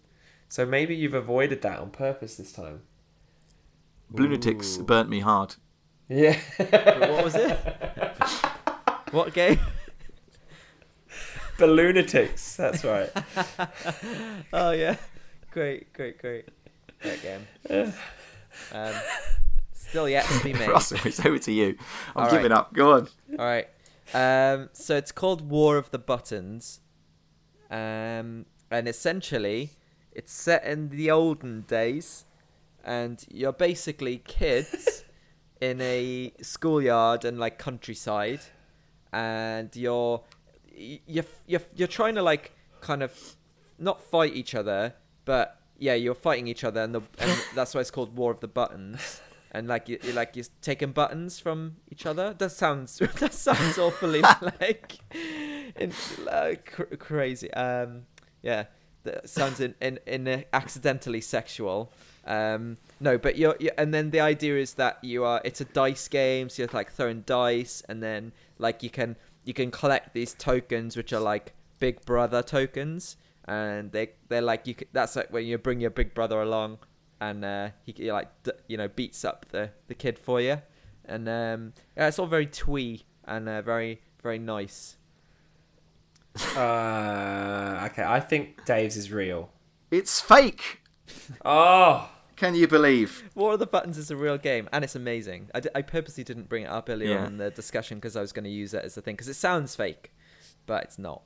[0.49, 2.83] So maybe you've avoided that on purpose this time.
[4.11, 5.57] lunatics burnt me hard.
[6.09, 6.37] Yeah.
[6.59, 7.59] what was it?
[9.13, 9.61] what game?
[11.59, 12.57] the lunatics.
[12.57, 13.11] That's right.
[14.53, 14.97] Oh yeah,
[15.51, 16.47] great, great, great.
[17.03, 17.93] That game.
[18.73, 18.93] Um,
[19.73, 20.69] still yet to be made.
[20.69, 21.77] Russell, it's over to you.
[22.15, 22.59] I'm All giving right.
[22.59, 22.73] up.
[22.75, 23.09] Go on.
[23.39, 23.69] All right.
[24.13, 26.81] Um, so it's called War of the Buttons,
[27.71, 29.71] um, and essentially,
[30.13, 32.27] it's set in the olden days,
[32.85, 35.05] and you're basically kids
[35.63, 38.41] in a schoolyard and like countryside,
[39.13, 40.23] and you're
[40.75, 43.37] you're you're you're trying to like kind of
[43.79, 44.95] not fight each other,
[45.25, 48.41] but yeah, you're fighting each other, and the and that's why it's called War of
[48.41, 49.21] the Buttons.
[49.51, 52.35] and like you you're like you're taking buttons from each other.
[52.37, 54.23] That sounds that sounds awfully
[54.61, 54.99] like,
[55.77, 55.93] in,
[56.25, 57.53] like cr- crazy.
[57.53, 58.03] Um,
[58.43, 58.65] yeah,
[59.05, 61.93] that sounds in in, in accidentally sexual.
[62.25, 65.41] Um, no, but you're, you and then the idea is that you are.
[65.45, 68.33] It's a dice game, so you're like throwing dice, and then
[68.63, 73.17] like you can you can collect these tokens, which are like Big Brother tokens,
[73.47, 74.75] and they they're like you.
[74.79, 76.79] c- That's like when you bring your Big Brother along,
[77.21, 80.63] and uh, he, he like d- you know beats up the the kid for you,
[81.05, 84.97] and um, yeah, it's all very twee and uh, very very nice.
[86.57, 89.51] Uh, okay, I think Dave's is real.
[89.91, 90.81] It's fake.
[91.45, 92.09] Oh,
[92.43, 93.23] Can you believe?
[93.36, 95.48] War of the Buttons is a real game, and it's amazing.
[95.55, 97.27] I, d- I purposely didn't bring it up earlier Yeah.
[97.28, 99.35] in the discussion because I was going to use it as a thing because it
[99.35, 100.12] sounds fake,
[100.66, 101.23] but it's not.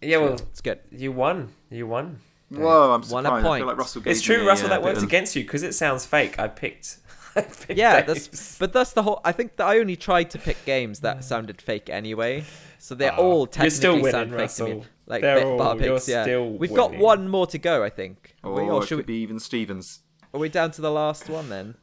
[0.00, 0.18] yeah.
[0.18, 0.78] Well, It's good.
[0.92, 1.48] you won.
[1.70, 2.20] You won.
[2.50, 3.32] Whoa, I'm One a surprised.
[3.32, 3.66] I feel point.
[3.66, 4.66] like Russell gave It's true, me, Russell.
[4.66, 6.38] uh, that bit works against you because it sounds fake.
[6.38, 6.98] I picked.
[7.36, 9.20] I picked Yeah, that's but that's the whole.
[9.24, 12.44] I think that I only tried to pick games that sounded fake anyway,
[12.78, 14.82] so they're Ah, all you're technically still winning, sound fake to me.
[15.06, 16.22] Like They're bit all- bar you're picks, yeah.
[16.22, 18.36] still We've got one more to go, I think.
[18.44, 20.00] Are we, Or or it could we, be even Stevens.
[20.32, 21.74] Are we down to the last one then?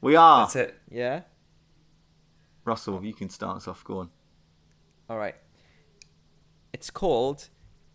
[0.00, 0.42] We are.
[0.46, 0.78] That's it.
[0.90, 1.22] Yeah.
[2.64, 3.82] Russell, you can start us off.
[3.84, 4.10] Go on.
[5.10, 5.34] All right.
[6.72, 7.48] It's called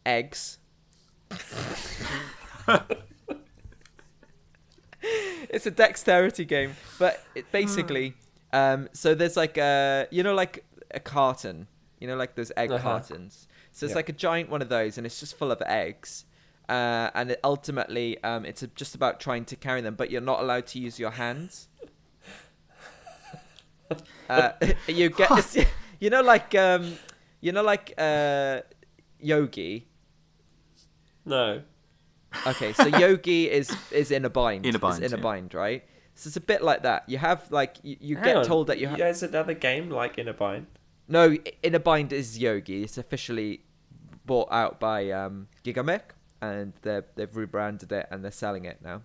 [0.05, 0.57] Eggs.
[5.49, 8.15] it's a dexterity game, but it basically,
[8.51, 11.67] um, so there's like a, you know, like a carton,
[11.99, 12.81] you know, like those egg Uh-huh.
[12.84, 13.47] cartons.
[13.71, 13.95] So it's Yeah.
[13.97, 16.25] like a giant one of those, and it's just full of eggs.
[16.69, 20.40] Uh, and it ultimately, um, it's just about trying to carry them, but you're not
[20.40, 21.68] allowed to use your hands.
[24.30, 24.52] Uh,
[24.88, 25.57] you get this,
[25.99, 26.98] you know, like um,
[27.41, 28.61] you know, like uh,
[29.19, 29.88] Yogi.
[31.26, 31.61] No.
[32.48, 34.65] Okay, so Yogi is is in a bind.
[34.65, 35.84] In a is bind, in a bind, right?
[36.15, 37.07] So it's a bit like that.
[37.07, 38.45] You have like you, you Hang get on.
[38.45, 40.68] told that you have There's another game like in a bind.
[41.07, 42.84] no in a bind is Yogi.
[42.84, 43.61] It's officially
[44.26, 46.02] bought out by um, Gigamic,
[46.43, 49.01] and they they've rebranded it and they're selling it now.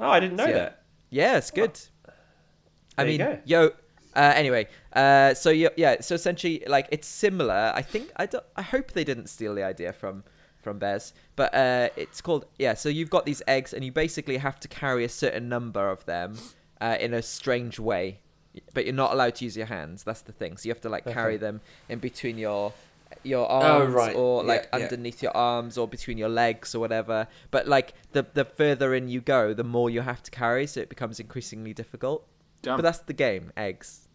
[0.00, 0.52] Oh, I didn't know Yeah.
[0.52, 0.82] that.
[1.10, 1.78] Yeah, it's good.
[2.96, 3.38] I There you mean, go.
[3.44, 3.70] yo.
[4.14, 7.72] Uh, anyway, uh, so yeah, yeah, so essentially, like it's similar.
[7.74, 8.44] I think I don't.
[8.56, 10.22] I hope they didn't steal the idea from
[10.62, 12.74] from Bez, but uh, it's called yeah.
[12.74, 16.04] So you've got these eggs, and you basically have to carry a certain number of
[16.04, 16.36] them
[16.80, 18.20] uh, in a strange way,
[18.74, 20.04] but you're not allowed to use your hands.
[20.04, 20.58] That's the thing.
[20.58, 22.74] So you have to like carry them in between your
[23.22, 24.14] your arms Oh, right.
[24.16, 24.78] or like yeah.
[24.80, 27.28] underneath your arms or between your legs or whatever.
[27.50, 30.80] But like the the further in you go, the more you have to carry, so
[30.80, 32.26] it becomes increasingly difficult.
[32.62, 32.76] Done.
[32.78, 34.08] But that's the game, eggs.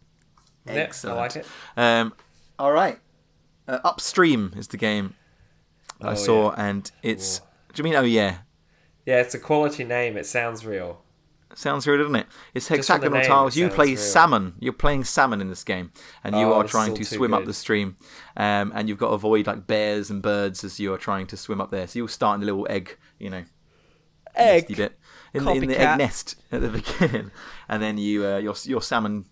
[0.66, 1.46] Yep, I like it.
[1.78, 2.14] Um,
[2.60, 3.00] all right.
[3.68, 5.14] Uh, Upstream is the game
[6.02, 6.68] I Oh, saw, yeah.
[6.70, 7.40] and it's.
[7.74, 7.96] Do you mean?
[7.96, 8.40] Oh yeah.
[9.06, 10.18] Yeah, it's a quality name.
[10.18, 11.02] It sounds real.
[11.58, 12.28] Sounds weird, doesn't it?
[12.54, 13.58] It's Just from the hexagonal tiles.
[13.58, 13.98] it You play real.
[13.98, 14.54] salmon.
[14.60, 15.92] You're playing salmon in this game,
[16.24, 17.96] and you Oh, are trying to swim up the stream.
[18.36, 21.36] Um, and you've got to avoid like bears and birds as you are trying to
[21.38, 21.88] swim up there.
[21.88, 23.44] So you'll start in the little egg, you know,
[24.36, 24.68] Egg.
[24.76, 25.00] bit
[25.34, 26.70] in, the- in the egg nest at the
[27.00, 27.32] beginning,
[27.68, 29.26] and then you uh, your your salmon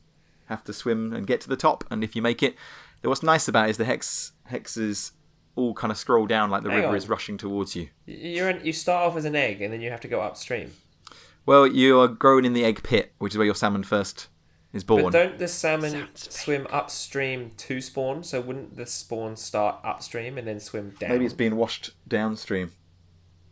[0.48, 1.84] have to swim and get to the top.
[1.92, 2.56] And if you make it,
[3.04, 5.12] what's nice about it is the hex hexes
[5.56, 6.96] all kind of scroll down like the Hang river on.
[6.96, 7.90] is rushing towards you.
[8.08, 10.72] You're in, you start off as an egg and then you have to go upstream.
[11.46, 14.28] Well, you are growing in the egg pit, which is where your salmon first
[14.74, 15.04] is born.
[15.04, 18.24] But don't the salmon Sounds swim upstream to spawn?
[18.24, 21.12] So wouldn't the spawn start upstream and then swim down?
[21.12, 22.72] Maybe it's being washed downstream.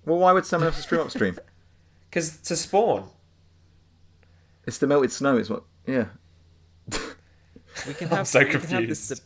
[0.06, 1.38] Well, why would salmon have to swim upstream?
[2.10, 3.10] because to spawn.
[4.66, 5.38] It's the melted snow.
[5.38, 5.64] Is what?
[5.86, 6.06] Yeah.
[7.88, 9.22] We can I'm so we can have this confused.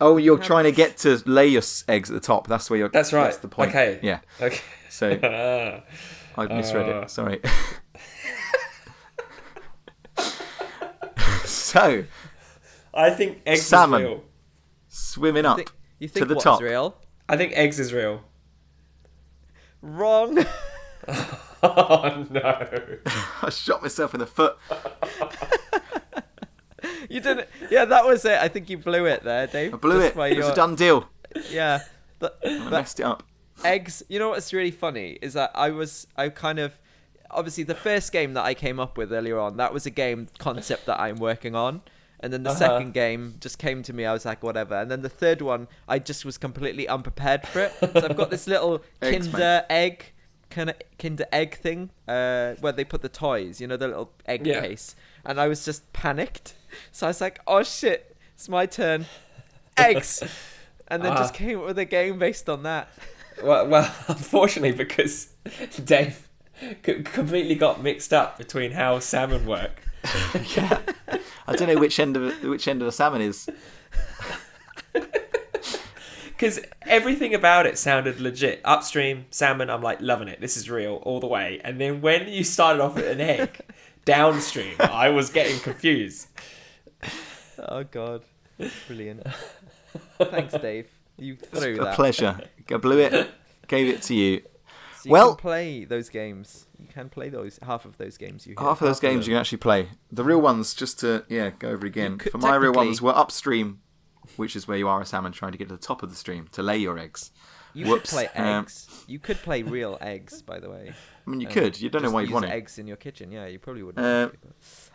[0.00, 2.46] Oh, you're trying to get to lay your eggs at the top.
[2.48, 2.88] That's where you're.
[2.88, 3.24] That's right.
[3.24, 3.70] That's the point.
[3.70, 4.00] Okay.
[4.02, 4.20] Yeah.
[4.40, 4.60] Okay.
[4.90, 5.10] So.
[6.36, 7.02] I misread Uh.
[7.02, 7.10] it.
[7.10, 7.40] Sorry.
[11.72, 12.04] So
[12.94, 14.00] I think eggs Salmon.
[14.02, 14.24] is real.
[14.88, 16.60] swimming you up think, you think to the what's top.
[16.60, 16.96] real?
[17.28, 18.22] I think eggs is real.
[19.80, 20.38] Wrong.
[21.62, 22.68] oh no.
[23.42, 24.56] I shot myself in the foot.
[27.08, 27.48] you didn't.
[27.70, 28.38] Yeah, that was it.
[28.38, 29.74] I think you blew it there, Dave.
[29.74, 30.16] I blew Just it.
[30.16, 31.08] by It was a done deal.
[31.50, 31.80] Yeah.
[32.18, 33.24] But, I messed it up.
[33.64, 36.78] eggs you know what's really funny is that i was i kind of
[37.32, 40.28] obviously the first game that i came up with earlier on that was a game
[40.38, 41.82] concept that i'm working on.
[42.24, 42.58] And then the Uh-huh.
[42.58, 44.76] second game just came to me i was like whatever.
[44.76, 47.72] And then the third one i just was completely unprepared for it.
[47.80, 50.12] So i've got this little Eggs, kinder egg
[50.50, 54.12] kind of kinder egg thing uh, where they put the toys you know the little
[54.26, 54.60] egg Yeah.
[54.60, 54.94] case.
[55.24, 56.54] And i was just panicked.
[56.92, 59.06] So i was like oh shit it's my turn.
[59.76, 60.22] Eggs.
[60.88, 61.16] And then Ah.
[61.18, 62.88] just came up with a game based on that.
[63.42, 65.28] Well, well, unfortunately, because
[65.82, 66.28] Dave
[66.86, 69.82] c- completely got mixed up between how salmon work
[70.56, 70.80] yeah.
[71.46, 73.48] I don't know which end of which end of the salmon is.
[76.28, 76.58] Because
[76.88, 78.60] everything about it sounded legit.
[78.64, 80.40] Upstream salmon, I'm like loving it.
[80.40, 81.60] This is real all the way.
[81.62, 83.60] And then when you started off with an egg,
[84.04, 86.26] downstream, I was getting confused.
[87.60, 88.24] Oh God,
[88.88, 89.24] brilliant.
[90.18, 90.88] Thanks, Dave.
[91.16, 91.94] You threw A that.
[91.94, 92.40] pleasure.
[92.68, 93.30] I blew it.
[93.68, 94.42] Gave it to you.
[95.02, 96.66] So you Well- can play those games.
[96.78, 98.46] You can play those half of those games.
[98.46, 98.64] You hear.
[98.66, 99.88] Half of those games you can actually play.
[100.12, 102.18] The real ones, just to yeah, go over again.
[102.18, 103.80] could For my real ones, were upstream,
[104.36, 106.14] which is where you are a salmon trying to get to the top of the
[106.16, 107.32] stream to lay your eggs.
[107.74, 108.10] You Whoops.
[108.10, 109.04] could play Um, eggs.
[109.08, 110.92] you could play real eggs, by the way.
[111.26, 111.80] I mean, you Um, could.
[111.80, 112.50] You don't know why you'd want it.
[112.52, 113.32] eggs in your kitchen.
[113.32, 114.04] Yeah, you probably wouldn't.
[114.06, 114.36] Uh, to,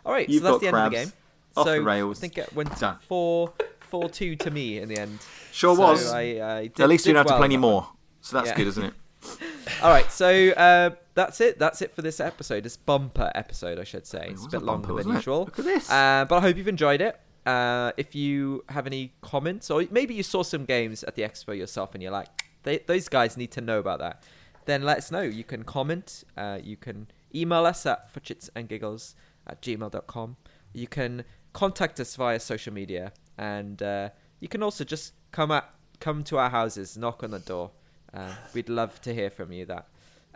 [0.05, 1.13] All right, so that's the end of the game.
[1.57, 2.19] Off so the rails.
[2.19, 2.97] I think it went Done.
[3.07, 5.19] four, four two to me in the end.
[5.51, 6.11] Sure So was.
[6.13, 7.89] I, I did, At least we don't have to play any more.
[8.21, 8.55] So that's Yeah.
[8.55, 8.93] good, isn't it?
[9.83, 11.59] All right, so uh, that's it.
[11.59, 12.63] That's it for this episode.
[12.63, 14.27] This bumper episode, I should say.
[14.31, 15.45] It's a bit a longer bumper, than usual.
[15.45, 15.89] Look at this.
[15.89, 17.19] Uh, but I hope you've enjoyed it.
[17.45, 21.57] Uh, if you have any comments, or maybe you saw some games at the expo
[21.57, 22.27] yourself and you're like,
[22.63, 24.23] they, those guys need to know about that,
[24.65, 25.21] then let us know.
[25.21, 26.23] You can comment.
[26.35, 29.15] Uh, you can email us at forchitsandgiggles
[29.47, 30.37] at gmail.com.
[30.73, 31.23] You can
[31.53, 33.13] contact us via social media.
[33.37, 34.09] And uh,
[34.39, 37.71] you can also just come at, come to our houses, knock on the door.
[38.17, 39.65] Uh, we'd love to hear from you.
[39.65, 39.87] That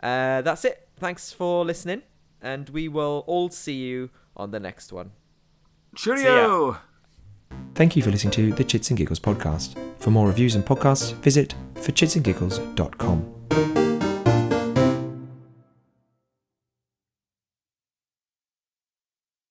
[0.02, 0.88] uh, that's it.
[0.96, 2.02] Thanks for listening,
[2.40, 5.12] and we will all see you on the next one.
[5.96, 6.78] Cheerio!
[7.74, 9.76] Thank you for listening to the Chits and Giggles podcast.
[9.98, 13.81] For more reviews and podcasts, visit forchitsandgiggles.com.